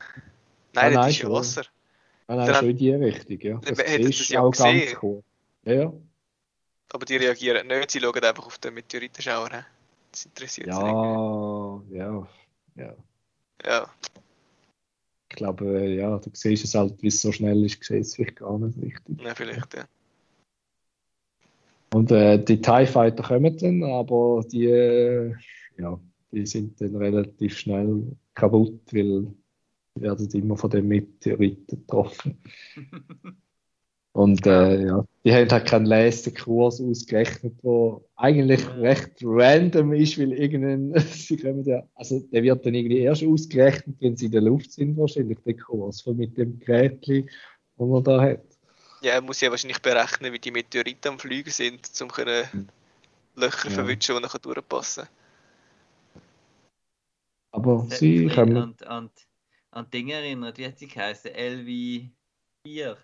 [0.75, 1.33] Ah, das nein, ist ja schon.
[1.33, 1.63] Wasser.
[2.27, 3.59] Ah, nein, Dann schon in die Richtung, ja.
[3.59, 4.87] Das das du ja auch gesehen.
[4.87, 5.23] ganz cool.
[5.65, 5.93] Ja, ja.
[6.93, 9.65] Aber die reagieren nicht, sie schauen einfach auf den Meteoritenschauer.
[10.11, 10.81] Das interessiert sie.
[10.81, 12.29] Ja, ja,
[12.77, 12.97] ja.
[13.65, 13.91] Ja,
[15.31, 18.15] Ich glaube, äh, ja, du siehst es halt, wie es so schnell ist, siehst es
[18.17, 19.23] vielleicht gar nicht richtig.
[19.23, 19.85] ja, vielleicht, ja.
[21.95, 25.35] Und äh, die TIE Fighter kommen dann, aber die, äh,
[25.79, 25.99] ja,
[26.33, 29.27] die sind dann relativ schnell kaputt, weil
[29.95, 32.39] die werden immer von den Meteoriten getroffen.
[34.15, 40.33] Und äh, ja, die haben halt keinen Lesekurs ausgerechnet, der eigentlich recht random ist, weil
[40.33, 44.43] irgendein, sie kommen ja, also der wird dann irgendwie erst ausgerechnet, wenn sie in der
[44.43, 47.27] Luft sind, wahrscheinlich der Kurs, von mit dem Gerät, den
[47.79, 48.45] man da hat.
[49.01, 52.45] Ja, er muss ja wahrscheinlich berechnen, wie die Meteoriten am Fliegen sind, um können
[53.35, 53.75] Löcher Ja.
[53.75, 55.09] verwischen, die nachher durchpassen.
[57.53, 58.57] Aber Das hat sie mich kommen.
[58.57, 59.11] an, an,
[59.71, 61.31] an Dinge erinnert, wie hat sie geheißen?
[61.31, 62.97] LV4.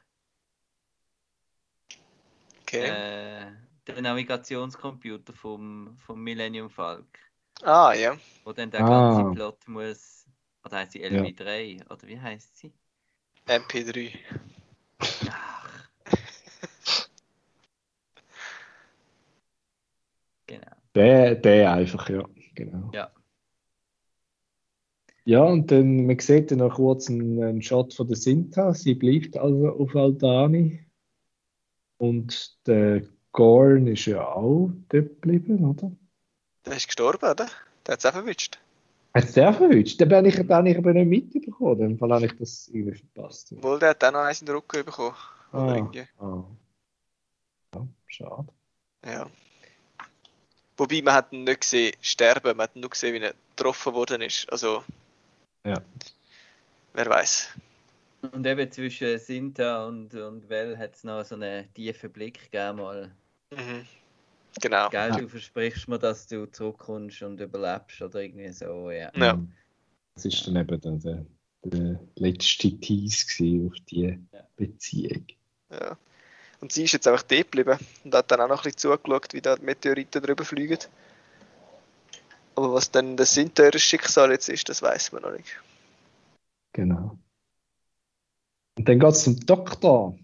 [2.63, 2.89] Okay.
[2.91, 3.53] Äh,
[3.87, 7.07] der Navigationscomputer vom, vom Millennium Falk.
[7.63, 8.17] Ah, ja.
[8.45, 9.23] Wo dann der Ah.
[9.23, 10.27] ganze Plot muss.
[10.65, 11.85] Oder heißt sie LV3?
[11.91, 12.73] Oder wie heißt sie?
[13.47, 14.13] MP3.
[15.31, 15.89] Ach.
[20.47, 20.67] genau.
[20.95, 22.23] Der, der einfach, ja.
[22.55, 22.91] Genau.
[22.93, 23.11] Ja.
[25.29, 28.73] Ja, und dann, man sieht dann noch kurz einen, einen Shot von der Sinta.
[28.73, 30.87] Sie bleibt also auf Aldani.
[31.99, 33.03] Und der
[33.33, 35.93] Gorn ist ja auch dort geblieben, oder?
[36.65, 37.47] Der ist gestorben, oder?
[37.87, 38.59] Der hat es auch verwünscht.
[39.13, 40.01] Hat der verwünscht?
[40.01, 41.79] Den bin ich, den habe ich aber nicht mitbekommen.
[41.79, 43.53] Dem Fall habe ich das irgendwie verpasst.
[43.53, 45.15] Obwohl, der hat auch noch eins in den Rücken bekommen.
[45.53, 45.91] Ah,
[46.21, 46.45] ah.
[47.75, 48.49] Ja, schade.
[49.05, 49.27] Ja.
[50.79, 54.23] Wobei, man hat ihn nicht gesehen sterben, man hat nur gesehen, wie er getroffen worden
[54.23, 54.51] ist.
[54.51, 54.83] Also,
[55.65, 55.81] Ja.
[56.95, 57.49] wer weiß.
[58.33, 62.79] Und eben zwischen Sinta und, und Well hat es noch so einen tiefen Blick gegeben.
[62.79, 63.11] Mal.
[63.53, 63.87] Mhm.
[64.61, 64.89] Genau.
[64.89, 65.17] Gell, Ja.
[65.17, 69.11] du versprichst mir, dass du zurückkommst und überlebst oder irgendwie so, ja.
[69.15, 69.39] Ja.
[70.15, 71.25] Das ist dann eben der, der,
[71.65, 74.41] der letzte Tease auf die Ja.
[74.57, 75.27] Beziehung.
[75.71, 75.97] Ja.
[76.61, 79.33] Und sie ist jetzt einfach dort geblieben und hat dann auch noch ein bisschen zugeschaut,
[79.33, 80.79] wie da die Meteoriten drüber fliegen.
[82.59, 85.63] Aber was dann das Sinteures Schicksal jetzt ist, das weiß man noch nicht.
[86.73, 87.17] Genau.
[88.77, 90.19] Und dann geht es zum Doktor.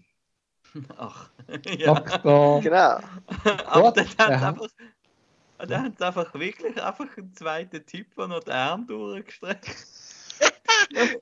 [0.97, 1.29] Ach,
[1.77, 1.93] ja.
[1.93, 2.59] Doktor.
[2.59, 2.99] Genau.
[3.67, 4.67] Aber hat der einfach,
[5.59, 9.73] dann hat einfach wirklich einfach einen zweiten Typ, der noch den Arm durchgestreckt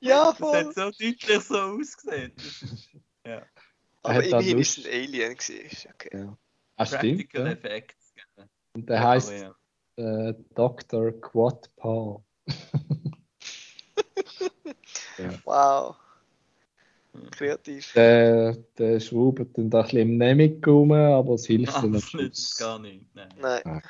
[0.02, 2.32] Ja, Das hat so deutlich so ausgesehen.
[3.22, 3.48] Er
[4.02, 4.80] Aber immerhin Lust.
[4.80, 5.92] ist es ein Alien gewesen.
[5.94, 6.18] Okay.
[6.18, 6.38] Ja.
[6.76, 7.30] Ah, stimmt.
[7.30, 7.52] Practical Ja.
[7.52, 8.14] Effects.
[8.74, 9.56] Und der heißt ja.
[9.96, 11.12] Äh, Dr.
[11.12, 12.22] Quadpaw.
[15.46, 15.96] Wow.
[17.32, 17.94] Kreativ.
[17.94, 22.58] Der, der schraubt dann da ein bisschen im Nemik rum, aber es hilft nützt Schluss.
[22.58, 23.06] gar nicht.
[23.14, 23.30] Nein.
[23.40, 23.82] Nein.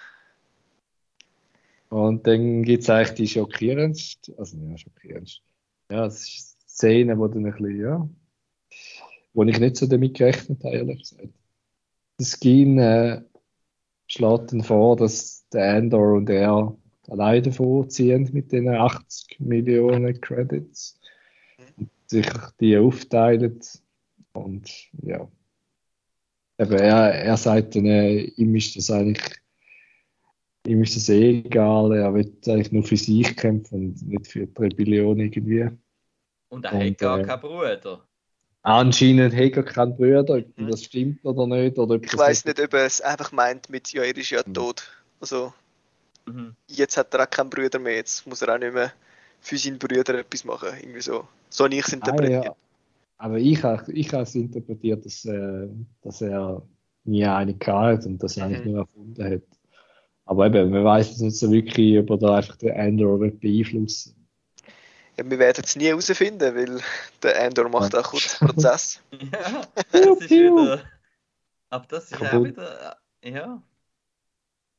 [1.89, 5.43] Und dann gibt es eigentlich die schockierendste, also ja, schockierendste.
[5.89, 8.09] Ja, es ist Szene, wo dann ein bisschen, ja,
[9.33, 11.29] wo ich nicht so damit gerechnet habe, ehrlich gesagt.
[12.19, 13.21] Der Skin äh,
[14.13, 16.75] schlägt dann vor, dass der Andor und er
[17.09, 20.99] alleine vorziehen mit den 80 Millionen Credits
[21.77, 22.27] und sich
[22.59, 23.59] die aufteilen
[24.33, 24.69] und
[25.01, 25.27] ja.
[26.57, 29.43] Aber er, er sagt dann, äh, ihm ist das eigentlich
[30.67, 34.47] ihm ist das eh egal, er will eigentlich nur für sich kämpfen und nicht für
[34.47, 35.67] die Rebellion irgendwie.
[36.49, 38.07] Und er Und, hat gar äh, keinen Bruder.
[38.63, 40.71] Anscheinend hat er keinen Bruder, ob Mhm.
[40.71, 41.77] das stimmt oder nicht.
[41.77, 44.41] Oder ob Ich weiß nicht, ob er es einfach meint mit, ja, er ist ja
[44.41, 44.53] Mhm.
[44.53, 44.83] tot.
[45.19, 45.53] Also,
[46.25, 46.55] Mhm.
[46.67, 48.93] jetzt hat er auch keinen Bruder mehr, jetzt muss er auch nicht mehr
[49.41, 50.69] für seinen Bruder etwas machen.
[50.79, 51.27] Irgendwie so.
[51.49, 52.45] So habe ich es Ah, interpretiert.
[52.45, 52.55] ja.
[53.17, 55.67] Aber ich habe ich habe es interpretiert, dass, äh,
[56.01, 56.61] dass er
[57.03, 58.43] nie eine hat und das Mhm.
[58.43, 59.41] eigentlich nur erfunden hat.
[60.25, 64.22] Aber eben, man weiß es nicht so wirklich, ob er da einfach den Andor beeinflussen
[65.17, 66.81] ja, wir werden es nie herausfinden, weil
[67.21, 69.01] der Andor macht auch kurz Prozess.
[69.31, 69.61] ja,
[69.91, 70.83] das ist wieder.
[71.69, 72.97] Aber das ist auch wieder.
[73.23, 73.61] Ja.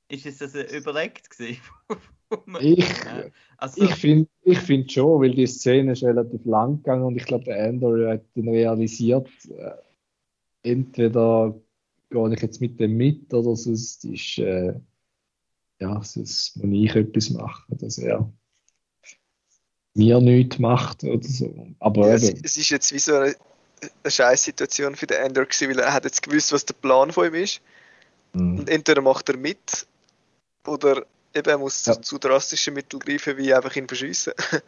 [0.09, 1.61] Ist es das überlegt gewesen?
[2.61, 2.85] Ich,
[3.59, 7.27] also, ich finde ich find schon, weil die Szene ist relativ lang gegangen und ich
[7.27, 9.71] glaube, der Andor hat dann realisiert, äh,
[10.65, 11.55] entweder
[12.11, 14.75] gehe ich jetzt mit dem mit oder sonst ist, äh,
[15.79, 18.29] ja, sonst muss ich etwas machen, dass er
[19.95, 21.77] mir nichts macht oder so.
[21.81, 23.37] Aber Ja, es, es ist jetzt wie so eine,
[24.03, 27.13] eine scheiß Situation für den Andor gewesen, weil er hat jetzt gewusst, was der Plan
[27.13, 27.61] von ihm ist.
[28.35, 28.43] mh.
[28.57, 29.87] Und entweder macht er mit
[30.67, 31.95] oder eben er muss Ja.
[31.95, 34.33] zu, zu drastischen Mitteln greifen, wie einfach ihn verschiessen.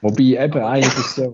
[0.00, 1.28] Wobei eben eigentlich ist ja,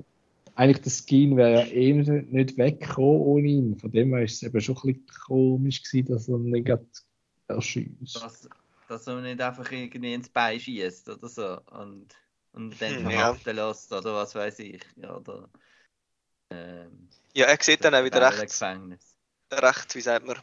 [0.54, 3.78] eigentlich der Skin wäre ja eh nicht weggekommen ohne ihn.
[3.78, 6.68] Von dem her ist es eben schon ein bisschen komisch gewesen, dass er nicht
[7.48, 8.16] erschießt.
[8.22, 8.48] dass,
[8.88, 12.08] dass er nicht einfach irgendwie ins Bein schießt oder so und,
[12.56, 13.34] und dann Hm, ja.
[13.34, 14.82] verhaften lässt oder was weiß ich.
[14.96, 15.48] Ja, oder,
[16.50, 19.16] ähm, ja, er sieht dann auch wieder recht, Gefängnis.
[19.52, 20.36] recht, wie sagt man,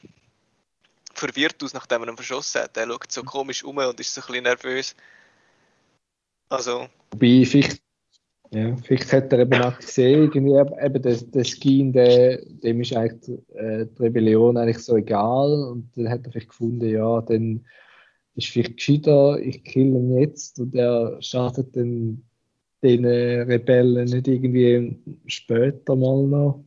[1.13, 2.77] verwirrt aus, nachdem er ihn verschossen hat.
[2.77, 4.95] Er schaut so komisch um und ist so ein bisschen nervös.
[6.49, 7.81] Also, Wobei, vielleicht,
[8.51, 12.81] ja, vielleicht hat er eben auch gesehen, irgendwie, eben eben der, der Skin, der, dem
[12.81, 15.51] ist eigentlich äh, die Rebellion eigentlich so egal.
[15.51, 17.65] Und dann hat er vielleicht gefunden, ja, dann
[18.35, 22.23] ist vielleicht gescheiter, ich kill ihn jetzt und er schadet dann
[22.81, 24.97] den Rebellen nicht irgendwie
[25.27, 26.63] später mal noch.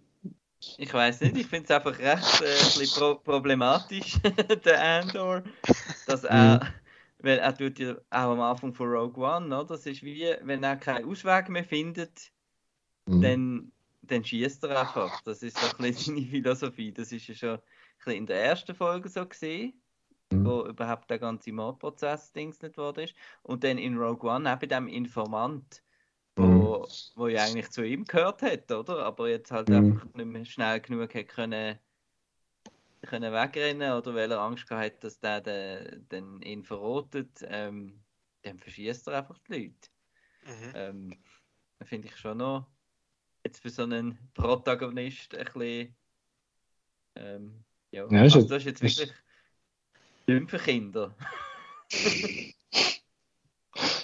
[0.79, 4.17] Ich weiß nicht, ich finde es einfach recht äh, ein pro problematisch,
[4.65, 5.43] der Andor,
[6.07, 6.61] dass er,
[7.19, 9.65] weil er tut ja auch am Anfang von Rogue One, oder?
[9.65, 12.33] Das ist wie, wenn er keinen Ausweg mehr findet,
[13.09, 13.21] Mhm.
[13.23, 13.73] dann,
[14.03, 15.23] dann schießt er einfach.
[15.23, 16.93] Das ist so ein bisschen seine Philosophie.
[16.93, 17.61] Das ist ja schon ein
[17.99, 19.81] bisschen in der ersten Folge so gesehen,
[20.33, 20.45] Mhm.
[20.45, 23.15] wo überhaupt der ganze Mordprozess Dings nicht worden ist.
[23.43, 25.83] Und dann in Rogue One auch bei dem Informant,
[26.37, 29.05] wo, wo ja eigentlich zu ihm gehört hat, oder?
[29.05, 29.75] Aber jetzt halt Mhm.
[29.75, 31.79] einfach nicht mehr schnell genug hat können,
[33.03, 38.03] können wegrennen oder weil er Angst gehabt hat, dass der den, den ihn verrotet, ähm,
[38.43, 39.91] dann verschießt er einfach die Leute.
[40.43, 40.71] mhm.
[40.75, 41.25] Ähm,
[41.85, 42.67] finde ich schon noch
[43.45, 45.97] jetzt für so einen Protagonist ein bisschen.
[47.17, 49.19] Ähm, ja, Ja, ist also das ist jetzt ist- wirklich
[50.27, 51.15] nicht für Kinder.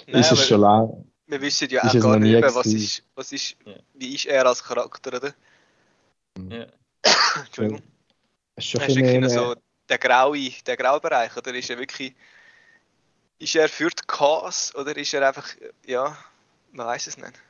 [0.07, 1.05] Nein, ist es schon lang.
[1.27, 3.75] wir wissen ja auch gar nicht, was ist, was ist, Ja.
[3.95, 5.35] wie ist er als Charakter, oder?
[6.51, 6.67] Ja.
[7.45, 7.83] Entschuldigung.
[8.57, 9.55] Es ist schon Er ein ist wirklich so
[9.89, 12.15] der graue, der graue Bereich, oder ist er wirklich,
[13.39, 15.49] ist er für die Chaos, oder ist er einfach,
[15.87, 16.17] ja,
[16.73, 17.43] man weiß es nicht.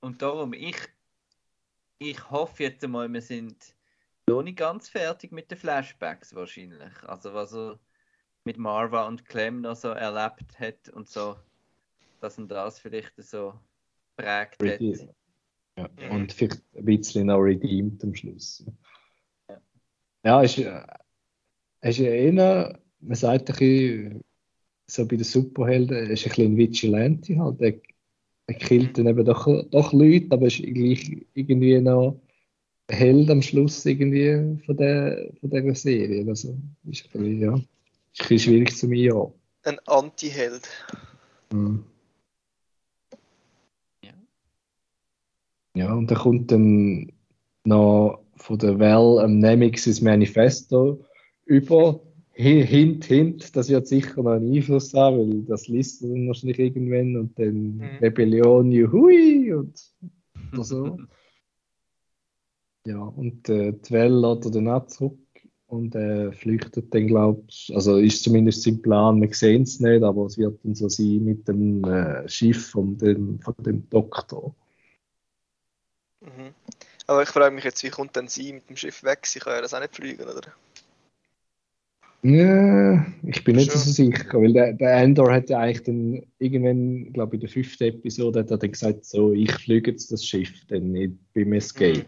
[0.00, 0.76] Und darum, ich,
[1.98, 3.56] ich hoffe jetzt einmal, wir sind
[4.28, 7.02] noch nicht ganz fertig mit den Flashbacks wahrscheinlich.
[7.04, 7.78] Also was er
[8.44, 11.36] mit Marva und Clem noch so erlebt hat und so,
[12.20, 13.54] dass ihn das vielleicht so
[14.16, 14.62] prägt hat.
[14.62, 15.14] Rede-
[15.78, 15.88] ja.
[15.88, 16.10] Mhm.
[16.10, 18.64] und vielleicht ein bisschen noch redeemed am Schluss.
[19.48, 19.60] Ja.
[20.24, 20.82] Ja, ist, äh,
[21.80, 24.24] ist ja eher, man sagt ein bisschen,
[24.86, 27.60] so bei den Superhelden, er ist ein bisschen ein Vigilante halt.
[27.60, 27.80] Er,
[28.48, 32.20] er killt dann eben doch, doch Leute, aber ist gleich irgendwie noch
[32.90, 36.26] Held am Schluss irgendwie von der, von dieser Serie.
[36.28, 36.56] Also
[36.88, 37.66] ist ein bisschen, ja, ist ein
[38.28, 39.32] bisschen schwierig zu mir.
[39.64, 40.68] Ein Anti-Held.
[41.52, 41.84] Mhm.
[44.04, 44.12] Ja.
[45.74, 47.12] Ja, und da kommt dann
[47.64, 51.04] noch von der Well am Nemesis Manifesto
[51.46, 52.00] über.
[52.34, 56.26] Hi- Hint, hint, das wird sicher noch einen Einfluss haben, weil das liest er dann
[56.28, 57.98] wahrscheinlich irgendwann und dann Mhm.
[58.00, 59.78] Rebellion, juhui und
[60.54, 60.98] oder so.
[62.84, 65.18] Ja, und äh, die Well lädt er dann auch zurück
[65.66, 70.02] und äh, flüchtet dann, glaube ich, also ist zumindest sein Plan, wir sehen es nicht,
[70.02, 74.54] aber es wird dann so sein mit dem äh, Schiff von dem, von dem Doktor.
[76.20, 76.54] Mhm.
[77.06, 79.26] Aber ich frage mich jetzt, wie kommt denn sie mit dem Schiff weg?
[79.26, 80.42] Sie kann ja das auch nicht fliegen, oder?
[82.24, 87.12] Ja, ich bin nicht so sicher, weil der, der Andor hat ja eigentlich dann irgendwann,
[87.12, 90.24] glaube ich, in der fünften Episode hat er dann gesagt, so, ich fliege jetzt das
[90.24, 92.06] Schiff dann nicht beim Escape.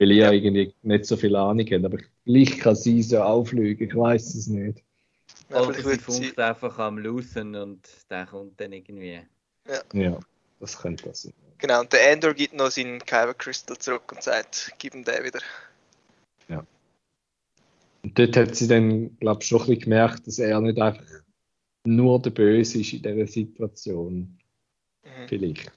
[0.00, 0.26] Weil ich ja.
[0.26, 0.32] Ja.
[0.32, 4.48] irgendwie nicht so viel Ahnung habe, aber vielleicht kann sie so auffliegen, ich weiß es
[4.48, 4.82] nicht.
[5.50, 9.20] Ja, Oder sie funkt einfach am Losen und der kommt dann irgendwie.
[9.92, 10.18] Ja,
[10.58, 11.32] das könnte das sein.
[11.58, 15.22] Genau, und der Andor gibt noch seinen Kyber Crystal zurück und sagt, gib ihm den
[15.22, 15.40] wieder.
[18.02, 21.04] Und dort hat sie dann, glaube ich, schon ein bisschen gemerkt, dass er nicht einfach
[21.84, 24.38] nur der Böse ist in dieser Situation.
[25.04, 25.28] Mhm.
[25.28, 25.70] Vielleicht.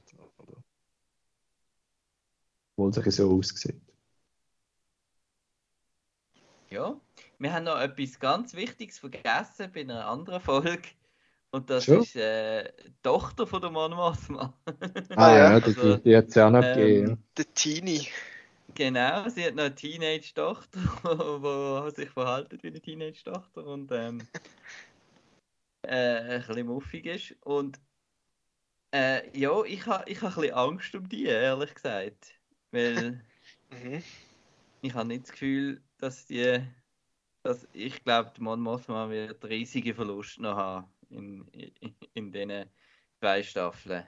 [2.75, 3.75] Obwohl es so aussieht.
[6.73, 6.99] Ja,
[7.37, 10.81] wir haben noch etwas ganz Wichtiges vergessen bei einer anderen Folge.
[11.51, 12.01] Und das Schon?
[12.01, 14.57] ist äh, die Tochter von der Mon Mothma.
[15.15, 17.23] Ah ja, Also, die, die hat es ja auch noch ähm, gegeben.
[17.37, 18.07] Der Teenie.
[18.73, 20.79] Genau, sie hat noch eine Teenage-Tochter,
[21.93, 24.27] die sich verhalten wie eine Teenage-Tochter und ähm,
[25.83, 27.35] äh, ein bisschen muffig ist.
[27.41, 27.79] Und
[28.95, 32.33] äh, ja, ich habe ich ha ein bisschen Angst um die, ehrlich gesagt.
[32.71, 33.23] Weil
[33.69, 34.03] Mhm.
[34.81, 36.61] ich habe nicht das Gefühl, dass die.
[37.43, 41.45] Dass ich glaube, die Mon Mothma wird riesige Verluste noch haben in,
[41.81, 42.65] in, in diesen
[43.19, 44.07] zwei Staffeln.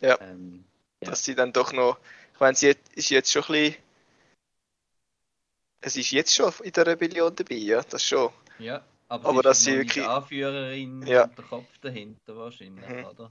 [0.00, 0.18] Ja.
[0.20, 0.64] Ähm,
[1.02, 1.10] Ja.
[1.10, 1.98] Dass sie dann doch noch.
[2.32, 3.76] Ich meine, sie ist jetzt schon ein bisschen.
[5.82, 8.30] Es ist jetzt schon in der Rebellion dabei, ja, das schon.
[8.58, 11.24] Ja, aber, Aber sie dass sie wirklich- Anführerin Ja.
[11.24, 13.04] und der Kopf dahinter wahrscheinlich, Mhm.
[13.04, 13.30] oder?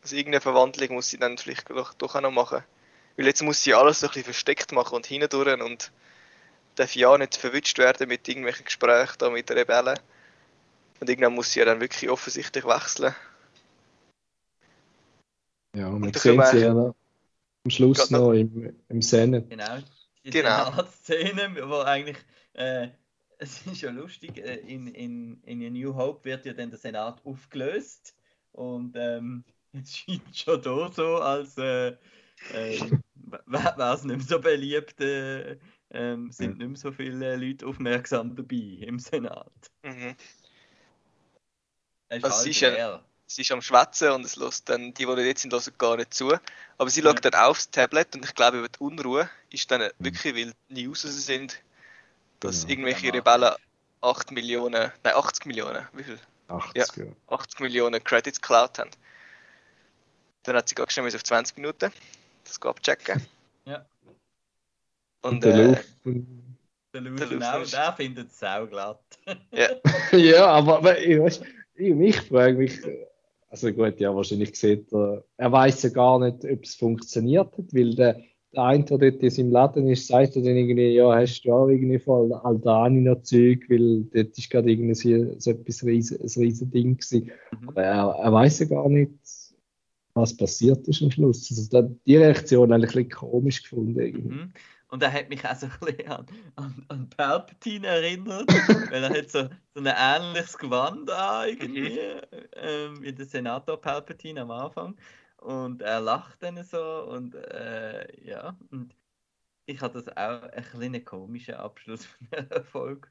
[0.00, 2.64] Also irgendeine Verwandlung muss sie dann vielleicht doch, doch auch noch machen.
[3.16, 5.92] Weil jetzt muss sie alles so ein bisschen versteckt machen und hindurch und
[6.74, 9.98] darf ja nicht verwünscht werden mit irgendwelchen Gesprächen da mit den Rebellen.
[11.00, 13.14] Und irgendwann muss sie ja dann wirklich offensichtlich wechseln.
[15.76, 16.94] Ja, und sehen können sie ja noch
[17.64, 19.46] am Schluss noch- noch im, im Senate.
[19.48, 19.78] Genau.
[20.24, 20.64] Die Genau.
[20.66, 22.18] Senatszene, wo eigentlich,
[22.52, 22.88] äh,
[23.38, 26.78] es ist ja lustig, äh, in, in, in A New Hope wird ja dann der
[26.78, 28.14] Senat aufgelöst
[28.52, 31.96] und ähm, es scheint schon da so, als äh,
[32.52, 33.02] ähm,
[33.46, 35.56] wäre es nicht mehr so beliebt, äh,
[35.90, 38.56] ähm, sind nicht mehr so viele Leute aufmerksam dabei
[38.86, 39.50] im Senat.
[39.82, 40.14] Mhm.
[42.08, 43.04] Es ist Also sie ist ja-.
[43.26, 46.12] Sie ist am Schwätzen und es lässt dann, die, die jetzt sind, hören gar nicht
[46.12, 46.32] zu.
[46.78, 50.34] Aber sie schaut dann aufs Tablet und ich glaube, über die Unruhe ist dann wirklich,
[50.34, 51.62] weil die News raus sind,
[52.40, 52.70] dass Genau.
[52.72, 53.54] irgendwelche Ja, Rebellen
[54.00, 56.18] 8 Millionen, nein 80 Millionen, wie viel?
[56.48, 57.04] 80, ja.
[57.28, 58.90] 80 Millionen Credits geklaut haben.
[60.42, 61.92] Dann hat sie ganz schnell auf 20 Minuten
[62.44, 63.24] das abchecken.
[63.66, 63.84] Ja.
[65.22, 65.88] Und, der äh, Luft.
[66.94, 69.00] Der auch, ist- der findet es sauglatt.
[70.12, 71.42] ja, aber, aber ich, weißt,
[71.76, 72.80] ich, ich frage mich,
[73.48, 77.74] also gut, ja, wahrscheinlich sieht er, er weiß ja gar nicht, ob es funktioniert hat,
[77.74, 78.20] weil der,
[78.52, 81.52] der eine, der dort in seinem Laden ist, sagt er dann irgendwie, ja, hast du
[81.52, 86.20] auch irgendwie von Aldani noch Zeug, weil dort ist gerade irgendwie so, so etwas riesen,
[86.20, 87.30] ein riesen Ding gewesen.
[87.60, 87.68] Mhm.
[87.68, 89.12] Aber er, er weiß ja gar nicht,
[90.14, 91.48] was passiert ist am Schluss.
[91.50, 94.00] Also da, die Reaktion habe ich ein bisschen komisch gefunden.
[94.00, 94.34] Irgendwie.
[94.34, 94.52] Mhm.
[94.90, 96.26] Und er hat mich auch so ein bisschen an,
[96.56, 98.48] an, an Palpatine erinnert,
[98.90, 101.98] weil er hat so, so ein ähnliches Gewand an, irgendwie,
[102.54, 104.96] ähm, wie der Senator Palpatine am Anfang.
[105.38, 108.94] Und er lacht dann so und äh, ja, und
[109.66, 113.08] ich habe das auch ein bisschen komischen Abschluss von der Folge,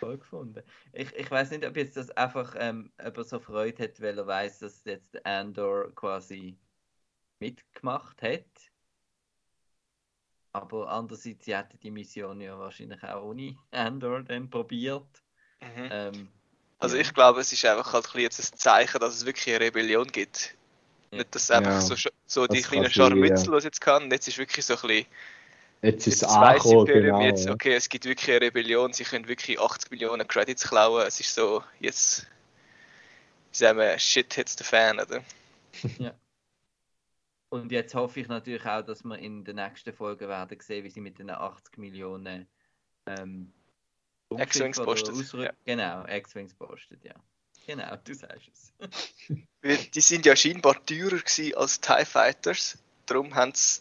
[0.00, 0.62] Folge gefunden.
[0.92, 4.26] Ich, ich weiß nicht, ob jetzt das einfach ähm, er so Freude hat, weil er
[4.26, 6.58] weiß, dass jetzt Andor quasi
[7.38, 8.46] mitgemacht hat.
[10.62, 15.22] Aber andererseits, sie hätten die Mission ja wahrscheinlich auch ohne Andor dann probiert.
[15.60, 15.90] mhm.
[15.90, 16.32] Ähm,
[16.80, 16.98] Also ja.
[16.98, 20.06] ich glaube, es ist einfach halt ein jetzt ein Zeichen, dass es wirklich eine Rebellion
[20.08, 20.56] gibt.
[21.10, 21.18] Ja.
[21.18, 21.94] Nicht, dass es einfach Ja, so,
[22.26, 24.10] so die das kleinen kann sein, Scharmützel, die es jetzt kann.
[24.10, 25.06] Jetzt ist wirklich so ein bisschen,
[25.82, 27.20] Jetzt ist es angekommen, genau.
[27.20, 27.52] jetzt, ja.
[27.52, 31.06] okay, es gibt wirklich eine Rebellion, sie können wirklich 80 Millionen Credits klauen.
[31.06, 32.26] Es ist so, jetzt
[33.52, 35.22] sagen wir, shit hits the fan, oder?
[37.50, 40.90] Und jetzt hoffe ich natürlich auch, dass wir in den nächsten Folgen werden sehen, wie
[40.90, 42.46] sie mit den 80 Millionen
[43.06, 43.52] ähm,
[44.30, 45.52] X-Wings postet, Ausrü- ja.
[45.64, 47.14] Genau, X-Wings postet, ja.
[47.66, 48.72] Genau, du sagst es.
[49.94, 52.78] Die sind ja scheinbar teurer gewesen als TIE Fighters.
[53.06, 53.80] Darum haben sie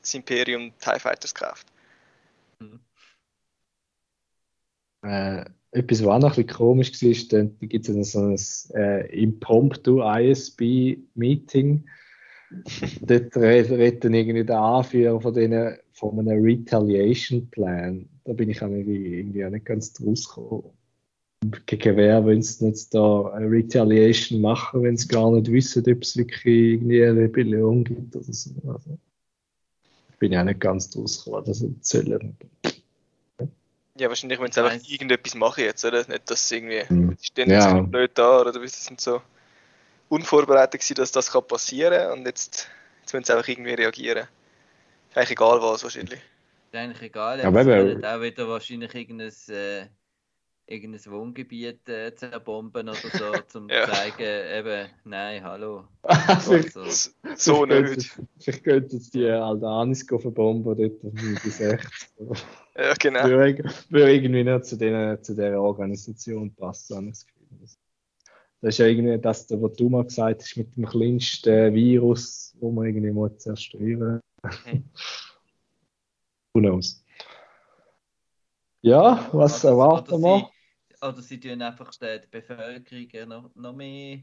[0.00, 1.66] das Imperium TIE Fighters gekauft.
[5.02, 8.36] Äh, etwas, was auch noch ein bisschen komisch war, ist, dann gibt es so ein
[8.74, 11.88] äh, Impromptu ISB-Meeting.
[13.02, 18.08] Dort dann irgendwie der Anführer von, denen, von einem Retaliation-Plan.
[18.24, 20.70] Da bin ich auch irgendwie, irgendwie auch nicht ganz draus gekommen.
[21.66, 26.02] Gegen wer wollen sie jetzt da eine Retaliation machen, wenn sie gar nicht wissen, ob
[26.02, 28.50] es wirklich irgendwie eine Rebellion gibt oder so.
[28.66, 28.98] Also,
[30.18, 32.36] bin ich auch nicht ganz draus gekommen, das sollen.
[33.96, 35.98] Ja, wahrscheinlich, wenn sie einfach irgendetwas machen jetzt, oder?
[36.08, 36.82] Nicht, dass sie irgendwie.
[36.88, 37.16] Hm.
[37.16, 37.80] Die stehen jetzt ja.
[37.82, 39.20] blöd da, oder wie sie sind so
[40.08, 42.68] unvorbereitet gewesen, dass das kann passieren und jetzt,
[43.00, 44.26] jetzt müssen sie einfach irgendwie reagieren.
[45.10, 46.20] Ist eigentlich egal was wahrscheinlich.
[46.20, 49.86] Ist eigentlich egal, Aber es auch wieder wahrscheinlich irgendein, äh,
[50.66, 53.84] irgendein Wohngebiet äh, zerbomben oder so, um Ja.
[53.84, 54.22] zu zeigen,
[54.58, 55.84] eben, nein, hallo.
[56.02, 58.10] Also, S- So nicht.
[58.38, 62.44] Vielleicht könnten jetzt die Aldanis verbomben dort auf die 60.
[62.76, 63.24] Ja, genau.
[63.24, 67.87] Würde, würde irgendwie nicht zu, denen, zu dieser Organisation passen, habe ich das Gefühl.
[68.60, 72.72] Das ist ja irgendwie das, was du mal gesagt hast, mit dem kleinsten Virus, wo
[72.72, 74.20] man irgendwie muss zerstören
[74.64, 74.84] Mhm.
[76.54, 77.04] Who knows?
[78.82, 80.50] Ja, was Oder- erwarten oder wir?
[80.90, 84.20] Sie, oder sie tun einfach die, die Bevölkerung noch, noch mehr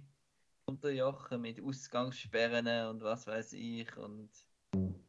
[0.66, 4.30] unterjochen mit Ausgangssperren und was weiß ich und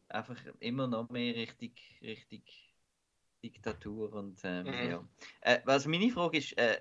[0.08, 2.74] einfach immer noch mehr richtig, richtig
[3.42, 4.90] Diktatur und ähm, Mhm.
[4.90, 5.08] ja.
[5.40, 6.80] Äh, was meine Frage ist, äh,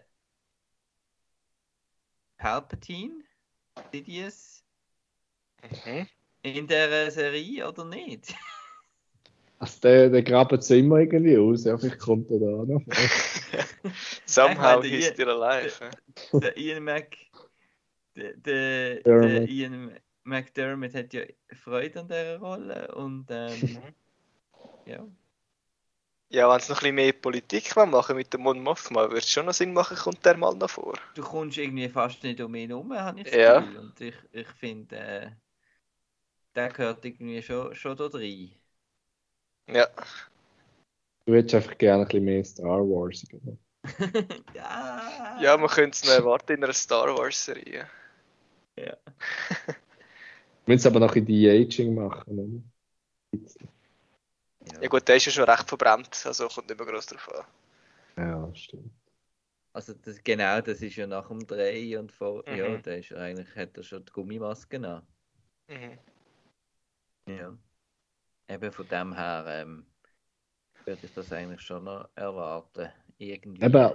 [2.38, 3.24] Palpatine,
[3.92, 4.64] Sidious
[5.86, 6.08] Mhm.
[6.44, 8.34] in der Serie oder nicht?
[9.58, 11.64] Also der, der grabt es immer irgendwie aus.
[11.64, 12.82] Ja, vielleicht kommt er da noch.
[14.26, 15.90] Somehow meine, he's still alive.
[16.34, 17.16] der Ian Mac,
[18.18, 19.48] der, der.
[19.48, 21.22] Ian McDermott hat ja
[21.54, 23.80] Freude an dieser Rolle und ähm,
[24.86, 25.08] ja.
[26.36, 29.32] Ja, wenn es noch ein bisschen mehr Politik machen mit dem Mon Mothma, würde es
[29.32, 30.94] schon noch Sinn machen, kommt der mal noch vor.
[31.16, 33.60] Du kommst irgendwie fast nicht um ihn herum, habe ich das Ja.
[33.60, 33.78] Gefühl.
[33.78, 35.32] Und ich, ich finde, äh,
[36.56, 38.52] der gehört irgendwie schon, schon da rein.
[39.68, 39.88] Ja,
[41.28, 43.24] Du hättest einfach gerne ein bisschen mehr Star Wars.
[44.56, 45.42] Ja.
[45.42, 47.88] ja man könnte es noch erwarten in einer Star Wars-Serie.
[50.66, 52.40] Wir müssen aber noch in die Aging machen.
[52.40, 52.62] Oder?
[54.82, 57.46] Ja gut, der ist ja schon recht verbrannt, also kommt nicht mehr groß drauf an.
[58.24, 58.92] Ja, stimmt.
[59.74, 62.82] Also das, genau, das ist ja nach dem Dreh und vor, ja, Mhm.
[62.84, 65.02] der ist eigentlich, hat er schon die Gummimaske an.
[65.68, 66.00] Mhm.
[67.28, 67.58] Ja.
[68.48, 69.86] Eben von dem her ähm,
[70.86, 72.90] würde ich das eigentlich schon noch erwarten.
[73.18, 73.66] Irgendwie.
[73.66, 73.92] Eben,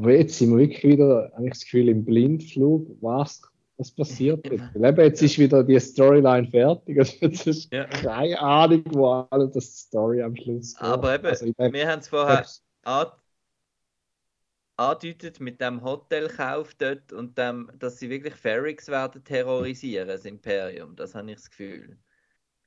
[0.00, 3.42] aber jetzt sind wir wirklich wieder, habe ich das Gefühl, im Blindflug, was,
[3.78, 4.74] was passiert jetzt?
[4.74, 6.98] Eben, jetzt ist wieder die Storyline fertig.
[6.98, 7.84] Also jetzt ist Ja.
[7.86, 10.82] keine Ahnung, wo alle das Story am Schluss geht.
[10.82, 12.46] Aber eben, Also denke, wir haben es vorher
[12.82, 13.06] an,
[14.76, 20.96] andeutet mit dem Hotelkauf dort und dem, dass sie wirklich Ferrix werden terrorisieren, das Imperium.
[20.96, 21.98] Das habe ich das Gefühl.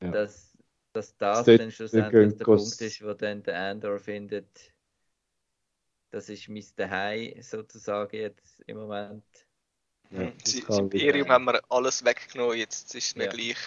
[0.02, 0.12] Ja.
[0.12, 0.58] Dass,
[0.94, 4.74] dass das Das dann schlussendlich der Punkt ist, wo dann der Andor findet,
[6.12, 9.24] das ist mein Zuhause sozusagen jetzt im Moment.
[10.12, 13.32] Ja, das Sie- Imperium haben wir alles weggenommen, jetzt ist es mir Ja.
[13.32, 13.58] gleich.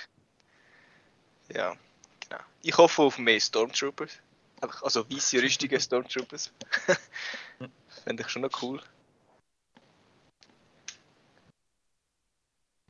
[1.55, 1.77] Ja,
[2.21, 2.43] genau.
[2.63, 4.19] Ich hoffe auf mehr Stormtroopers.
[4.83, 6.53] Also weiße, rüstige Stormtroopers.
[8.05, 8.81] Fände ich schon noch cool.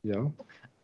[0.03, 0.31] ja.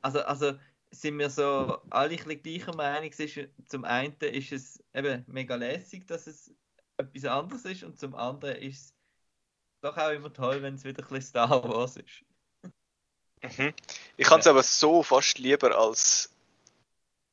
[0.01, 0.57] Also, also
[0.89, 3.11] sind wir so alle ein bisschen gleicher Meinung.
[3.11, 6.51] Ist, zum einen ist es eben mega lässig, dass es
[6.97, 8.93] etwas anderes ist und zum anderen ist es
[9.81, 12.23] doch auch immer toll, wenn es wieder ein bisschen Star Wars ist.
[13.43, 13.73] Mhm.
[14.17, 16.29] Ich kann es aber so fast lieber als,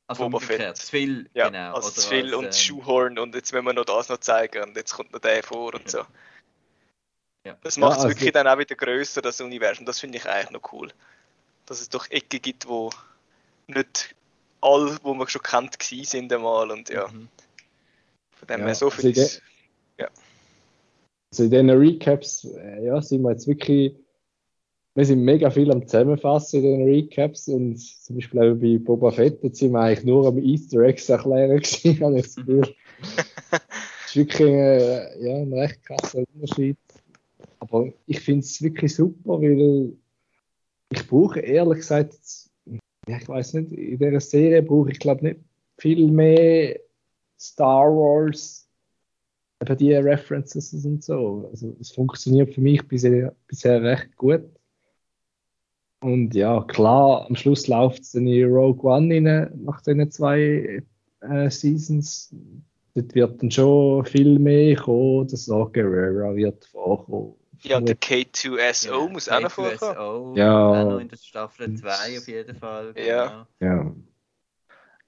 [0.07, 0.77] Also Boba umgekehrt, Fett.
[0.77, 1.75] zu viel, ja, genau.
[1.75, 4.63] als oder zu viel und ähm, Shoehorn und jetzt müssen wir noch das noch zeigen
[4.63, 5.99] und jetzt kommt noch der vor und so.
[7.45, 7.57] Ja.
[7.63, 9.85] Das macht es also- wirklich dann auch wieder grösser, das Universum.
[9.85, 10.91] Das finde ich eigentlich noch cool.
[11.67, 12.89] Dass es doch Ecken gibt, wo
[13.67, 14.15] nicht
[14.61, 17.07] alle, wo man schon kennt, gewesen sind einmal und ja.
[17.07, 17.29] mhm.
[18.35, 19.41] Von dem Ja, her so also viel de- ist.
[21.31, 23.93] Also in diesen Recaps, äh, ja, sind wir jetzt wirklich,
[24.99, 29.11] wir sind mega viel am Zusammenfassen in den Recaps und zum Beispiel auch bei Boba
[29.11, 32.61] Fett, jetzt sind wir eigentlich nur am Easter Eggs erklären gewesen, habe ich das Gefühl.
[33.51, 33.61] das
[34.07, 36.77] ist wirklich äh, ja, ein recht krasser Unterschied.
[37.59, 39.93] Aber ich finde es wirklich super, weil
[40.91, 42.17] ich brauche ehrlich gesagt,
[43.07, 45.39] ja, ich weiß nicht, in dieser Serie brauche ich glaube nicht
[45.77, 46.77] viel mehr
[47.39, 48.67] Star Wars
[49.61, 51.47] eben die References und so.
[51.49, 54.58] Also es funktioniert für mich bisher, bisher recht gut.
[56.01, 60.81] Und ja, klar, am Schluss läuft es dann in Rogue One rein, nach den zwei
[61.21, 62.33] äh, Seasons.
[62.95, 65.27] Dort wird dann schon viel mehr kommen.
[65.27, 67.35] Der Saw Gerrera wird vorkommen.
[67.61, 70.35] Ja, der K2SO Genau, muss auch noch vorkommen.
[70.35, 70.81] K2SO, Ja.
[70.83, 72.93] auch noch in der Staffel 2 auf jeden Fall.
[72.97, 73.45] Ja.
[73.59, 73.73] genau.
[73.73, 73.95] Ja.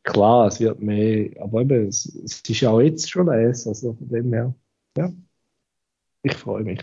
[0.03, 3.93] Klar, es wird mehr, aber eben, es, es ist ja auch jetzt schon les, also
[3.93, 4.53] von dem her.
[4.97, 5.11] Ja.
[6.23, 6.81] Ich freue mich.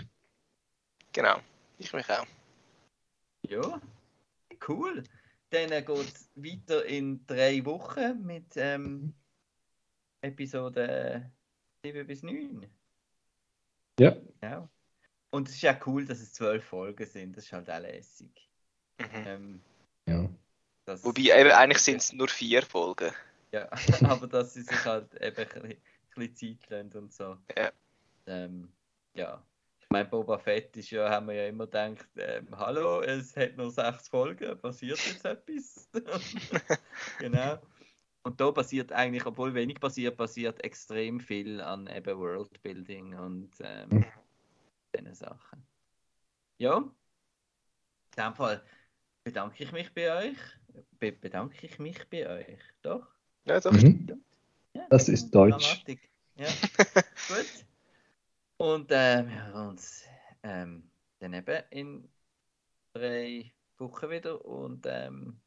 [1.13, 1.37] Genau.
[1.79, 2.27] Ich mich auch.
[3.43, 3.81] Ja,
[4.69, 5.03] cool.
[5.51, 9.15] Dann geht es weiter in drei Wochen mit ähm,
[10.21, 11.31] Episode
[11.83, 12.67] 7 bis 9.
[13.99, 14.17] Ja.
[14.41, 14.69] Genau.
[15.31, 17.37] Und es ist ja cool, dass es zwölf Folgen sind.
[17.37, 18.49] Das ist halt auch lässig.
[18.99, 19.07] Mhm.
[19.27, 19.61] Ähm,
[20.07, 20.29] Ja.
[20.85, 23.13] das- Wobei, eben, eigentlich sind es nur vier Folgen.
[23.53, 23.69] Ja,
[24.21, 25.79] aber dass sie sich halt eben ein bisschen, ein
[26.15, 27.37] bisschen Zeit lassen und so.
[27.57, 27.73] Ja.
[28.27, 28.69] Ähm,
[29.15, 29.43] ja.
[29.89, 33.57] Ich meine, Boba Fett ist ja, haben wir ja immer gedacht, ähm, hallo, es hat
[33.57, 35.89] nur sechs Folgen, passiert jetzt etwas?
[37.19, 37.57] genau.
[38.23, 43.89] Und da passiert eigentlich, obwohl wenig passiert, passiert extrem viel an eben Worldbuilding und ähm,
[43.89, 44.05] Mhm.
[44.95, 45.67] diesen Sachen.
[46.59, 46.77] Ja.
[46.77, 46.93] In
[48.19, 48.63] dem Fall
[49.25, 50.39] bedanke ich mich bei euch.
[51.01, 52.61] Be bedanke ich mich bei euch.
[52.83, 53.07] Doch?
[53.47, 53.73] Ja, doch.
[53.73, 54.23] Mhm.
[54.75, 55.83] Ja, Das ist Deutsch.
[56.37, 56.47] Ja.
[57.29, 57.65] Gut.
[58.59, 60.05] Und äh, wir hören uns
[60.43, 60.91] ähm,
[61.21, 62.09] dann eben in
[62.93, 64.45] drei Wochen wieder.
[64.45, 65.41] Und ähm,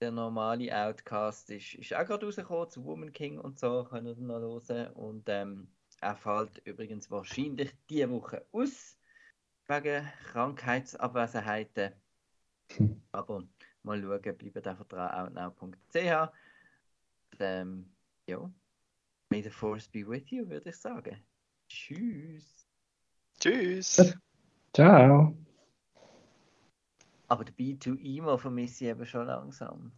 [0.00, 4.38] der normale Outcast ist, ist auch gerade rausgekommen, zu Woman King und so, können wir
[4.38, 4.92] noch hören.
[4.92, 5.68] Und ähm,
[6.00, 8.96] er fällt übrigens wahrscheinlich diese Woche aus,
[9.66, 11.92] wegen Krankheitsabwesenheiten.
[12.76, 13.02] Hm.
[13.10, 13.42] Aber
[13.82, 16.32] mal schauen, bleibt einfach dran, outnow.ch.
[17.40, 17.92] Ähm,
[18.28, 18.50] ja,
[19.30, 21.24] may the force be with you, würde ich sagen.
[21.68, 22.66] Tschüss.
[23.38, 24.16] Tschüss.
[24.74, 25.36] Ciao.
[27.28, 29.92] Aber der B2E mal vermisse ich eben schon langsam.